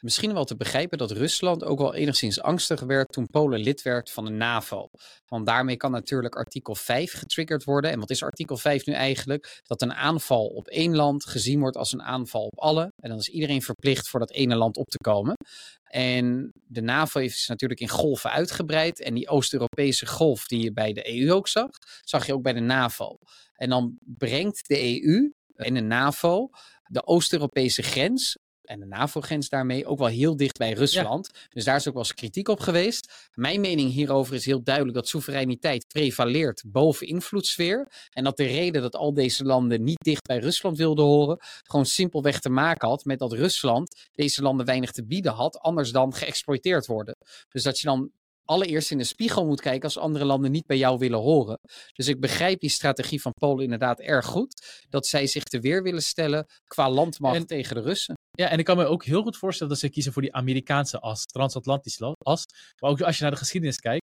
misschien 0.00 0.32
wel 0.32 0.44
te 0.44 0.56
begrijpen 0.56 0.98
dat 0.98 1.10
Rusland 1.10 1.64
ook 1.64 1.78
wel 1.78 1.94
enigszins 1.94 2.40
angstig 2.40 2.80
werd 2.80 3.12
toen 3.12 3.26
Polen 3.26 3.60
lid 3.60 3.82
werd 3.82 4.10
van 4.10 4.24
de 4.24 4.30
NAVO. 4.30 4.88
Want 5.26 5.46
daarmee 5.46 5.76
kan 5.76 5.90
natuurlijk 5.90 6.34
artikel 6.34 6.74
5 6.74 7.12
getriggerd 7.12 7.64
worden. 7.64 7.90
En 7.90 7.98
wat 7.98 8.10
is 8.10 8.22
artikel 8.22 8.56
5 8.56 8.86
nu 8.86 8.92
eigenlijk? 8.92 9.60
Dat 9.62 9.82
een 9.82 9.94
aanval 9.94 10.46
op 10.46 10.68
één 10.68 10.96
land 10.96 11.26
gezien 11.26 11.60
wordt 11.60 11.76
als 11.76 11.92
een 11.92 12.02
aanval 12.02 12.44
op 12.44 12.58
alle. 12.58 12.92
En 12.96 13.08
dan 13.08 13.18
is 13.18 13.28
iedereen 13.28 13.62
verplicht 13.62 14.08
voor 14.08 14.20
dat 14.20 14.32
ene 14.32 14.54
land 14.56 14.76
op 14.76 14.88
te 14.88 14.98
komen. 14.98 15.36
En 15.84 16.52
de 16.66 16.80
NAVO 16.80 17.20
is 17.20 17.46
natuurlijk 17.48 17.80
in 17.80 17.88
golven 17.88 18.30
uitgebreid. 18.30 19.00
En 19.00 19.14
die 19.14 19.28
Oost-Europese 19.28 20.06
golf 20.06 20.46
die 20.46 20.62
je 20.62 20.72
bij 20.72 20.92
de 20.92 21.20
EU 21.20 21.32
ook 21.32 21.48
zag, 21.48 21.70
zag 22.04 22.26
je 22.26 22.34
ook 22.34 22.42
bij 22.42 22.52
de 22.52 22.60
NAVO. 22.60 23.18
En 23.54 23.68
dan 23.68 23.98
brengt 24.00 24.68
de 24.68 25.02
EU 25.02 25.32
en 25.54 25.74
de 25.74 25.80
NAVO 25.80 26.50
de 26.86 27.06
Oost-Europese 27.06 27.82
grens 27.82 28.36
en 28.66 28.80
de 28.80 28.86
NAVO-grens 28.86 29.48
daarmee 29.48 29.86
ook 29.86 29.98
wel 29.98 30.08
heel 30.08 30.36
dicht 30.36 30.58
bij 30.58 30.72
Rusland. 30.72 31.30
Dus 31.48 31.64
daar 31.64 31.76
is 31.76 31.88
ook 31.88 31.94
wel 31.94 32.02
eens 32.02 32.14
kritiek 32.14 32.48
op 32.48 32.60
geweest. 32.60 33.30
Mijn 33.34 33.60
mening 33.60 33.92
hierover 33.92 34.34
is 34.34 34.44
heel 34.44 34.62
duidelijk 34.62 34.94
dat 34.94 35.08
soevereiniteit 35.08 35.86
prevaleert 35.88 36.62
boven 36.66 37.06
invloedssfeer. 37.06 37.88
En 38.10 38.24
dat 38.24 38.36
de 38.36 38.46
reden 38.46 38.82
dat 38.82 38.96
al 38.96 39.14
deze 39.14 39.44
landen 39.44 39.84
niet 39.84 40.04
dicht 40.04 40.26
bij 40.26 40.38
Rusland 40.38 40.76
wilden 40.76 41.04
horen, 41.04 41.38
gewoon 41.62 41.86
simpelweg 41.86 42.40
te 42.40 42.50
maken 42.50 42.88
had 42.88 43.04
met 43.04 43.18
dat 43.18 43.32
Rusland 43.32 44.08
deze 44.12 44.42
landen 44.42 44.66
weinig 44.66 44.90
te 44.90 45.06
bieden 45.06 45.32
had, 45.32 45.58
anders 45.58 45.92
dan 45.92 46.14
geëxploiteerd 46.14 46.86
worden. 46.86 47.16
Dus 47.48 47.62
dat 47.62 47.78
je 47.78 47.86
dan 47.86 48.10
allereerst 48.46 48.90
in 48.90 48.98
de 48.98 49.04
spiegel 49.04 49.46
moet 49.46 49.60
kijken 49.60 49.82
als 49.82 49.98
andere 49.98 50.24
landen 50.24 50.50
niet 50.50 50.66
bij 50.66 50.76
jou 50.76 50.98
willen 50.98 51.18
horen. 51.18 51.58
Dus 51.92 52.08
ik 52.08 52.20
begrijp 52.20 52.60
die 52.60 52.70
strategie 52.70 53.20
van 53.20 53.32
Polen 53.32 53.64
inderdaad 53.64 54.00
erg 54.00 54.26
goed. 54.26 54.84
Dat 54.88 55.06
zij 55.06 55.26
zich 55.26 55.42
te 55.42 55.60
weer 55.60 55.82
willen 55.82 56.02
stellen 56.02 56.46
qua 56.64 56.90
landmacht 56.90 57.48
tegen 57.48 57.74
de 57.74 57.82
Russen. 57.82 58.14
Ja, 58.36 58.48
en 58.48 58.58
ik 58.58 58.64
kan 58.64 58.76
me 58.76 58.84
ook 58.84 59.04
heel 59.04 59.22
goed 59.22 59.36
voorstellen 59.36 59.72
dat 59.72 59.80
ze 59.80 59.88
kiezen 59.88 60.12
voor 60.12 60.22
die 60.22 60.34
Amerikaanse 60.34 61.00
as, 61.00 61.24
transatlantische 61.24 62.14
as. 62.18 62.44
Maar 62.80 62.90
ook 62.90 63.00
als 63.00 63.16
je 63.16 63.22
naar 63.22 63.32
de 63.32 63.38
geschiedenis 63.38 63.78
kijkt, 63.78 64.04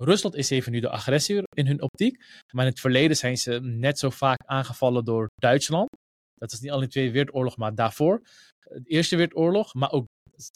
Rusland 0.00 0.34
is 0.34 0.50
even 0.50 0.72
nu 0.72 0.80
de 0.80 0.88
agressor 0.88 1.42
in 1.56 1.66
hun 1.66 1.82
optiek. 1.82 2.24
Maar 2.52 2.64
in 2.64 2.70
het 2.70 2.80
verleden 2.80 3.16
zijn 3.16 3.38
ze 3.38 3.60
net 3.60 3.98
zo 3.98 4.10
vaak 4.10 4.38
aangevallen 4.46 5.04
door 5.04 5.28
Duitsland. 5.34 5.88
Dat 6.34 6.52
is 6.52 6.60
niet 6.60 6.70
alleen 6.70 6.84
de 6.84 6.90
Tweede 6.90 7.12
Wereldoorlog, 7.12 7.56
maar 7.56 7.74
daarvoor. 7.74 8.22
De 8.60 8.80
Eerste 8.84 9.16
Wereldoorlog, 9.16 9.74
maar 9.74 9.92
ook 9.92 10.06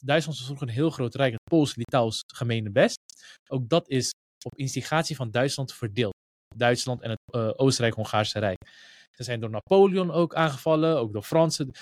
Duitsland 0.04 0.38
was 0.38 0.46
vroeger 0.46 0.68
een 0.68 0.74
heel 0.74 0.90
groot 0.90 1.14
rijk, 1.14 1.32
het 1.32 1.42
Pools, 1.50 1.76
Litouws 1.76 2.20
gemene 2.34 2.70
best. 2.70 2.98
Ook 3.48 3.68
dat 3.68 3.88
is 3.88 4.10
op 4.44 4.58
instigatie 4.58 5.16
van 5.16 5.30
Duitsland 5.30 5.72
verdeeld. 5.72 6.14
Duitsland 6.56 7.02
en 7.02 7.10
het 7.10 7.20
uh, 7.34 7.50
Oostenrijk-Hongaarse 7.56 8.38
Rijk. 8.38 8.58
Ze 9.12 9.22
zijn 9.22 9.40
door 9.40 9.50
Napoleon 9.50 10.10
ook 10.10 10.34
aangevallen, 10.34 10.98
ook 10.98 11.12
door 11.12 11.22
Fransen. 11.22 11.74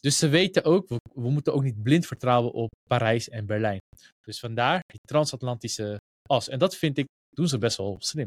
Dus 0.00 0.18
ze 0.18 0.28
weten 0.28 0.64
ook, 0.64 0.88
we, 0.88 1.30
moeten 1.30 1.54
ook 1.54 1.62
niet 1.62 1.82
blind 1.82 2.06
vertrouwen 2.06 2.52
op 2.52 2.68
Parijs 2.88 3.28
en 3.28 3.46
Berlijn. 3.46 3.78
Dus 4.24 4.38
vandaar 4.38 4.80
die 4.86 5.00
transatlantische 5.04 5.96
as. 6.30 6.48
En 6.48 6.58
dat 6.58 6.76
vind 6.76 6.98
ik, 6.98 7.06
doen 7.30 7.48
ze 7.48 7.58
best 7.58 7.76
wel 7.76 7.96
slim. 7.98 8.26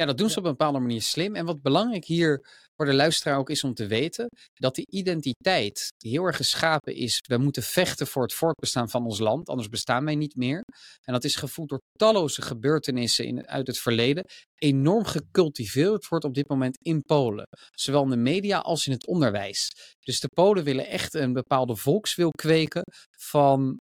Ja, 0.00 0.06
dat 0.06 0.18
doen 0.18 0.30
ze 0.30 0.38
op 0.38 0.44
een 0.44 0.50
bepaalde 0.50 0.78
manier 0.78 1.02
slim. 1.02 1.34
En 1.34 1.44
wat 1.44 1.62
belangrijk 1.62 2.04
hier 2.04 2.46
voor 2.76 2.86
de 2.86 2.94
luisteraar 2.94 3.38
ook 3.38 3.50
is 3.50 3.64
om 3.64 3.74
te 3.74 3.86
weten, 3.86 4.28
dat 4.52 4.74
die 4.74 4.86
identiteit 4.90 5.92
die 5.96 6.10
heel 6.10 6.24
erg 6.24 6.36
geschapen 6.36 6.94
is, 6.94 7.18
we 7.26 7.36
moeten 7.36 7.62
vechten 7.62 8.06
voor 8.06 8.22
het 8.22 8.32
voortbestaan 8.32 8.90
van 8.90 9.04
ons 9.04 9.18
land, 9.18 9.48
anders 9.48 9.68
bestaan 9.68 10.04
wij 10.04 10.14
niet 10.14 10.36
meer. 10.36 10.64
En 11.02 11.12
dat 11.12 11.24
is 11.24 11.36
gevoed 11.36 11.68
door 11.68 11.80
talloze 11.92 12.42
gebeurtenissen 12.42 13.26
in, 13.26 13.46
uit 13.46 13.66
het 13.66 13.78
verleden, 13.78 14.24
enorm 14.54 15.04
gecultiveerd 15.04 16.08
wordt 16.08 16.24
op 16.24 16.34
dit 16.34 16.48
moment 16.48 16.78
in 16.82 17.02
Polen. 17.02 17.46
Zowel 17.70 18.02
in 18.02 18.10
de 18.10 18.16
media 18.16 18.58
als 18.58 18.86
in 18.86 18.92
het 18.92 19.06
onderwijs. 19.06 19.68
Dus 20.00 20.20
de 20.20 20.28
Polen 20.28 20.64
willen 20.64 20.86
echt 20.86 21.14
een 21.14 21.32
bepaalde 21.32 21.76
volkswil 21.76 22.30
kweken 22.30 22.82
van 23.18 23.80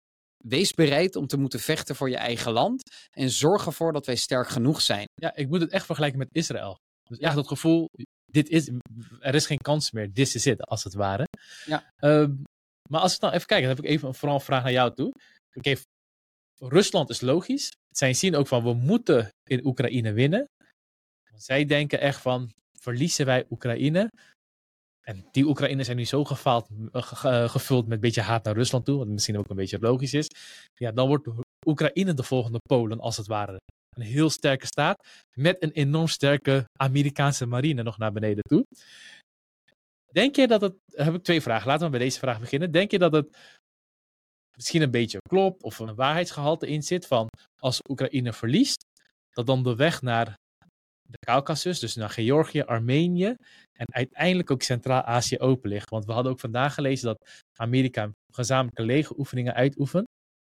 wees 0.47 0.73
bereid 0.73 1.15
om 1.15 1.27
te 1.27 1.37
moeten 1.37 1.59
vechten 1.59 1.95
voor 1.95 2.09
je 2.09 2.17
eigen 2.17 2.51
land. 2.51 3.07
En 3.09 3.29
zorg 3.29 3.65
ervoor 3.65 3.93
dat 3.93 4.05
wij 4.05 4.15
sterk 4.15 4.49
genoeg 4.49 4.81
zijn. 4.81 5.05
Ja, 5.13 5.35
ik 5.35 5.47
moet 5.47 5.61
het 5.61 5.71
echt 5.71 5.85
vergelijken 5.85 6.19
met 6.19 6.29
Israël. 6.31 6.77
Dus 7.09 7.17
echt 7.17 7.35
dat 7.35 7.47
gevoel, 7.47 7.89
dit 8.25 8.49
is, 8.49 8.69
er 9.19 9.35
is 9.35 9.45
geen 9.45 9.57
kans 9.57 9.91
meer. 9.91 10.13
This 10.13 10.35
is 10.35 10.45
it, 10.45 10.61
als 10.61 10.83
het 10.83 10.93
ware. 10.93 11.27
Ja. 11.65 11.93
Uh, 11.99 12.27
maar 12.89 13.01
als 13.01 13.13
we 13.13 13.19
dan 13.19 13.31
even 13.31 13.47
kijken, 13.47 13.67
dan 13.67 13.75
heb 13.75 13.85
ik 13.85 13.91
even 13.91 14.15
vooral 14.15 14.37
een 14.37 14.43
vraag 14.43 14.63
naar 14.63 14.71
jou 14.71 14.93
toe. 14.93 15.11
Oké, 15.53 15.75
Rusland 16.57 17.09
is 17.09 17.21
logisch. 17.21 17.69
Zij 17.89 18.13
zien 18.13 18.35
ook 18.35 18.47
van, 18.47 18.63
we 18.63 18.73
moeten 18.73 19.29
in 19.43 19.65
Oekraïne 19.65 20.13
winnen. 20.13 20.49
Zij 21.35 21.65
denken 21.65 21.99
echt 21.99 22.21
van, 22.21 22.51
verliezen 22.79 23.25
wij 23.25 23.45
Oekraïne, 23.49 24.09
en 25.07 25.27
die 25.31 25.45
Oekraïners 25.45 25.85
zijn 25.85 25.97
nu 25.97 26.05
zo 26.05 26.23
gefaald, 26.23 26.67
uh, 26.93 27.49
gevuld 27.49 27.83
met 27.85 27.93
een 27.93 27.99
beetje 27.99 28.21
haat 28.21 28.43
naar 28.43 28.53
Rusland 28.53 28.85
toe, 28.85 28.97
wat 28.97 29.07
misschien 29.07 29.37
ook 29.37 29.49
een 29.49 29.55
beetje 29.55 29.79
logisch 29.79 30.13
is. 30.13 30.27
Ja, 30.73 30.91
dan 30.91 31.07
wordt 31.07 31.27
Oekraïne 31.65 32.13
de 32.13 32.23
volgende 32.23 32.59
Polen, 32.67 32.99
als 32.99 33.17
het 33.17 33.27
ware. 33.27 33.59
Een 33.95 34.03
heel 34.03 34.29
sterke 34.29 34.65
staat, 34.65 35.07
met 35.37 35.63
een 35.63 35.71
enorm 35.71 36.07
sterke 36.07 36.65
Amerikaanse 36.79 37.45
marine 37.45 37.83
nog 37.83 37.97
naar 37.97 38.11
beneden 38.11 38.43
toe. 38.43 38.65
Denk 40.11 40.35
je 40.35 40.47
dat 40.47 40.61
het, 40.61 40.75
heb 40.91 41.13
ik 41.13 41.23
twee 41.23 41.41
vragen, 41.41 41.67
laten 41.67 41.85
we 41.85 41.91
bij 41.91 41.99
deze 41.99 42.19
vraag 42.19 42.39
beginnen. 42.39 42.71
Denk 42.71 42.91
je 42.91 42.99
dat 42.99 43.11
het 43.11 43.37
misschien 44.55 44.81
een 44.81 44.91
beetje 44.91 45.19
klopt 45.29 45.63
of 45.63 45.79
een 45.79 45.95
waarheidsgehalte 45.95 46.67
in 46.67 46.83
zit 46.83 47.07
van 47.07 47.27
als 47.61 47.79
Oekraïne 47.89 48.33
verliest, 48.33 48.83
dat 49.29 49.45
dan 49.45 49.63
de 49.63 49.75
weg 49.75 50.01
naar 50.01 50.35
de 51.01 51.17
Caucasus, 51.25 51.79
dus 51.79 51.95
naar 51.95 52.09
Georgië, 52.09 52.61
Armenië 52.61 53.35
en 53.77 53.93
uiteindelijk 53.93 54.51
ook 54.51 54.61
Centraal-Azië 54.61 55.39
open 55.39 55.69
ligt. 55.69 55.89
Want 55.89 56.05
we 56.05 56.11
hadden 56.11 56.31
ook 56.31 56.39
vandaag 56.39 56.73
gelezen 56.73 57.05
dat 57.05 57.45
Amerika 57.59 58.11
gezamenlijke 58.33 58.83
legeroefeningen 58.83 59.53
uitoefent 59.53 60.07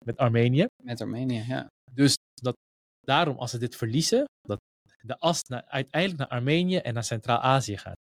met 0.05 0.17
Armenië. 0.17 0.67
Met 0.83 1.01
Armenië, 1.01 1.45
ja. 1.49 1.67
Dus 1.93 2.15
dat 2.35 2.57
daarom, 3.01 3.37
als 3.37 3.51
ze 3.51 3.59
dit 3.59 3.77
verliezen, 3.77 4.25
dat 4.41 4.59
de 5.01 5.19
as 5.19 5.43
naar, 5.43 5.65
uiteindelijk 5.67 6.21
naar 6.21 6.39
Armenië 6.39 6.77
en 6.77 6.95
naar 6.95 7.05
Centraal-Azië 7.05 7.77
gaat. 7.77 7.97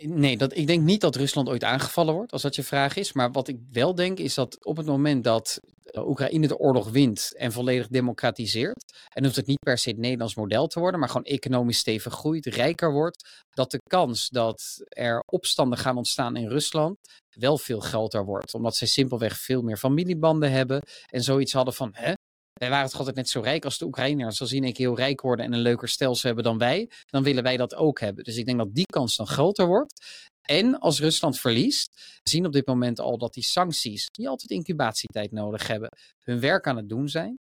Nee, 0.00 0.36
dat, 0.36 0.56
ik 0.56 0.66
denk 0.66 0.82
niet 0.82 1.00
dat 1.00 1.16
Rusland 1.16 1.48
ooit 1.48 1.64
aangevallen 1.64 2.14
wordt, 2.14 2.32
als 2.32 2.42
dat 2.42 2.54
je 2.54 2.62
vraag 2.62 2.96
is. 2.96 3.12
Maar 3.12 3.32
wat 3.32 3.48
ik 3.48 3.58
wel 3.70 3.94
denk, 3.94 4.18
is 4.18 4.34
dat 4.34 4.64
op 4.64 4.76
het 4.76 4.86
moment 4.86 5.24
dat 5.24 5.60
Oekraïne 6.04 6.48
de 6.48 6.58
oorlog 6.58 6.90
wint 6.90 7.36
en 7.36 7.52
volledig 7.52 7.88
democratiseert, 7.88 8.84
en 9.14 9.24
hoeft 9.24 9.36
het 9.36 9.46
niet 9.46 9.58
per 9.58 9.78
se 9.78 9.90
het 9.90 9.98
Nederlands 9.98 10.34
model 10.34 10.66
te 10.66 10.80
worden, 10.80 11.00
maar 11.00 11.08
gewoon 11.08 11.24
economisch 11.24 11.78
stevig 11.78 12.12
groeit, 12.12 12.46
rijker 12.46 12.92
wordt, 12.92 13.44
dat 13.50 13.70
de 13.70 13.78
kans 13.88 14.28
dat 14.28 14.84
er 14.88 15.22
opstanden 15.26 15.78
gaan 15.78 15.96
ontstaan 15.96 16.36
in 16.36 16.48
Rusland 16.48 16.96
wel 17.38 17.58
veel 17.58 17.80
groter 17.80 18.24
wordt. 18.24 18.54
Omdat 18.54 18.76
zij 18.76 18.86
simpelweg 18.86 19.38
veel 19.38 19.62
meer 19.62 19.76
familiebanden 19.76 20.50
hebben 20.50 20.80
en 21.06 21.22
zoiets 21.22 21.52
hadden 21.52 21.74
van, 21.74 21.90
hè, 21.92 22.12
wij 22.60 22.70
waren 22.70 22.88
toch 22.90 22.98
altijd 22.98 23.16
net 23.16 23.28
zo 23.28 23.40
rijk 23.40 23.64
als 23.64 23.78
de 23.78 23.84
Oekraïners. 23.84 24.40
Als 24.40 24.52
ik 24.52 24.76
heel 24.76 24.96
rijk 24.96 25.20
worden 25.20 25.44
en 25.44 25.52
een 25.52 25.60
leuker 25.60 25.88
stelsel 25.88 26.26
hebben 26.26 26.44
dan 26.44 26.58
wij, 26.58 26.90
dan 27.06 27.22
willen 27.22 27.42
wij 27.42 27.56
dat 27.56 27.74
ook 27.74 28.00
hebben. 28.00 28.24
Dus 28.24 28.36
ik 28.36 28.46
denk 28.46 28.58
dat 28.58 28.74
die 28.74 28.86
kans 28.86 29.16
dan 29.16 29.26
groter 29.26 29.66
wordt. 29.66 30.04
En 30.46 30.78
als 30.78 31.00
Rusland 31.00 31.40
verliest, 31.40 32.18
zien 32.22 32.46
op 32.46 32.52
dit 32.52 32.66
moment 32.66 33.00
al 33.00 33.18
dat 33.18 33.34
die 33.34 33.44
sancties, 33.44 34.08
die 34.10 34.28
altijd 34.28 34.50
incubatietijd 34.50 35.32
nodig 35.32 35.66
hebben, 35.66 35.88
hun 36.18 36.40
werk 36.40 36.66
aan 36.66 36.76
het 36.76 36.88
doen 36.88 37.08
zijn 37.08 37.36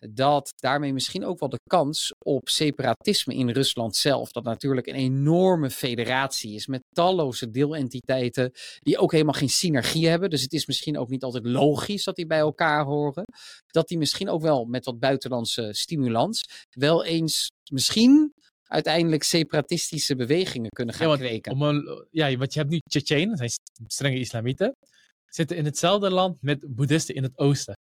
dat 0.00 0.52
daarmee 0.56 0.92
misschien 0.92 1.24
ook 1.24 1.38
wel 1.38 1.48
de 1.48 1.60
kans 1.70 2.14
op 2.18 2.48
separatisme 2.48 3.34
in 3.34 3.50
Rusland 3.50 3.96
zelf, 3.96 4.32
dat 4.32 4.44
natuurlijk 4.44 4.86
een 4.86 4.94
enorme 4.94 5.70
federatie 5.70 6.54
is 6.54 6.66
met 6.66 6.82
talloze 6.92 7.50
deelentiteiten 7.50 8.52
die 8.78 8.98
ook 8.98 9.12
helemaal 9.12 9.34
geen 9.34 9.48
synergie 9.48 10.08
hebben. 10.08 10.30
Dus 10.30 10.42
het 10.42 10.52
is 10.52 10.66
misschien 10.66 10.98
ook 10.98 11.08
niet 11.08 11.22
altijd 11.22 11.46
logisch 11.46 12.04
dat 12.04 12.16
die 12.16 12.26
bij 12.26 12.38
elkaar 12.38 12.84
horen. 12.84 13.24
Dat 13.66 13.88
die 13.88 13.98
misschien 13.98 14.28
ook 14.28 14.42
wel 14.42 14.64
met 14.64 14.84
wat 14.84 14.98
buitenlandse 14.98 15.68
stimulans 15.72 16.66
wel 16.70 17.04
eens 17.04 17.50
misschien 17.70 18.32
uiteindelijk 18.68 19.22
separatistische 19.22 20.16
bewegingen 20.16 20.70
kunnen 20.70 20.94
gaan 20.94 21.08
ja, 21.08 21.16
kweken. 21.16 21.52
Om 21.52 21.62
een, 21.62 22.06
ja, 22.10 22.36
want 22.36 22.52
je 22.52 22.58
hebt 22.58 22.70
nu 22.70 22.78
Tsjetsjenen, 22.78 23.28
dat 23.28 23.38
zijn 23.38 23.50
strenge 23.86 24.18
islamieten, 24.18 24.76
zitten 25.28 25.56
in 25.56 25.64
hetzelfde 25.64 26.10
land 26.10 26.42
met 26.42 26.74
boeddhisten 26.74 27.14
in 27.14 27.22
het 27.22 27.38
oosten. 27.38 27.76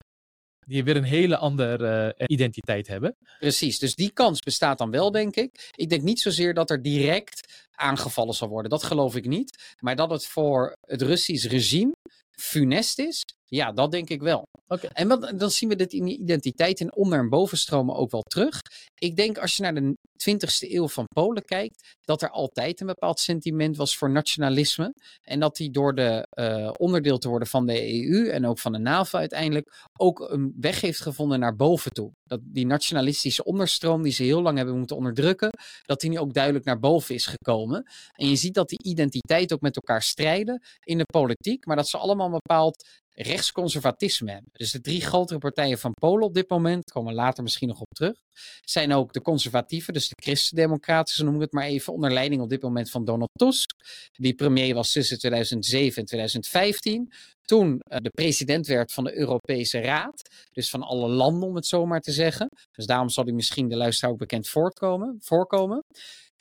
die 0.65 0.83
weer 0.83 0.95
een 0.95 1.03
hele 1.03 1.37
andere 1.37 2.15
uh, 2.17 2.25
identiteit 2.27 2.87
hebben. 2.87 3.15
Precies, 3.39 3.79
dus 3.79 3.95
die 3.95 4.11
kans 4.11 4.39
bestaat 4.39 4.77
dan 4.77 4.91
wel, 4.91 5.11
denk 5.11 5.35
ik. 5.35 5.71
Ik 5.75 5.89
denk 5.89 6.01
niet 6.01 6.19
zozeer 6.19 6.53
dat 6.53 6.69
er 6.69 6.81
direct 6.81 7.67
aangevallen 7.71 8.33
zal 8.33 8.47
worden. 8.47 8.71
Dat 8.71 8.83
geloof 8.83 9.15
ik 9.15 9.25
niet. 9.25 9.75
Maar 9.79 9.95
dat 9.95 10.09
het 10.09 10.25
voor 10.25 10.75
het 10.87 11.01
Russisch 11.01 11.47
regime 11.47 11.93
funest 12.31 12.99
is, 12.99 13.23
ja, 13.55 13.71
dat 13.71 13.91
denk 13.91 14.09
ik 14.09 14.21
wel. 14.21 14.47
Okay. 14.67 14.89
En 14.93 15.07
wat, 15.07 15.33
dan 15.35 15.51
zien 15.51 15.69
we 15.69 15.75
dit 15.75 15.93
in 15.93 16.05
die 16.05 16.19
identiteit 16.19 16.79
in 16.79 16.95
onder- 16.95 17.19
en 17.19 17.29
bovenstromen 17.29 17.95
ook 17.95 18.11
wel 18.11 18.21
terug. 18.21 18.59
Ik 18.95 19.15
denk 19.15 19.37
als 19.37 19.55
je 19.55 19.61
naar 19.63 19.75
de 19.75 19.95
20e 20.17 20.73
eeuw 20.73 20.87
van 20.87 21.05
Polen 21.13 21.45
kijkt, 21.45 21.97
dat 22.01 22.21
er 22.21 22.29
altijd 22.29 22.81
een 22.81 22.87
bepaald 22.87 23.19
sentiment 23.19 23.77
was 23.77 23.97
voor 23.97 24.09
nationalisme. 24.09 24.93
En 25.21 25.39
dat 25.39 25.55
die 25.55 25.71
door 25.71 25.95
de 25.95 26.27
uh, 26.33 26.71
onderdeel 26.77 27.17
te 27.17 27.29
worden 27.29 27.47
van 27.47 27.65
de 27.65 28.05
EU 28.07 28.29
en 28.29 28.45
ook 28.45 28.59
van 28.59 28.71
de 28.71 28.77
NAVO 28.77 29.17
uiteindelijk 29.17 29.89
ook 29.99 30.19
een 30.19 30.53
weg 30.59 30.81
heeft 30.81 31.01
gevonden 31.01 31.39
naar 31.39 31.55
boven 31.55 31.91
toe. 31.91 32.11
Dat 32.23 32.39
die 32.43 32.65
nationalistische 32.65 33.43
onderstroom 33.43 34.01
die 34.01 34.11
ze 34.11 34.23
heel 34.23 34.41
lang 34.41 34.57
hebben 34.57 34.77
moeten 34.77 34.95
onderdrukken, 34.95 35.49
dat 35.85 36.01
die 36.01 36.09
nu 36.09 36.19
ook 36.19 36.33
duidelijk 36.33 36.65
naar 36.65 36.79
boven 36.79 37.15
is 37.15 37.25
gekomen. 37.25 37.85
En 38.11 38.29
je 38.29 38.35
ziet 38.35 38.53
dat 38.53 38.69
die 38.69 38.83
identiteit 38.83 39.53
ook 39.53 39.61
met 39.61 39.75
elkaar 39.75 40.01
strijden 40.01 40.61
in 40.83 40.97
de 40.97 41.05
politiek, 41.05 41.65
maar 41.65 41.75
dat 41.75 41.89
ze 41.89 41.97
allemaal 41.97 42.25
een 42.25 42.39
bepaald 42.43 42.85
rechtsconservatisme 43.13 44.31
hebben. 44.31 44.49
Dus 44.53 44.71
de 44.71 44.81
drie 44.81 45.01
grotere 45.01 45.39
partijen 45.39 45.79
van 45.79 45.93
Polen 45.93 46.25
op 46.25 46.33
dit 46.33 46.49
moment, 46.49 46.91
komen 46.91 47.13
we 47.13 47.19
later 47.19 47.43
misschien 47.43 47.67
nog 47.67 47.79
op 47.81 47.93
terug, 47.93 48.15
zijn 48.61 48.93
ook 48.93 49.13
de 49.13 49.21
conservatieven, 49.21 49.93
dus 49.93 50.07
de 50.07 50.21
christendemocraten, 50.23 51.15
zo 51.15 51.23
noem 51.23 51.35
ik 51.35 51.41
het 51.41 51.51
maar 51.51 51.65
even, 51.65 51.93
onder 51.93 52.11
leiding 52.11 52.41
op 52.41 52.49
dit 52.49 52.61
moment 52.61 52.89
van 52.89 53.05
Donald 53.05 53.29
Tusk, 53.33 53.69
die 54.11 54.33
premier 54.33 54.73
was 54.73 54.91
tussen 54.91 55.19
2007 55.19 55.99
en 55.99 56.05
2015. 56.05 57.13
Toen 57.41 57.69
uh, 57.69 57.97
de 57.97 58.09
president 58.09 58.67
werd 58.67 58.91
van 58.91 59.03
de 59.03 59.17
Europese 59.17 59.79
Raad, 59.79 60.29
dus 60.51 60.69
van 60.69 60.81
alle 60.81 61.07
landen 61.07 61.49
om 61.49 61.55
het 61.55 61.65
zo 61.65 61.85
maar 61.85 62.01
te 62.01 62.11
zeggen. 62.11 62.49
Dus 62.71 62.85
daarom 62.85 63.09
zal 63.09 63.23
hij 63.23 63.33
misschien 63.33 63.67
de 63.67 63.75
luisteraar 63.75 64.11
ook 64.11 64.19
bekend 64.19 64.47
voortkomen, 64.47 65.17
voorkomen. 65.19 65.83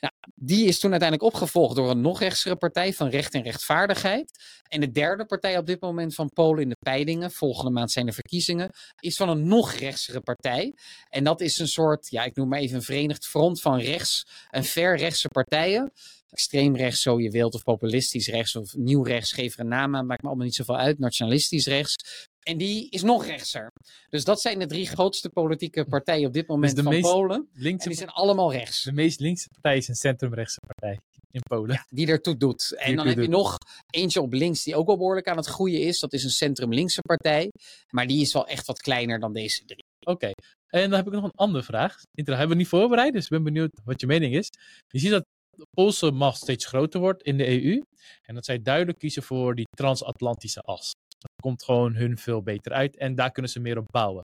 Nou, 0.03 0.13
die 0.35 0.67
is 0.67 0.79
toen 0.79 0.91
uiteindelijk 0.91 1.33
opgevolgd 1.33 1.75
door 1.75 1.89
een 1.89 2.01
nog 2.01 2.19
rechtsere 2.19 2.55
partij 2.55 2.93
van 2.93 3.07
Recht 3.07 3.33
en 3.33 3.41
Rechtvaardigheid. 3.41 4.31
En 4.67 4.79
de 4.79 4.91
derde 4.91 5.25
partij 5.25 5.57
op 5.57 5.65
dit 5.65 5.81
moment 5.81 6.15
van 6.15 6.29
Polen 6.29 6.61
in 6.61 6.69
de 6.69 6.77
peilingen, 6.79 7.31
volgende 7.31 7.71
maand 7.71 7.91
zijn 7.91 8.07
er 8.07 8.13
verkiezingen, 8.13 8.69
is 8.99 9.15
van 9.15 9.29
een 9.29 9.47
nog 9.47 9.71
rechtsere 9.71 10.21
partij. 10.21 10.73
En 11.09 11.23
dat 11.23 11.41
is 11.41 11.59
een 11.59 11.67
soort, 11.67 12.09
ja, 12.09 12.23
ik 12.23 12.35
noem 12.35 12.47
maar 12.47 12.59
even 12.59 12.75
een 12.75 12.83
verenigd 12.83 13.25
front 13.25 13.61
van 13.61 13.79
rechts 13.79 14.27
en 14.49 14.63
ver 14.63 14.97
rechtse 14.97 15.27
partijen. 15.27 15.91
Extreem 16.29 16.75
rechts, 16.75 17.01
zo 17.01 17.19
je 17.19 17.29
wilt, 17.29 17.53
of 17.53 17.63
populistisch 17.63 18.27
rechts, 18.27 18.55
of 18.55 18.75
nieuw 18.75 19.03
rechts, 19.03 19.31
geef 19.31 19.53
er 19.53 19.59
een 19.59 19.67
naam 19.67 19.95
aan, 19.95 20.05
maakt 20.05 20.21
me 20.21 20.27
allemaal 20.27 20.45
niet 20.45 20.55
zoveel 20.55 20.77
uit. 20.77 20.99
Nationalistisch 20.99 21.65
rechts. 21.65 22.27
En 22.43 22.57
die 22.57 22.89
is 22.89 23.01
nog 23.01 23.25
rechtser. 23.25 23.71
Dus 24.09 24.23
dat 24.23 24.41
zijn 24.41 24.59
de 24.59 24.65
drie 24.65 24.87
grootste 24.87 25.29
politieke 25.29 25.85
partijen 25.85 26.27
op 26.27 26.33
dit 26.33 26.47
moment 26.47 26.75
dus 26.75 26.83
van 26.83 26.93
meest 26.93 27.11
Polen. 27.11 27.47
Linkse, 27.53 27.83
En 27.83 27.89
die 27.89 27.97
zijn 27.97 28.09
allemaal 28.09 28.51
rechts. 28.51 28.83
de 28.83 28.91
meest 28.91 29.19
linkse 29.19 29.47
partij 29.49 29.77
is 29.77 29.87
een 29.87 29.95
centrumrechtse 29.95 30.59
partij 30.65 30.99
in 31.31 31.41
Polen. 31.41 31.75
Ja, 31.75 31.85
die 31.89 32.07
ertoe 32.07 32.37
doet. 32.37 32.75
En 32.77 32.95
dan 32.95 33.07
heb 33.07 33.19
je 33.19 33.27
nog 33.27 33.57
eentje 33.89 34.21
op 34.21 34.33
links 34.33 34.63
die 34.63 34.75
ook 34.75 34.87
wel 34.87 34.97
behoorlijk 34.97 35.27
aan 35.27 35.37
het 35.37 35.45
groeien 35.45 35.81
is. 35.81 35.99
Dat 35.99 36.13
is 36.13 36.23
een 36.23 36.29
centrum-linkse 36.29 37.01
partij. 37.01 37.51
Maar 37.89 38.07
die 38.07 38.21
is 38.21 38.33
wel 38.33 38.47
echt 38.47 38.65
wat 38.65 38.81
kleiner 38.81 39.19
dan 39.19 39.33
deze 39.33 39.65
drie. 39.65 39.83
Oké. 39.99 40.31
En 40.67 40.89
dan 40.89 40.91
heb 40.91 41.07
ik 41.07 41.13
nog 41.13 41.23
een 41.23 41.35
andere 41.35 41.63
vraag. 41.63 42.01
Hebben 42.13 42.47
we 42.47 42.55
niet 42.55 42.67
voorbereid, 42.67 43.13
dus 43.13 43.23
ik 43.23 43.29
ben 43.29 43.43
benieuwd 43.43 43.71
wat 43.83 44.01
je 44.01 44.07
mening 44.07 44.35
is. 44.35 44.49
Je 44.87 44.99
ziet 44.99 45.11
dat 45.11 45.25
de 45.55 45.65
Poolse 45.69 46.11
macht 46.11 46.37
steeds 46.37 46.65
groter 46.65 46.99
wordt 46.99 47.23
in 47.23 47.37
de 47.37 47.63
EU. 47.63 47.81
En 48.21 48.35
dat 48.35 48.45
zij 48.45 48.61
duidelijk 48.61 48.97
kiezen 48.97 49.23
voor 49.23 49.55
die 49.55 49.67
transatlantische 49.75 50.61
as. 50.61 50.91
Dat 51.23 51.41
komt 51.41 51.63
gewoon 51.63 51.95
hun 51.95 52.17
veel 52.17 52.41
beter 52.41 52.71
uit 52.71 52.97
en 52.97 53.15
daar 53.15 53.31
kunnen 53.31 53.51
ze 53.51 53.59
meer 53.59 53.77
op 53.77 53.87
bouwen. 53.91 54.23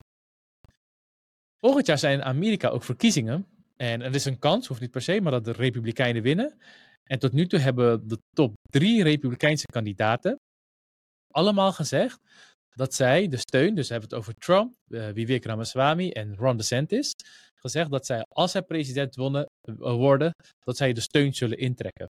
Volgend 1.58 1.86
jaar 1.86 1.98
zijn 1.98 2.20
in 2.20 2.24
Amerika 2.24 2.68
ook 2.68 2.84
verkiezingen. 2.84 3.48
En 3.76 4.02
er 4.02 4.16
is 4.16 4.26
een 4.26 4.40
kans, 4.40 4.68
hoeft 4.68 4.82
niet 4.82 4.92
per 4.92 5.02
se, 5.02 5.22
maar 5.22 5.32
dat 5.32 5.46
de 5.46 5.52
Republikeinen 5.52 6.22
winnen. 6.22 6.58
En 7.04 7.20
tot 7.20 7.32
nu 7.32 7.48
toe 7.48 7.60
hebben 7.60 8.08
de 8.08 8.18
top 8.30 8.54
drie 8.70 9.04
Republikeinse 9.04 9.66
kandidaten 9.66 10.38
allemaal 11.32 11.72
gezegd 11.72 12.20
dat 12.76 12.94
zij 12.94 13.28
de 13.28 13.38
steun, 13.38 13.76
dus 13.76 13.88
we 13.88 13.94
hebben 13.94 14.10
het 14.10 14.20
over 14.20 14.34
Trump, 14.34 14.74
uh, 14.88 15.08
Vivek 15.14 15.46
Ramaswamy 15.46 16.10
en 16.10 16.36
Ron 16.36 16.58
DeSantis, 16.58 17.14
gezegd 17.56 17.92
dat 17.92 18.06
zij, 18.06 18.26
als 18.30 18.52
zij 18.52 18.62
president 18.62 19.16
wonnen, 19.16 19.46
uh, 19.68 19.76
worden, 19.78 20.32
dat 20.60 20.78
zij 20.78 20.94
de 20.94 21.02
steun 21.02 21.34
zullen 21.34 21.58
intrekken. 21.58 22.08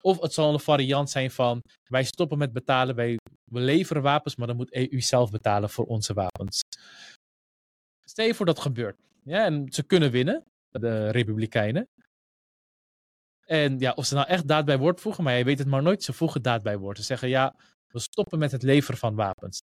Of 0.00 0.20
het 0.20 0.32
zal 0.32 0.52
een 0.52 0.60
variant 0.60 1.10
zijn 1.10 1.30
van, 1.30 1.60
wij 1.90 2.04
stoppen 2.04 2.38
met 2.38 2.52
betalen, 2.52 2.94
wij, 2.94 3.16
we 3.54 3.60
leveren 3.60 4.02
wapens, 4.02 4.36
maar 4.36 4.46
dan 4.46 4.56
moet 4.56 4.74
EU 4.74 5.00
zelf 5.00 5.30
betalen 5.30 5.70
voor 5.70 5.84
onze 5.84 6.14
wapens. 6.14 6.60
Stel 8.04 8.26
je 8.26 8.34
voor 8.34 8.46
dat 8.46 8.58
gebeurt. 8.58 8.96
Ja, 9.24 9.44
en 9.44 9.66
ze 9.72 9.82
kunnen 9.82 10.10
winnen, 10.10 10.44
de 10.70 11.10
Republikeinen. 11.10 11.88
En 13.46 13.78
ja, 13.78 13.92
of 13.92 14.06
ze 14.06 14.14
nou 14.14 14.26
echt 14.26 14.48
daad 14.48 14.64
bij 14.64 14.78
woord 14.78 15.00
voegen, 15.00 15.24
maar 15.24 15.38
je 15.38 15.44
weet 15.44 15.58
het 15.58 15.68
maar 15.68 15.82
nooit, 15.82 16.02
ze 16.02 16.12
voegen 16.12 16.42
daad 16.42 16.62
bij 16.62 16.78
woord. 16.78 16.96
Ze 16.96 17.02
zeggen, 17.02 17.28
ja, 17.28 17.54
we 17.92 17.98
stoppen 17.98 18.38
met 18.38 18.52
het 18.52 18.62
leveren 18.62 18.98
van 18.98 19.14
wapens. 19.14 19.60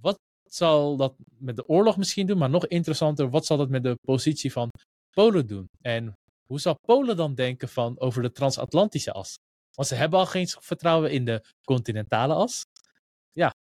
Wat 0.00 0.18
zal 0.44 0.96
dat 0.96 1.14
met 1.38 1.56
de 1.56 1.68
oorlog 1.68 1.96
misschien 1.96 2.26
doen? 2.26 2.38
Maar 2.38 2.50
nog 2.50 2.66
interessanter, 2.66 3.30
wat 3.30 3.46
zal 3.46 3.56
dat 3.56 3.68
met 3.68 3.82
de 3.82 3.96
positie 4.00 4.52
van 4.52 4.70
Polen 5.10 5.46
doen? 5.46 5.66
En 5.80 6.12
hoe 6.46 6.60
zal 6.60 6.78
Polen 6.86 7.16
dan 7.16 7.34
denken 7.34 7.68
van 7.68 8.00
over 8.00 8.22
de 8.22 8.32
transatlantische 8.32 9.12
as? 9.12 9.34
Want 9.74 9.88
ze 9.88 9.94
hebben 9.94 10.18
al 10.18 10.26
geen 10.26 10.48
vertrouwen 10.48 11.10
in 11.10 11.24
de 11.24 11.44
continentale 11.64 12.34
as. 12.34 12.64
Ja. 13.36 13.54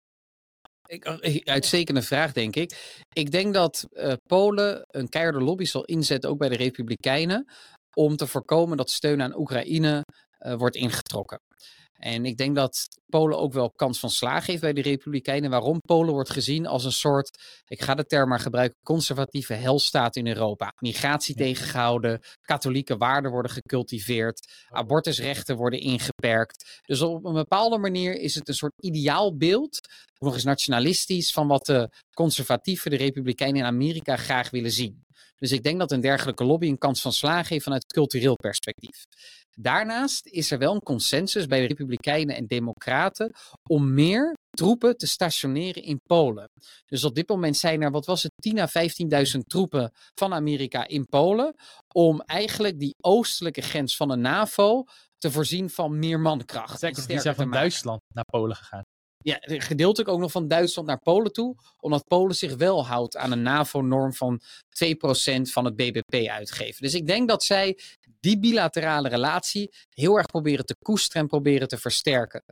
Ik, 0.87 1.47
uitstekende 1.47 2.01
vraag, 2.01 2.33
denk 2.33 2.55
ik. 2.55 2.99
Ik 3.13 3.31
denk 3.31 3.53
dat 3.53 3.87
uh, 3.91 4.13
Polen 4.27 4.83
een 4.87 5.09
keiharde 5.09 5.41
lobby 5.41 5.65
zal 5.65 5.83
inzetten, 5.85 6.29
ook 6.29 6.37
bij 6.37 6.49
de 6.49 6.55
Republikeinen, 6.55 7.45
om 7.95 8.15
te 8.15 8.27
voorkomen 8.27 8.77
dat 8.77 8.89
steun 8.89 9.21
aan 9.21 9.37
Oekraïne 9.37 10.01
uh, 10.39 10.53
wordt 10.53 10.75
ingetrokken. 10.75 11.39
En 12.05 12.25
ik 12.25 12.37
denk 12.37 12.55
dat 12.55 12.87
Polen 13.05 13.37
ook 13.37 13.53
wel 13.53 13.71
kans 13.71 13.99
van 13.99 14.09
slagen 14.09 14.45
heeft 14.45 14.61
bij 14.61 14.73
de 14.73 14.81
Republikeinen. 14.81 15.49
Waarom 15.49 15.79
Polen 15.79 16.13
wordt 16.13 16.29
gezien 16.29 16.65
als 16.65 16.85
een 16.85 16.91
soort, 16.91 17.37
ik 17.67 17.81
ga 17.81 17.95
de 17.95 18.05
term 18.05 18.29
maar 18.29 18.39
gebruiken, 18.39 18.77
conservatieve 18.83 19.53
helstaat 19.53 20.15
in 20.15 20.27
Europa. 20.27 20.73
Migratie 20.79 21.35
tegengehouden, 21.35 22.19
katholieke 22.41 22.97
waarden 22.97 23.31
worden 23.31 23.51
gecultiveerd, 23.51 24.65
abortusrechten 24.69 25.55
worden 25.55 25.79
ingeperkt. 25.79 26.81
Dus 26.85 27.01
op 27.01 27.25
een 27.25 27.33
bepaalde 27.33 27.77
manier 27.77 28.19
is 28.19 28.35
het 28.35 28.47
een 28.47 28.53
soort 28.53 28.73
ideaalbeeld, 28.83 29.79
nog 30.19 30.33
eens 30.33 30.43
nationalistisch, 30.43 31.31
van 31.31 31.47
wat 31.47 31.65
de 31.65 31.89
conservatieven, 32.13 32.91
de 32.91 32.97
Republikeinen 32.97 33.59
in 33.59 33.67
Amerika 33.67 34.15
graag 34.15 34.49
willen 34.49 34.71
zien. 34.71 35.03
Dus 35.37 35.51
ik 35.51 35.63
denk 35.63 35.79
dat 35.79 35.91
een 35.91 36.01
dergelijke 36.01 36.43
lobby 36.43 36.67
een 36.67 36.77
kans 36.77 37.01
van 37.01 37.13
slagen 37.13 37.49
heeft 37.49 37.63
vanuit 37.63 37.85
cultureel 37.85 38.35
perspectief. 38.35 39.05
Daarnaast 39.55 40.25
is 40.25 40.51
er 40.51 40.57
wel 40.57 40.73
een 40.73 40.83
consensus 40.83 41.45
bij 41.45 41.65
Republikeinen 41.65 42.35
en 42.35 42.45
Democraten 42.45 43.35
om 43.69 43.93
meer 43.93 44.33
troepen 44.49 44.97
te 44.97 45.07
stationeren 45.07 45.83
in 45.83 46.01
Polen. 46.07 46.49
Dus 46.85 47.03
op 47.03 47.15
dit 47.15 47.29
moment 47.29 47.57
zijn 47.57 47.81
er, 47.81 47.91
wat 47.91 48.05
was 48.05 48.23
het, 48.23 48.31
10.000 48.49 48.59
à 48.59 48.67
15.000 49.35 49.39
troepen 49.47 49.91
van 50.13 50.33
Amerika 50.33 50.87
in 50.87 51.05
Polen. 51.05 51.55
Om 51.93 52.21
eigenlijk 52.21 52.79
die 52.79 52.95
oostelijke 53.01 53.61
grens 53.61 53.95
van 53.95 54.07
de 54.07 54.15
NAVO 54.15 54.83
te 55.17 55.31
voorzien 55.31 55.69
van 55.69 55.99
meer 55.99 56.19
mankracht. 56.19 56.79
Zeker, 56.79 57.07
die 57.07 57.19
zijn 57.19 57.35
van 57.35 57.51
Duitsland 57.51 58.01
naar 58.13 58.25
Polen 58.25 58.55
gegaan. 58.55 58.83
Ja, 59.25 59.37
gedeeltelijk 59.41 60.09
ook 60.09 60.19
nog 60.19 60.31
van 60.31 60.47
Duitsland 60.47 60.87
naar 60.87 60.99
Polen 60.99 61.33
toe. 61.33 61.55
Omdat 61.79 62.07
Polen 62.07 62.35
zich 62.35 62.55
wel 62.55 62.85
houdt 62.85 63.17
aan 63.17 63.31
een 63.31 63.41
NAVO-norm 63.41 64.13
van 64.13 64.41
2% 64.41 65.41
van 65.41 65.65
het 65.65 65.75
BBP 65.75 66.27
uitgeven. 66.29 66.81
Dus 66.81 66.93
ik 66.93 67.07
denk 67.07 67.27
dat 67.27 67.43
zij 67.43 67.79
die 68.19 68.39
bilaterale 68.39 69.09
relatie 69.09 69.73
heel 69.89 70.17
erg 70.17 70.25
proberen 70.25 70.65
te 70.65 70.75
koesteren 70.81 71.21
en 71.21 71.27
proberen 71.27 71.67
te 71.67 71.77
versterken. 71.77 72.43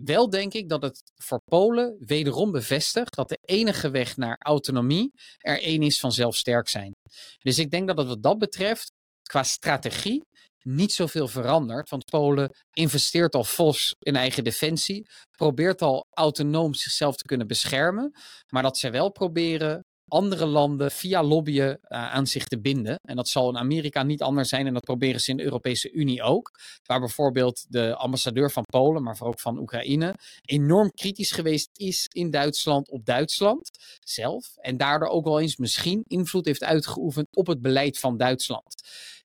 Wel 0.00 0.30
denk 0.30 0.52
ik 0.54 0.68
dat 0.68 0.82
het 0.82 1.02
voor 1.14 1.40
Polen 1.44 1.96
wederom 1.98 2.52
bevestigt 2.52 3.14
dat 3.14 3.28
de 3.28 3.38
enige 3.44 3.90
weg 3.90 4.16
naar 4.16 4.36
autonomie 4.38 5.12
er 5.38 5.62
één 5.62 5.82
is 5.82 6.00
van 6.00 6.12
zelfsterk 6.12 6.68
zijn. 6.68 6.92
Dus 7.38 7.58
ik 7.58 7.70
denk 7.70 7.86
dat 7.86 7.98
het 7.98 8.06
wat 8.06 8.22
dat 8.22 8.38
betreft, 8.38 8.92
qua 9.22 9.42
strategie, 9.42 10.24
niet 10.62 10.92
zoveel 10.92 11.28
verandert. 11.28 11.90
Want 11.90 12.04
Polen 12.04 12.56
investeert 12.72 13.34
al 13.34 13.44
fors 13.44 13.94
in 13.98 14.16
eigen 14.16 14.44
defensie, 14.44 15.06
probeert 15.36 15.82
al 15.82 16.06
autonoom 16.10 16.74
zichzelf 16.74 17.16
te 17.16 17.24
kunnen 17.24 17.46
beschermen, 17.46 18.14
maar 18.48 18.62
dat 18.62 18.78
ze 18.78 18.90
wel 18.90 19.10
proberen 19.10 19.84
andere 20.12 20.46
landen 20.46 20.90
via 20.90 21.22
lobbyen 21.22 21.78
uh, 21.82 22.12
aan 22.12 22.26
zich 22.26 22.44
te 22.44 22.60
binden. 22.60 22.98
En 23.02 23.16
dat 23.16 23.28
zal 23.28 23.48
in 23.48 23.56
Amerika 23.56 24.02
niet 24.02 24.22
anders 24.22 24.48
zijn 24.48 24.66
en 24.66 24.72
dat 24.72 24.84
proberen 24.84 25.20
ze 25.20 25.30
in 25.30 25.36
de 25.36 25.42
Europese 25.42 25.92
Unie 25.92 26.22
ook. 26.22 26.50
Waar 26.82 27.00
bijvoorbeeld 27.00 27.64
de 27.68 27.96
ambassadeur 27.96 28.50
van 28.50 28.64
Polen, 28.64 29.02
maar 29.02 29.16
ook 29.20 29.40
van 29.40 29.58
Oekraïne, 29.58 30.14
enorm 30.42 30.90
kritisch 30.90 31.32
geweest 31.32 31.70
is 31.72 32.08
in 32.12 32.30
Duitsland 32.30 32.90
op 32.90 33.04
Duitsland 33.04 33.70
zelf. 34.04 34.56
En 34.56 34.76
daardoor 34.76 35.08
ook 35.08 35.24
wel 35.24 35.40
eens 35.40 35.56
misschien 35.56 36.04
invloed 36.06 36.46
heeft 36.46 36.64
uitgeoefend 36.64 37.26
op 37.36 37.46
het 37.46 37.60
beleid 37.60 37.98
van 37.98 38.16
Duitsland. 38.16 38.74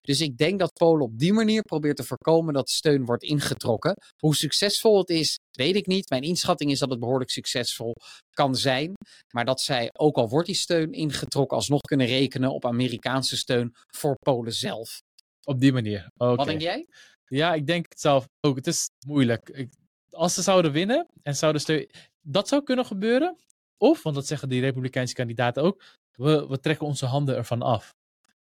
Dus 0.08 0.20
ik 0.20 0.36
denk 0.36 0.58
dat 0.58 0.72
Polen 0.72 1.04
op 1.04 1.18
die 1.18 1.32
manier 1.32 1.62
probeert 1.62 1.96
te 1.96 2.04
voorkomen 2.04 2.54
dat 2.54 2.70
steun 2.70 3.04
wordt 3.04 3.22
ingetrokken. 3.22 3.96
Hoe 4.16 4.34
succesvol 4.36 4.98
het 4.98 5.08
is, 5.08 5.38
weet 5.50 5.76
ik 5.76 5.86
niet. 5.86 6.10
Mijn 6.10 6.22
inschatting 6.22 6.70
is 6.70 6.78
dat 6.78 6.90
het 6.90 6.98
behoorlijk 7.00 7.30
succesvol 7.30 7.94
kan 8.30 8.54
zijn. 8.54 8.92
Maar 9.34 9.44
dat 9.44 9.60
zij, 9.60 9.90
ook 9.92 10.16
al 10.16 10.28
wordt 10.28 10.46
die 10.46 10.54
steun 10.54 10.92
ingetrokken, 10.92 11.56
alsnog 11.56 11.80
kunnen 11.80 12.06
rekenen 12.06 12.52
op 12.52 12.64
Amerikaanse 12.64 13.36
steun 13.36 13.74
voor 13.86 14.16
Polen 14.18 14.52
zelf. 14.52 15.00
Op 15.44 15.60
die 15.60 15.72
manier. 15.72 16.10
Wat 16.14 16.46
denk 16.46 16.60
jij? 16.60 16.86
Ja, 17.26 17.54
ik 17.54 17.66
denk 17.66 17.86
het 17.88 18.00
zelf 18.00 18.26
ook. 18.40 18.56
Het 18.56 18.66
is 18.66 18.90
moeilijk. 19.06 19.48
Ik- 19.48 19.72
als 20.10 20.34
ze 20.34 20.42
zouden 20.42 20.72
winnen 20.72 21.06
en 21.22 21.36
zouden 21.36 21.60
steun... 21.60 21.90
Dat 22.20 22.48
zou 22.48 22.62
kunnen 22.62 22.86
gebeuren. 22.86 23.36
Of, 23.76 24.02
want 24.02 24.14
dat 24.14 24.26
zeggen 24.26 24.48
die 24.48 24.60
Republikeinse 24.60 25.14
kandidaten 25.14 25.62
ook, 25.62 25.84
we, 26.12 26.46
we 26.46 26.60
trekken 26.60 26.86
onze 26.86 27.06
handen 27.06 27.36
ervan 27.36 27.62
af. 27.62 27.96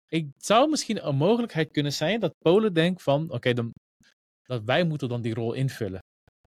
Ik 0.10 0.28
zou 0.38 0.70
misschien 0.70 1.08
een 1.08 1.16
mogelijkheid 1.16 1.72
kunnen 1.72 1.94
zijn 1.94 2.20
dat 2.20 2.36
Polen 2.38 2.74
denkt 2.74 3.02
van, 3.02 3.32
oké, 3.32 3.54
dat 4.44 4.64
wij 4.64 4.84
moeten 4.84 5.10
dan 5.10 5.22
die 5.22 5.34
rol 5.34 5.54
invullen. 5.54 6.00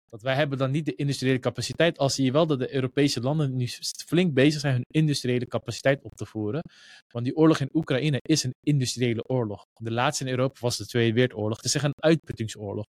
Dat 0.10 0.22
wij 0.22 0.36
hebben 0.36 0.58
dan 0.58 0.72
niet 0.72 0.86
de 0.86 0.96
industriële 0.96 1.40
capaciteit. 1.40 1.98
Al 1.98 2.10
zie 2.10 2.26
je 2.26 2.32
wel 2.32 2.48
dat 2.48 2.60
de 2.60 2.74
Europese 2.74 3.22
landen 3.22 3.56
nu 3.56 3.68
flink 4.06 4.34
bezig 4.34 4.60
zijn 4.60 4.74
hun 4.74 4.86
industriële 4.88 5.48
capaciteit 5.48 6.04
op 6.04 6.16
te 6.16 6.26
voeren. 6.26 6.62
Want 7.12 7.26
die 7.26 7.36
oorlog 7.36 7.60
in 7.60 7.70
Oekraïne 7.74 8.20
is 8.22 8.44
een 8.44 8.54
industriële 8.60 9.24
oorlog. 9.24 9.64
De 9.74 9.92
laatste 9.92 10.24
in 10.24 10.30
Europa 10.30 10.60
was 10.60 10.78
de 10.78 10.86
Tweede 10.86 11.14
Wereldoorlog. 11.14 11.58
Het 11.58 11.66
is 11.66 11.82
een 11.82 11.94
uitputtingsoorlog. 12.00 12.86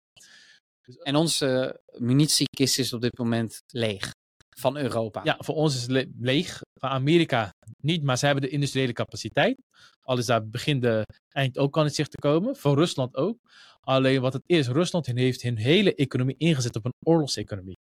En 1.03 1.17
onze 1.17 1.81
munitiekist 1.99 2.79
is 2.79 2.93
op 2.93 3.01
dit 3.01 3.19
moment 3.19 3.61
leeg 3.73 4.13
van 4.61 4.77
Europa. 4.77 5.21
Ja, 5.25 5.37
voor 5.39 5.55
ons 5.55 5.75
is 5.75 5.83
het 5.83 5.91
le- 5.91 6.11
leeg. 6.19 6.61
Van 6.81 6.91
Amerika 6.91 7.55
niet, 7.83 8.03
maar 8.03 8.19
ze 8.19 8.25
hebben 8.27 8.45
de 8.45 8.51
industriële 8.51 8.93
capaciteit. 8.93 9.57
Al 10.01 10.19
is 10.19 10.27
daar 10.27 10.49
begin 10.49 10.81
de 10.81 11.07
eind 11.29 11.59
ook 11.59 11.79
aan 11.79 11.85
het 11.85 11.95
zicht 11.95 12.11
te 12.11 12.19
komen. 12.19 12.57
Voor 12.57 12.75
Rusland 12.75 13.17
ook. 13.17 13.39
Alleen 13.81 14.21
wat 14.21 14.33
het 14.33 14.43
is, 14.47 14.69
Rusland 14.69 15.07
heeft 15.07 15.43
hun 15.43 15.57
hele 15.57 15.95
economie 15.95 16.35
ingezet 16.39 16.77
op 16.77 16.85
een 16.85 16.95
oorlogseconomie. 17.07 17.77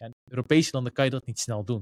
In 0.00 0.10
Europese 0.30 0.68
landen 0.72 0.92
kan 0.92 1.04
je 1.04 1.10
dat 1.10 1.26
niet 1.26 1.38
snel 1.38 1.64
doen. 1.64 1.80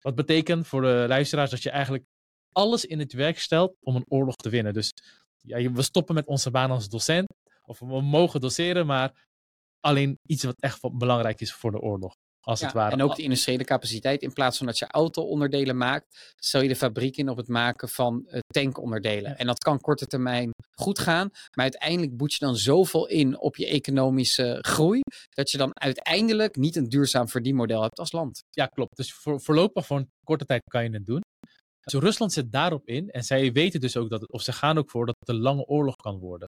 Wat 0.00 0.14
betekent 0.14 0.66
voor 0.66 0.80
de 0.82 1.04
luisteraars 1.08 1.50
dat 1.50 1.62
je 1.62 1.70
eigenlijk 1.70 2.04
alles 2.52 2.84
in 2.84 2.98
het 2.98 3.12
werk 3.12 3.38
stelt 3.38 3.74
om 3.80 3.96
een 3.96 4.04
oorlog 4.08 4.34
te 4.34 4.48
winnen. 4.48 4.72
Dus 4.72 4.90
ja, 5.42 5.72
we 5.72 5.82
stoppen 5.82 6.14
met 6.14 6.26
onze 6.26 6.50
baan 6.50 6.70
als 6.70 6.88
docent. 6.88 7.26
Of 7.62 7.78
we 7.78 8.00
mogen 8.02 8.40
doseren, 8.40 8.86
maar 8.86 9.26
alleen 9.80 10.18
iets 10.26 10.44
wat 10.44 10.60
echt 10.60 10.80
belangrijk 10.98 11.40
is 11.40 11.52
voor 11.52 11.70
de 11.70 11.80
oorlog. 11.80 12.14
Als 12.48 12.60
Ja, 12.60 12.66
het 12.66 12.74
ware. 12.74 12.92
En 12.92 13.02
ook 13.02 13.16
de 13.16 13.22
industriële 13.22 13.64
capaciteit. 13.64 14.22
In 14.22 14.32
plaats 14.32 14.56
van 14.58 14.66
dat 14.66 14.78
je 14.78 14.86
auto-onderdelen 14.86 15.76
maakt, 15.76 16.34
stel 16.36 16.60
je 16.60 16.68
de 16.68 16.76
fabriek 16.76 17.16
in 17.16 17.28
op 17.28 17.36
het 17.36 17.48
maken 17.48 17.88
van 17.88 18.26
eh, 18.26 18.38
tankonderdelen. 18.46 19.30
Ja. 19.30 19.36
En 19.36 19.46
dat 19.46 19.58
kan 19.58 19.80
korte 19.80 20.06
termijn 20.06 20.50
goed 20.78 20.98
gaan. 20.98 21.28
Maar 21.30 21.64
uiteindelijk 21.64 22.16
boet 22.16 22.32
je 22.32 22.44
dan 22.44 22.56
zoveel 22.56 23.08
in 23.08 23.40
op 23.40 23.56
je 23.56 23.66
economische 23.66 24.58
groei. 24.60 25.00
Dat 25.28 25.50
je 25.50 25.58
dan 25.58 25.70
uiteindelijk 25.72 26.56
niet 26.56 26.76
een 26.76 26.88
duurzaam 26.88 27.28
verdienmodel 27.28 27.82
hebt 27.82 27.98
als 27.98 28.12
land. 28.12 28.42
Ja, 28.50 28.66
klopt. 28.66 28.96
Dus 28.96 29.12
voor, 29.12 29.40
voorlopig 29.40 29.86
voor 29.86 29.96
een 29.96 30.10
korte 30.24 30.44
tijd 30.44 30.62
kan 30.70 30.84
je 30.84 30.90
het 30.90 31.06
doen. 31.06 31.20
Dus 31.80 32.00
Rusland 32.00 32.32
zit 32.32 32.52
daarop 32.52 32.86
in 32.86 33.10
en 33.10 33.22
zij 33.22 33.52
weten 33.52 33.80
dus 33.80 33.96
ook 33.96 34.10
dat 34.10 34.20
het, 34.20 34.32
of 34.32 34.42
ze 34.42 34.52
gaan 34.52 34.78
ook 34.78 34.90
voor 34.90 35.06
dat 35.06 35.16
het 35.18 35.28
een 35.28 35.42
lange 35.42 35.64
oorlog 35.64 35.94
kan 35.96 36.18
worden. 36.18 36.48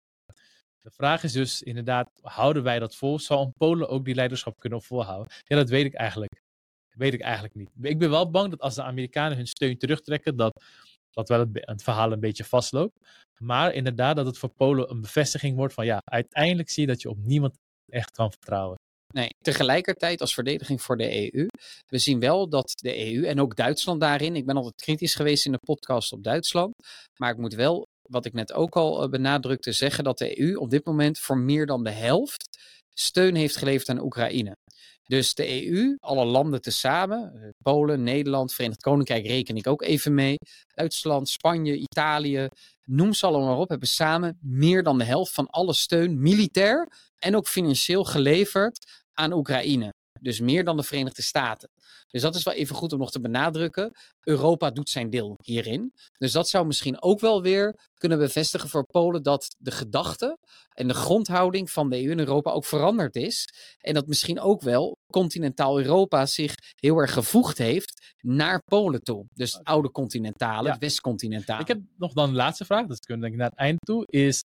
De 0.81 0.91
vraag 0.91 1.23
is 1.23 1.31
dus 1.31 1.61
inderdaad, 1.61 2.09
houden 2.21 2.63
wij 2.63 2.79
dat 2.79 2.95
vol? 2.95 3.19
Zal 3.19 3.41
een 3.41 3.53
Polen 3.57 3.89
ook 3.89 4.05
die 4.05 4.15
leiderschap 4.15 4.59
kunnen 4.59 4.81
volhouden? 4.81 5.33
Ja, 5.43 5.55
dat 5.55 5.69
weet 5.69 5.85
ik 5.85 5.93
eigenlijk. 5.93 6.41
Weet 6.89 7.13
ik 7.13 7.21
eigenlijk 7.21 7.55
niet. 7.55 7.69
Ik 7.81 7.97
ben 7.97 8.09
wel 8.09 8.29
bang 8.29 8.49
dat 8.49 8.61
als 8.61 8.75
de 8.75 8.83
Amerikanen 8.83 9.37
hun 9.37 9.47
steun 9.47 9.77
terugtrekken, 9.77 10.35
dat, 10.35 10.63
dat 11.11 11.29
wel 11.29 11.39
het, 11.39 11.49
het 11.51 11.83
verhaal 11.83 12.11
een 12.11 12.19
beetje 12.19 12.43
vastloopt. 12.43 12.99
Maar 13.41 13.73
inderdaad, 13.73 14.15
dat 14.15 14.25
het 14.25 14.37
voor 14.37 14.49
Polen 14.49 14.89
een 14.89 15.01
bevestiging 15.01 15.55
wordt 15.55 15.73
van 15.73 15.85
ja, 15.85 16.01
uiteindelijk 16.05 16.69
zie 16.69 16.81
je 16.81 16.87
dat 16.87 17.01
je 17.01 17.09
op 17.09 17.17
niemand 17.17 17.55
echt 17.91 18.11
kan 18.11 18.31
vertrouwen. 18.31 18.77
Nee, 19.13 19.29
tegelijkertijd 19.41 20.21
als 20.21 20.33
verdediging 20.33 20.81
voor 20.81 20.97
de 20.97 21.33
EU. 21.33 21.47
We 21.87 21.97
zien 21.97 22.19
wel 22.19 22.49
dat 22.49 22.71
de 22.75 23.13
EU 23.13 23.25
en 23.25 23.39
ook 23.39 23.55
Duitsland 23.55 24.01
daarin. 24.01 24.35
Ik 24.35 24.45
ben 24.45 24.55
altijd 24.55 24.75
kritisch 24.75 25.15
geweest 25.15 25.45
in 25.45 25.51
de 25.51 25.57
podcast 25.57 26.11
op 26.11 26.23
Duitsland. 26.23 26.73
Maar 27.17 27.31
ik 27.31 27.37
moet 27.37 27.53
wel, 27.53 27.87
wat 28.09 28.25
ik 28.25 28.33
net 28.33 28.53
ook 28.53 28.75
al 28.75 29.03
eh, 29.03 29.09
benadrukte, 29.09 29.71
zeggen 29.71 30.03
dat 30.03 30.17
de 30.17 30.39
EU 30.41 30.55
op 30.55 30.69
dit 30.69 30.85
moment 30.85 31.19
voor 31.19 31.37
meer 31.37 31.65
dan 31.65 31.83
de 31.83 31.91
helft 31.91 32.57
steun 32.93 33.35
heeft 33.35 33.55
geleverd 33.55 33.89
aan 33.89 34.01
Oekraïne. 34.01 34.55
Dus 35.03 35.33
de 35.33 35.65
EU, 35.67 35.95
alle 35.99 36.25
landen 36.25 36.61
tezamen, 36.61 37.33
eh, 37.33 37.49
Polen, 37.63 38.03
Nederland, 38.03 38.53
Verenigd 38.53 38.81
Koninkrijk 38.81 39.25
reken 39.25 39.55
ik 39.55 39.67
ook 39.67 39.81
even 39.81 40.13
mee. 40.13 40.35
Duitsland, 40.67 41.29
Spanje, 41.29 41.77
Italië, 41.77 42.47
noem 42.83 43.13
ze 43.13 43.25
allemaal 43.25 43.47
maar 43.47 43.57
op, 43.57 43.69
hebben 43.69 43.87
samen 43.87 44.37
meer 44.41 44.83
dan 44.83 44.97
de 44.97 45.03
helft 45.03 45.33
van 45.33 45.47
alle 45.47 45.73
steun, 45.73 46.21
militair 46.21 46.87
en 47.17 47.35
ook 47.35 47.47
financieel 47.47 48.03
geleverd 48.03 49.03
aan 49.13 49.33
Oekraïne. 49.33 49.93
Dus 50.21 50.39
meer 50.39 50.63
dan 50.63 50.77
de 50.77 50.83
Verenigde 50.83 51.21
Staten. 51.21 51.69
Dus 52.07 52.21
dat 52.21 52.35
is 52.35 52.43
wel 52.43 52.53
even 52.53 52.75
goed 52.75 52.93
om 52.93 52.99
nog 52.99 53.11
te 53.11 53.19
benadrukken. 53.19 53.91
Europa 54.23 54.71
doet 54.71 54.89
zijn 54.89 55.09
deel 55.09 55.35
hierin. 55.43 55.93
Dus 56.17 56.31
dat 56.31 56.49
zou 56.49 56.65
misschien 56.65 57.01
ook 57.01 57.19
wel 57.19 57.41
weer 57.41 57.79
kunnen 57.93 58.17
bevestigen 58.17 58.69
voor 58.69 58.85
Polen 58.85 59.23
dat 59.23 59.55
de 59.57 59.71
gedachte 59.71 60.37
en 60.69 60.87
de 60.87 60.93
grondhouding 60.93 61.71
van 61.71 61.89
de 61.89 62.03
EU 62.03 62.11
en 62.11 62.19
Europa 62.19 62.51
ook 62.51 62.65
veranderd 62.65 63.15
is. 63.15 63.47
En 63.77 63.93
dat 63.93 64.07
misschien 64.07 64.39
ook 64.39 64.61
wel 64.61 64.97
continentaal 65.11 65.79
Europa 65.79 66.25
zich 66.25 66.53
heel 66.79 66.97
erg 66.97 67.13
gevoegd 67.13 67.57
heeft 67.57 68.15
naar 68.21 68.61
Polen 68.63 69.01
toe. 69.01 69.25
Dus 69.33 69.53
het 69.53 69.63
oude 69.63 69.91
continentale, 69.91 70.65
Ja. 70.67 70.71
het 70.71 70.81
westcontinentale. 70.81 71.61
Ik 71.61 71.67
heb 71.67 71.79
nog 71.97 72.13
dan 72.13 72.29
een 72.29 72.35
laatste 72.35 72.65
vraag, 72.65 72.85
dus 72.85 72.99
kunnen 72.99 73.21
denk 73.21 73.33
ik 73.33 73.39
naar 73.39 73.49
het 73.49 73.59
eind 73.59 73.77
toe, 73.85 74.03
is 74.05 74.43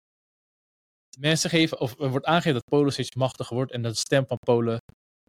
mensen 1.19 1.49
geven, 1.49 1.79
of 1.79 1.99
er 1.99 2.09
wordt 2.09 2.25
aangegeven 2.25 2.53
dat 2.53 2.79
Polen 2.79 2.91
steeds 2.93 3.15
machtiger 3.15 3.55
wordt 3.55 3.71
en 3.71 3.81
dat 3.81 3.93
de 3.93 3.99
stem 3.99 4.25
van 4.27 4.37
Polen 4.37 4.77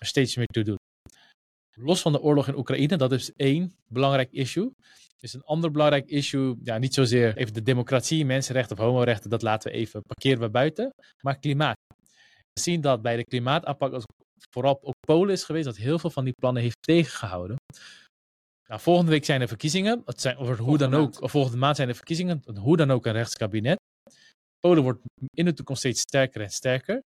steeds 0.05 0.37
meer 0.37 0.47
toe 0.47 0.65
doet. 0.65 0.79
Los 1.77 2.01
van 2.01 2.13
de 2.13 2.21
oorlog 2.21 2.49
in 2.49 2.57
Oekraïne, 2.57 2.97
dat 2.97 3.13
is 3.13 3.33
één 3.37 3.75
belangrijk 3.87 4.33
issue. 4.33 4.71
Is 5.21 5.33
een 5.33 5.43
ander 5.43 5.71
belangrijk 5.71 6.07
issue, 6.07 6.57
ja, 6.63 6.79
niet 6.79 6.95
zozeer 6.95 7.37
even 7.37 7.55
de 7.55 7.63
democratie, 7.63 8.25
mensenrechten 8.25 8.79
of 8.79 8.85
homorechten, 8.85 9.31
dat 9.31 9.43
laten 9.43 9.71
we 9.71 9.77
even, 9.77 10.03
parkeren 10.03 10.41
we 10.41 10.51
buiten, 10.51 10.95
maar 11.21 11.39
klimaat. 11.39 11.77
We 12.53 12.61
zien 12.61 12.81
dat 12.81 13.03
bij 13.03 13.17
de 13.17 13.25
klimaataanpak, 13.25 13.93
als 13.93 14.05
vooral 14.51 14.79
ook 14.83 14.95
Polen 15.07 15.33
is 15.33 15.45
geweest, 15.45 15.65
dat 15.65 15.77
heel 15.77 15.99
veel 15.99 16.11
van 16.11 16.25
die 16.25 16.33
plannen 16.33 16.63
heeft 16.63 16.77
tegengehouden. 16.81 17.57
Nou, 18.69 18.81
volgende 18.81 19.11
week 19.11 19.25
zijn 19.25 19.41
er 19.41 19.49
verkiezingen. 19.49 20.03
Het 20.05 20.21
zijn, 20.21 20.39
of 20.39 20.47
hoe 20.47 20.57
Volgende 20.57 20.89
dan 20.89 20.95
ook, 20.95 21.23
of 21.23 21.31
volgende 21.31 21.57
maand 21.59 21.77
zijn 21.77 21.89
er 21.89 21.95
verkiezingen. 21.95 22.43
Hoe 22.59 22.77
dan 22.77 22.91
ook 22.91 23.07
een 23.07 23.13
rechtskabinet. 23.13 23.79
Polen 24.61 24.83
wordt 24.83 25.01
in 25.35 25.45
de 25.45 25.53
toekomst 25.53 25.81
steeds 25.81 26.01
sterker 26.01 26.41
en 26.41 26.51
sterker. 26.51 27.03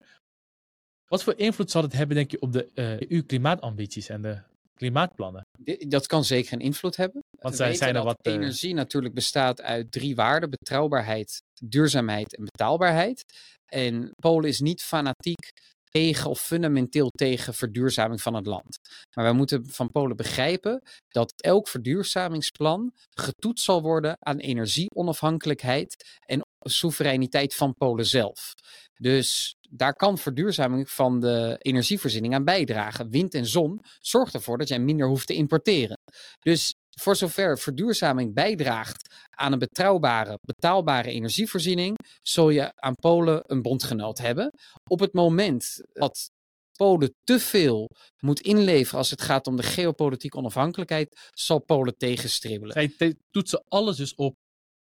Wat 1.11 1.23
voor 1.23 1.35
invloed 1.37 1.71
zal 1.71 1.83
het 1.83 1.93
hebben, 1.93 2.17
denk 2.17 2.31
je, 2.31 2.41
op 2.41 2.53
de 2.53 2.71
eh, 2.75 3.01
EU-klimaatambities 3.01 4.09
en 4.09 4.23
de 4.23 4.39
klimaatplannen? 4.75 5.43
Dat 5.89 6.07
kan 6.07 6.25
zeker 6.25 6.53
een 6.53 6.61
invloed 6.61 6.97
hebben. 6.97 7.21
Want 7.39 7.57
We 7.57 7.75
zijn- 7.75 7.97
er 7.97 8.03
wat, 8.03 8.19
eh, 8.23 8.33
energie 8.33 8.75
natuurlijk 8.75 9.15
bestaat 9.15 9.63
uit 9.63 9.93
drie 9.93 10.15
waarden: 10.15 10.51
betrouwbaarheid, 10.51 11.43
duurzaamheid 11.65 12.37
en 12.37 12.45
betaalbaarheid. 12.45 13.25
En 13.73 14.11
Polen 14.23 14.49
is 14.49 14.61
niet 14.61 14.83
fanatiek 14.83 15.51
tegen 15.91 16.31
of 16.31 16.41
fundamenteel 16.41 17.09
tegen 17.09 17.55
verduurzaming 17.55 18.23
van 18.23 18.35
het 18.35 18.47
land. 18.47 18.79
Maar 19.17 19.25
wij 19.25 19.33
moeten 19.35 19.67
van 19.71 19.91
Polen 19.91 20.17
begrijpen 20.17 20.83
dat 21.09 21.33
elk 21.37 21.69
verduurzamingsplan 21.69 22.93
getoetst 23.19 23.65
zal 23.65 23.83
worden 23.83 24.17
aan 24.19 24.39
energieonafhankelijkheid 24.39 26.19
en 26.27 26.41
soevereiniteit 26.69 27.55
van 27.55 27.75
Polen 27.75 28.07
zelf. 28.07 28.53
Dus 29.01 29.55
daar 29.71 29.95
kan 29.95 30.19
verduurzaming 30.19 30.91
van 30.91 31.21
de 31.21 31.57
energievoorziening 31.59 32.35
aan 32.35 32.45
bijdragen. 32.45 33.11
Wind 33.11 33.35
en 33.35 33.47
zon 33.47 33.81
zorgt 34.01 34.35
ervoor 34.35 34.59
dat 34.59 34.69
jij 34.69 34.79
minder 34.79 35.07
hoeft 35.07 35.27
te 35.27 35.35
importeren. 35.35 35.99
Dus 36.41 36.75
voor 36.99 37.17
zover 37.17 37.59
verduurzaming 37.59 38.35
bijdraagt 38.35 39.15
aan 39.31 39.53
een 39.53 39.59
betrouwbare, 39.59 40.39
betaalbare 40.41 41.11
energievoorziening, 41.11 41.97
zul 42.23 42.51
je 42.51 42.73
aan 42.75 42.95
Polen 42.95 43.43
een 43.47 43.63
bondgenoot 43.63 44.19
hebben. 44.19 44.51
Op 44.91 45.01
het 45.01 45.13
moment 45.13 45.81
dat 45.93 46.31
Polen 46.77 47.15
te 47.25 47.39
veel 47.39 47.89
moet 48.19 48.41
inleveren 48.41 48.99
als 48.99 49.11
het 49.11 49.23
gaat 49.23 49.47
om 49.47 49.57
de 49.57 49.63
geopolitieke 49.63 50.37
onafhankelijkheid, 50.37 51.31
zal 51.31 51.59
Polen 51.65 51.97
tegenstribbelen. 51.97 52.73
Zij 52.73 53.17
toetsen 53.31 53.65
alles 53.69 53.97
dus 53.97 54.15
op 54.15 54.35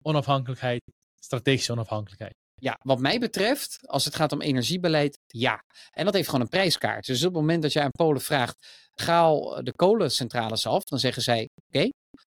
onafhankelijkheid, 0.03 0.83
strategische 1.21 1.73
onafhankelijkheid. 1.73 2.44
Ja, 2.65 2.79
wat 2.83 3.01
mij 3.01 3.19
betreft, 3.19 3.79
als 3.87 4.05
het 4.05 4.15
gaat 4.15 4.33
om 4.33 4.41
energiebeleid, 4.41 5.19
ja. 5.27 5.65
En 5.91 6.05
dat 6.05 6.15
heeft 6.15 6.27
gewoon 6.27 6.41
een 6.41 6.49
prijskaart. 6.49 7.07
Dus 7.07 7.19
op 7.19 7.33
het 7.33 7.41
moment 7.41 7.63
dat 7.63 7.73
je 7.73 7.81
aan 7.81 7.91
Polen 7.91 8.21
vraagt, 8.21 8.89
gaal 8.95 9.65
de 9.65 9.73
kolencentrales 9.73 10.67
af, 10.67 10.83
dan 10.85 10.99
zeggen 10.99 11.23
zij, 11.23 11.49
oké, 11.67 11.89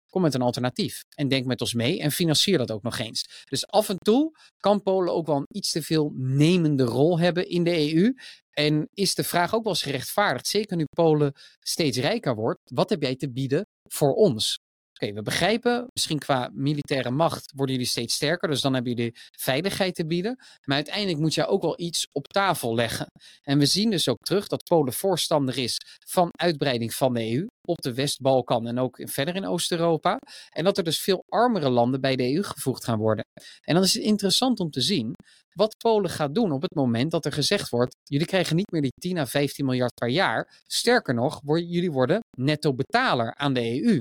kom 0.10 0.22
met 0.22 0.34
een 0.34 0.42
alternatief. 0.42 1.02
En 1.16 1.28
denk 1.28 1.46
met 1.46 1.62
ons 1.62 1.74
mee 1.74 2.00
en 2.00 2.12
financier 2.12 2.58
dat 2.58 2.72
ook 2.72 2.84
nog 2.84 2.98
eens. 2.98 3.46
Dus 3.50 3.68
af 3.68 3.90
en 3.90 3.98
toe 3.98 4.32
kan 4.58 4.82
Polen 4.82 5.14
ook 5.14 5.26
wel 5.26 5.36
een 5.36 5.56
iets 5.56 5.72
te 5.72 5.82
veel 5.82 6.12
nemende 6.16 6.84
rol 6.84 7.20
hebben 7.20 7.50
in 7.50 7.64
de 7.64 7.94
EU. 7.94 8.14
En 8.52 8.88
is 8.94 9.16
de 9.16 9.24
vraag 9.24 9.56
ook 9.56 9.64
wel 9.64 9.74
eens 9.74 9.84
gerechtvaardigd, 9.84 10.48
zeker 10.48 10.78
nu 10.78 10.86
Polen 10.96 11.34
steeds 11.60 11.98
rijker 11.98 12.36
wordt, 12.36 12.60
wat 12.64 12.90
heb 12.90 13.02
jij 13.02 13.16
te 13.16 13.32
bieden 13.32 13.66
voor 13.88 14.14
ons? 14.14 14.58
Oké, 15.02 15.14
we 15.14 15.22
begrijpen, 15.22 15.86
misschien 15.94 16.20
qua 16.20 16.50
militaire 16.54 17.12
macht 17.12 17.52
worden 17.56 17.76
jullie 17.76 17.90
steeds 17.90 18.16
sterker, 18.16 18.50
dus 18.50 18.62
dan 18.62 18.74
hebben 18.74 18.94
jullie 18.94 19.16
veiligheid 19.38 19.96
te 19.96 20.06
bieden. 20.06 20.36
Maar 20.66 20.76
uiteindelijk 20.76 21.20
moet 21.20 21.34
je 21.34 21.46
ook 21.46 21.62
wel 21.62 21.80
iets 21.80 22.08
op 22.12 22.28
tafel 22.28 22.76
leggen. 22.76 23.06
En 23.42 23.60
we 23.60 23.66
zien 23.66 23.90
dus 23.90 24.08
ook 24.08 24.22
terug 24.22 24.48
dat 24.48 24.64
Polen 24.64 24.94
voorstander 24.94 25.58
is 25.58 25.78
van 26.08 26.30
uitbreiding 26.32 26.94
van 26.94 27.14
de 27.14 27.32
EU 27.32 27.46
op 27.62 27.82
de 27.82 27.94
West-Balkan 27.94 28.68
en 28.68 28.80
ook 28.80 29.02
verder 29.04 29.36
in 29.36 29.46
Oost-Europa. 29.46 30.18
En 30.50 30.64
dat 30.64 30.78
er 30.78 30.84
dus 30.84 31.00
veel 31.00 31.24
armere 31.28 31.70
landen 31.70 32.02
bij 32.02 32.16
de 32.16 32.34
EU 32.34 32.44
gevoegd 32.44 32.84
gaan 32.84 33.00
worden. 33.00 33.26
En 33.62 33.74
dan 33.74 33.84
is 33.84 33.94
het 33.94 34.04
interessant 34.04 34.60
om 34.60 34.70
te 34.70 34.82
zien 34.82 35.14
wat 35.54 35.78
Polen 35.78 36.10
gaat 36.10 36.36
doen 36.36 36.52
op 36.52 36.62
het 36.62 36.76
moment 36.76 37.12
dat 37.12 37.26
er 37.26 37.32
gezegd 37.32 37.70
wordt: 37.70 37.96
jullie 38.04 38.28
krijgen 38.28 38.56
niet 38.56 38.72
meer 38.72 38.82
die 38.82 38.94
10 39.02 39.18
à 39.18 39.26
15 39.26 39.66
miljard 39.66 39.94
per 39.94 40.10
jaar. 40.10 40.62
Sterker 40.68 41.14
nog, 41.14 41.42
jullie 41.44 41.92
worden 41.92 42.20
netto 42.38 42.74
betaler 42.74 43.36
aan 43.36 43.54
de 43.54 43.84
EU. 43.84 44.00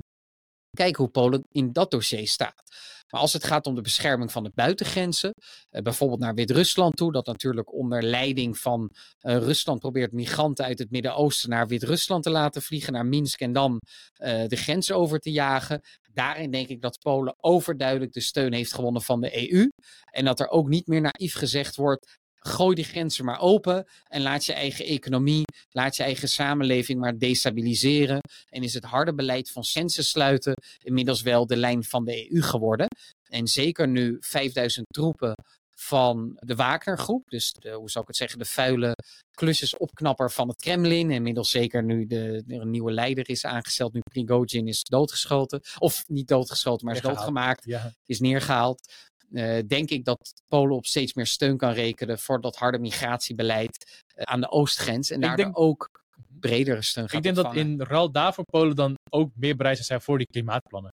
Kijk 0.71 0.97
hoe 0.97 1.09
Polen 1.09 1.45
in 1.51 1.73
dat 1.73 1.91
dossier 1.91 2.29
staat. 2.29 2.62
Maar 3.11 3.21
als 3.21 3.33
het 3.33 3.45
gaat 3.45 3.66
om 3.66 3.75
de 3.75 3.81
bescherming 3.81 4.33
van 4.33 4.45
de 4.45 4.51
buitengrenzen, 4.55 5.35
eh, 5.71 5.83
bijvoorbeeld 5.83 6.21
naar 6.21 6.35
Wit-Rusland 6.35 6.97
toe, 6.97 7.12
dat 7.12 7.27
natuurlijk 7.27 7.73
onder 7.73 8.03
leiding 8.03 8.59
van 8.59 8.91
uh, 9.23 9.37
Rusland 9.37 9.81
probeert 9.81 10.12
migranten 10.12 10.64
uit 10.64 10.79
het 10.79 10.91
Midden-Oosten 10.91 11.51
naar 11.51 11.66
Wit-Rusland 11.66 12.23
te 12.23 12.31
laten 12.31 12.62
vliegen, 12.62 12.93
naar 12.93 13.07
Minsk 13.07 13.41
en 13.41 13.53
dan 13.53 13.81
uh, 14.19 14.47
de 14.47 14.57
grens 14.57 14.93
over 14.93 15.19
te 15.19 15.31
jagen. 15.31 15.81
Daarin 16.12 16.51
denk 16.51 16.69
ik 16.69 16.81
dat 16.81 16.99
Polen 16.99 17.35
overduidelijk 17.41 18.12
de 18.12 18.21
steun 18.21 18.53
heeft 18.53 18.75
gewonnen 18.75 19.03
van 19.03 19.21
de 19.21 19.51
EU. 19.53 19.69
En 20.11 20.25
dat 20.25 20.41
er 20.41 20.49
ook 20.49 20.69
niet 20.69 20.87
meer 20.87 21.01
naïef 21.01 21.35
gezegd 21.35 21.77
wordt: 21.77 22.19
gooi 22.39 22.74
die 22.74 22.84
grenzen 22.84 23.24
maar 23.24 23.41
open 23.41 23.86
en 24.09 24.22
laat 24.22 24.45
je 24.45 24.53
eigen 24.53 24.84
economie, 24.84 25.45
laat 25.70 25.97
je 25.97 26.03
eigen 26.03 26.28
samenleving 26.28 27.01
maar 27.01 27.18
destabiliseren. 27.18 28.20
En 28.49 28.62
is 28.62 28.74
het 28.74 28.84
harde 28.84 29.14
beleid 29.14 29.51
van 29.51 29.64
census 29.64 30.09
sluiten 30.09 30.55
inmiddels 30.82 31.22
wel 31.22 31.47
de 31.47 31.57
lijn 31.57 31.84
van 31.84 32.05
de 32.05 32.32
EU 32.32 32.43
geworden. 32.43 32.86
En 33.28 33.47
zeker 33.47 33.89
nu 33.89 34.16
5000 34.20 34.86
troepen 34.86 35.34
van 35.80 36.36
de 36.41 36.55
Wagner-groep, 36.55 37.28
dus 37.28 37.53
de, 37.53 37.70
hoe 37.70 37.91
zou 37.91 38.03
ik 38.05 38.09
het 38.09 38.16
zeggen, 38.16 38.39
de 38.39 38.45
vuile 38.45 38.95
klusjesopknapper 39.30 40.30
van 40.30 40.49
het 40.49 40.61
Kremlin. 40.61 41.11
Inmiddels 41.11 41.51
zeker 41.51 41.84
nu 41.84 42.07
de, 42.07 42.45
er 42.47 42.61
een 42.61 42.70
nieuwe 42.70 42.93
leider 42.93 43.28
is 43.28 43.45
aangesteld, 43.45 43.93
nu 43.93 44.01
Prigozhin 44.11 44.66
is 44.66 44.82
doodgeschoten. 44.82 45.61
Of 45.78 46.05
niet 46.07 46.28
doodgeschoten, 46.28 46.86
maar 46.86 46.95
is 46.95 47.01
doodgemaakt, 47.01 47.64
ja. 47.64 47.93
is 48.07 48.20
neergehaald. 48.20 48.93
Uh, 49.31 49.59
denk 49.66 49.91
ik 49.91 50.05
dat 50.05 50.43
Polen 50.49 50.76
op 50.76 50.87
steeds 50.87 51.14
meer 51.14 51.26
steun 51.26 51.57
kan 51.57 51.72
rekenen 51.72 52.18
voor 52.18 52.41
dat 52.41 52.57
harde 52.57 52.79
migratiebeleid 52.79 54.03
uh, 54.16 54.22
aan 54.22 54.41
de 54.41 54.51
oostgrens. 54.51 55.11
En 55.11 55.20
daardoor 55.20 55.55
ook 55.55 56.03
bredere 56.41 56.83
steun 56.83 57.09
gaat 57.09 57.16
Ik 57.16 57.22
denk 57.22 57.37
ontvangen. 57.37 57.76
dat 57.76 57.81
in 57.81 57.87
ruil 57.87 58.12
daarvoor 58.12 58.45
Polen 58.45 58.76
dan 58.76 58.95
ook 59.11 59.31
meer 59.35 59.57
bereid 59.57 59.79
zijn 59.79 60.01
voor 60.01 60.18
die 60.18 60.26
klimaatplannen. 60.26 60.91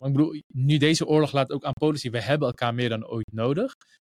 Maar 0.00 0.08
ik 0.08 0.16
bedoel, 0.16 0.40
nu 0.54 0.76
deze 0.76 1.06
oorlog 1.06 1.32
laat 1.32 1.52
ook 1.52 1.64
aan 1.64 1.72
Polen 1.72 1.98
zien, 1.98 2.12
we 2.12 2.20
hebben 2.20 2.48
elkaar 2.48 2.74
meer 2.74 2.88
dan 2.88 3.06
ooit 3.06 3.32
nodig. 3.32 3.72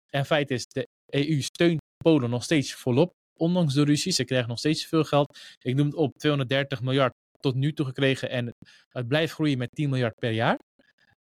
En 0.10 0.26
feit 0.26 0.52
is, 0.52 0.66
de 0.66 0.88
EU 1.06 1.42
steunt 1.42 1.80
Polen 2.04 2.30
nog 2.30 2.44
steeds 2.44 2.74
volop, 2.74 3.12
ondanks 3.40 3.74
de 3.74 3.84
ruzie. 3.84 4.12
Ze 4.12 4.24
krijgen 4.24 4.50
nog 4.50 4.58
steeds 4.58 4.86
veel 4.86 5.04
geld. 5.04 5.40
Ik 5.60 5.76
noem 5.76 5.86
het 5.86 5.96
op 5.96 6.18
230 6.18 6.82
miljard 6.82 7.14
tot 7.40 7.56
nu 7.56 7.74
toe 7.74 7.86
gekregen 7.86 8.30
en 8.30 8.54
het 8.90 9.08
blijft 9.08 9.34
groeien 9.34 9.58
met 9.58 9.70
10 9.72 9.90
miljard 9.90 10.16
per 10.16 10.32
jaar. 10.32 10.58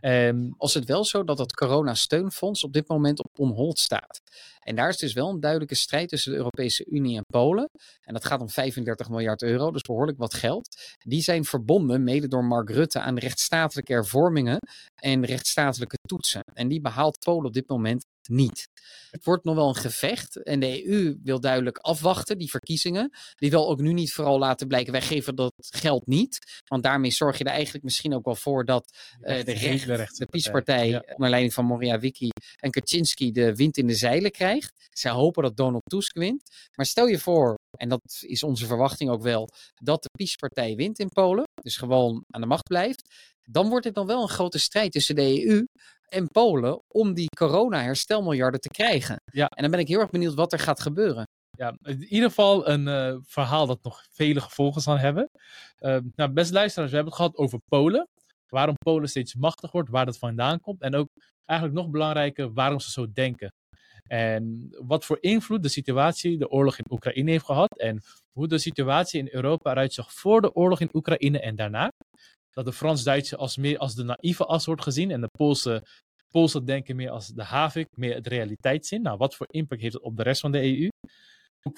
Um, 0.00 0.54
als 0.56 0.74
het 0.74 0.84
wel 0.84 1.04
zo 1.04 1.24
dat 1.24 1.38
het 1.38 1.54
corona-steunfonds 1.54 2.64
op 2.64 2.72
dit 2.72 2.88
moment 2.88 3.18
op 3.18 3.38
onhold 3.38 3.78
staat. 3.78 4.20
En 4.60 4.76
daar 4.76 4.88
is 4.88 4.96
dus 4.96 5.12
wel 5.12 5.28
een 5.28 5.40
duidelijke 5.40 5.74
strijd 5.74 6.08
tussen 6.08 6.30
de 6.30 6.36
Europese 6.36 6.84
Unie 6.84 7.16
en 7.16 7.24
Polen. 7.26 7.70
En 8.00 8.14
dat 8.14 8.24
gaat 8.24 8.40
om 8.40 8.48
35 8.48 9.08
miljard 9.08 9.42
euro, 9.42 9.70
dus 9.70 9.82
behoorlijk 9.82 10.18
wat 10.18 10.34
geld. 10.34 10.96
Die 10.98 11.22
zijn 11.22 11.44
verbonden, 11.44 12.04
mede 12.04 12.28
door 12.28 12.44
Mark 12.44 12.70
Rutte, 12.70 13.00
aan 13.00 13.18
rechtsstatelijke 13.18 13.92
hervormingen 13.92 14.58
en 14.94 15.24
rechtsstatelijke 15.24 15.96
toetsen. 16.08 16.42
En 16.54 16.68
die 16.68 16.80
behaalt 16.80 17.18
Polen 17.18 17.46
op 17.46 17.52
dit 17.52 17.68
moment 17.68 18.04
niet. 18.28 18.68
Het 19.10 19.24
wordt 19.24 19.44
nog 19.44 19.54
wel 19.54 19.68
een 19.68 19.74
gevecht 19.74 20.42
en 20.42 20.60
de 20.60 20.88
EU 20.88 21.18
wil 21.22 21.40
duidelijk 21.40 21.78
afwachten, 21.78 22.38
die 22.38 22.50
verkiezingen. 22.50 23.10
Die 23.34 23.50
wil 23.50 23.68
ook 23.68 23.80
nu 23.80 23.92
niet 23.92 24.12
vooral 24.12 24.38
laten 24.38 24.66
blijken, 24.66 24.92
wij 24.92 25.02
geven 25.02 25.34
dat 25.34 25.52
geld 25.56 26.06
niet. 26.06 26.38
Want 26.66 26.82
daarmee 26.82 27.10
zorg 27.10 27.38
je 27.38 27.44
er 27.44 27.50
eigenlijk 27.50 27.84
misschien 27.84 28.14
ook 28.14 28.24
wel 28.24 28.34
voor 28.34 28.64
dat 28.64 28.96
uh, 29.20 29.44
de, 29.44 29.52
recht, 29.52 29.86
de, 29.86 30.08
de 30.12 30.26
PiS-partij, 30.26 30.88
ja. 30.88 31.02
onder 31.06 31.30
leiding 31.30 31.54
van 31.54 31.64
Morawiecki 31.64 32.28
en 32.56 32.70
Kaczynski, 32.70 33.32
de 33.32 33.54
wind 33.54 33.76
in 33.76 33.86
de 33.86 33.94
zeilen 33.94 34.30
krijgt. 34.30 34.88
Zij 34.90 35.10
hopen 35.10 35.42
dat 35.42 35.56
Donald 35.56 35.84
Tusk 35.84 36.16
wint. 36.16 36.42
Maar 36.74 36.86
stel 36.86 37.06
je 37.06 37.18
voor, 37.18 37.58
en 37.76 37.88
dat 37.88 38.18
is 38.20 38.42
onze 38.42 38.66
verwachting 38.66 39.10
ook 39.10 39.22
wel, 39.22 39.48
dat 39.74 40.02
de 40.02 40.08
PiS-partij 40.18 40.74
wint 40.74 40.98
in 40.98 41.08
Polen, 41.08 41.44
dus 41.62 41.76
gewoon 41.76 42.24
aan 42.30 42.40
de 42.40 42.46
macht 42.46 42.68
blijft. 42.68 43.08
Dan 43.42 43.68
wordt 43.68 43.84
het 43.84 43.94
dan 43.94 44.06
wel 44.06 44.22
een 44.22 44.28
grote 44.28 44.58
strijd 44.58 44.92
tussen 44.92 45.14
de 45.14 45.46
EU 45.46 45.64
en 46.08 46.28
Polen 46.28 46.82
om 46.88 47.14
die 47.14 47.28
corona-herstelmiljarden 47.36 48.60
te 48.60 48.68
krijgen. 48.68 49.20
Ja. 49.32 49.46
En 49.46 49.62
dan 49.62 49.70
ben 49.70 49.80
ik 49.80 49.88
heel 49.88 50.00
erg 50.00 50.10
benieuwd 50.10 50.34
wat 50.34 50.52
er 50.52 50.58
gaat 50.58 50.80
gebeuren. 50.80 51.26
Ja, 51.50 51.76
in 51.82 52.04
ieder 52.04 52.28
geval 52.28 52.68
een 52.68 52.86
uh, 52.86 53.16
verhaal 53.22 53.66
dat 53.66 53.82
nog 53.82 54.04
vele 54.10 54.40
gevolgen 54.40 54.80
zal 54.80 54.98
hebben. 54.98 55.30
Uh, 55.80 55.98
nou, 56.14 56.30
beste 56.30 56.52
luisteraars, 56.52 56.90
we 56.90 56.96
hebben 56.96 57.14
het 57.14 57.22
gehad 57.22 57.36
over 57.36 57.58
Polen. 57.68 58.08
Waarom 58.48 58.74
Polen 58.78 59.08
steeds 59.08 59.34
machtig 59.34 59.72
wordt, 59.72 59.90
waar 59.90 60.06
dat 60.06 60.18
vandaan 60.18 60.60
komt. 60.60 60.80
En 60.80 60.94
ook 60.94 61.08
eigenlijk 61.44 61.80
nog 61.80 61.90
belangrijker, 61.90 62.52
waarom 62.52 62.80
ze 62.80 62.90
zo 62.90 63.12
denken. 63.12 63.52
En 64.06 64.74
wat 64.86 65.04
voor 65.04 65.18
invloed 65.20 65.62
de 65.62 65.68
situatie, 65.68 66.38
de 66.38 66.48
oorlog 66.50 66.78
in 66.78 66.84
Oekraïne 66.90 67.30
heeft 67.30 67.44
gehad. 67.44 67.78
En 67.78 68.02
hoe 68.32 68.48
de 68.48 68.58
situatie 68.58 69.20
in 69.20 69.28
Europa 69.30 69.70
eruit 69.70 69.92
zag 69.92 70.12
voor 70.12 70.40
de 70.40 70.54
oorlog 70.54 70.80
in 70.80 70.90
Oekraïne 70.92 71.40
en 71.40 71.56
daarna 71.56 71.90
dat 72.58 72.66
de 72.66 72.72
Frans-Duitse 72.72 73.36
als 73.36 73.56
meer 73.56 73.78
als 73.78 73.94
de 73.94 74.02
naïeve 74.02 74.44
as 74.44 74.66
wordt 74.66 74.82
gezien 74.82 75.10
en 75.10 75.20
de 75.20 75.28
Poolse, 75.38 75.86
Poolse 76.28 76.64
denken 76.64 76.96
meer 76.96 77.10
als 77.10 77.26
de 77.26 77.42
havik, 77.42 77.96
meer 77.96 78.14
het 78.14 78.26
realiteitszin. 78.26 79.02
Nou, 79.02 79.16
wat 79.16 79.34
voor 79.34 79.46
impact 79.50 79.80
heeft 79.80 79.94
het 79.94 80.02
op 80.02 80.16
de 80.16 80.22
rest 80.22 80.40
van 80.40 80.52
de 80.52 80.78
EU? 80.78 80.88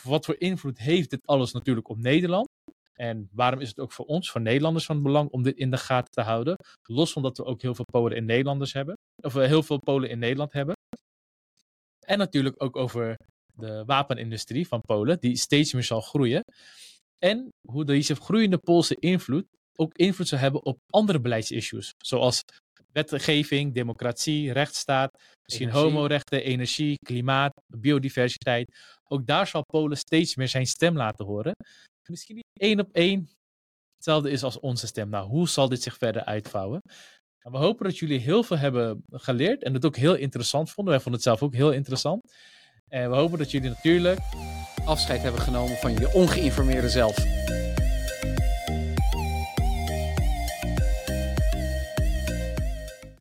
Wat 0.02 0.24
voor 0.24 0.36
invloed 0.38 0.78
heeft 0.78 1.10
dit 1.10 1.26
alles 1.26 1.52
natuurlijk 1.52 1.88
op 1.88 1.98
Nederland? 1.98 2.48
En 2.92 3.28
waarom 3.32 3.60
is 3.60 3.68
het 3.68 3.78
ook 3.78 3.92
voor 3.92 4.04
ons, 4.04 4.30
voor 4.30 4.40
Nederlanders, 4.40 4.84
van 4.84 5.02
belang 5.02 5.30
om 5.30 5.42
dit 5.42 5.56
in 5.56 5.70
de 5.70 5.76
gaten 5.76 6.10
te 6.10 6.20
houden? 6.20 6.56
Los 6.82 7.12
van 7.12 7.22
dat 7.22 7.36
we 7.36 7.44
ook 7.44 7.62
heel 7.62 7.74
veel 7.74 7.84
Polen 7.92 8.16
in 8.16 8.24
Nederlanders 8.24 8.72
hebben, 8.72 8.94
of 9.16 9.32
we 9.32 9.46
heel 9.46 9.62
veel 9.62 9.78
Polen 9.78 10.10
in 10.10 10.18
Nederland 10.18 10.52
hebben. 10.52 10.74
En 12.06 12.18
natuurlijk 12.18 12.62
ook 12.62 12.76
over 12.76 13.16
de 13.54 13.84
wapenindustrie 13.84 14.68
van 14.68 14.80
Polen, 14.80 15.20
die 15.20 15.36
steeds 15.36 15.72
meer 15.72 15.84
zal 15.84 16.00
groeien. 16.00 16.42
En 17.18 17.48
hoe 17.68 17.84
deze 17.84 18.14
groeiende 18.14 18.58
Poolse 18.58 18.96
invloed 18.98 19.46
ook 19.76 19.96
invloed 19.96 20.28
zou 20.28 20.40
hebben 20.40 20.64
op 20.64 20.78
andere 20.86 21.20
beleidsissues. 21.20 21.94
Zoals 21.98 22.42
wetgeving, 22.92 23.74
democratie, 23.74 24.52
rechtsstaat, 24.52 25.10
misschien 25.42 25.68
energie. 25.68 25.90
homorechten, 25.90 26.42
energie, 26.42 26.98
klimaat, 27.06 27.52
biodiversiteit. 27.66 28.76
Ook 29.08 29.26
daar 29.26 29.46
zal 29.46 29.64
Polen 29.64 29.96
steeds 29.96 30.36
meer 30.36 30.48
zijn 30.48 30.66
stem 30.66 30.96
laten 30.96 31.24
horen. 31.24 31.54
Misschien 32.08 32.34
niet 32.34 32.60
één 32.60 32.80
op 32.80 32.88
één 32.92 33.28
hetzelfde 33.94 34.30
is 34.30 34.42
als 34.42 34.60
onze 34.60 34.86
stem. 34.86 35.08
Nou, 35.08 35.28
hoe 35.28 35.48
zal 35.48 35.68
dit 35.68 35.82
zich 35.82 35.96
verder 35.96 36.24
uitvouwen? 36.24 36.80
Nou, 37.42 37.56
we 37.56 37.64
hopen 37.64 37.84
dat 37.84 37.98
jullie 37.98 38.18
heel 38.18 38.42
veel 38.42 38.58
hebben 38.58 39.04
geleerd 39.10 39.62
en 39.62 39.74
het 39.74 39.84
ook 39.84 39.96
heel 39.96 40.14
interessant 40.14 40.70
vonden. 40.70 40.92
Wij 40.92 41.02
vonden 41.02 41.20
het 41.20 41.30
zelf 41.30 41.42
ook 41.42 41.54
heel 41.54 41.72
interessant. 41.72 42.32
En 42.88 43.10
we 43.10 43.16
hopen 43.16 43.38
dat 43.38 43.50
jullie 43.50 43.68
natuurlijk 43.68 44.18
afscheid 44.84 45.22
hebben 45.22 45.40
genomen 45.40 45.76
van 45.76 45.92
je 45.92 46.12
ongeïnformeerde 46.12 46.88
zelf. 46.88 47.16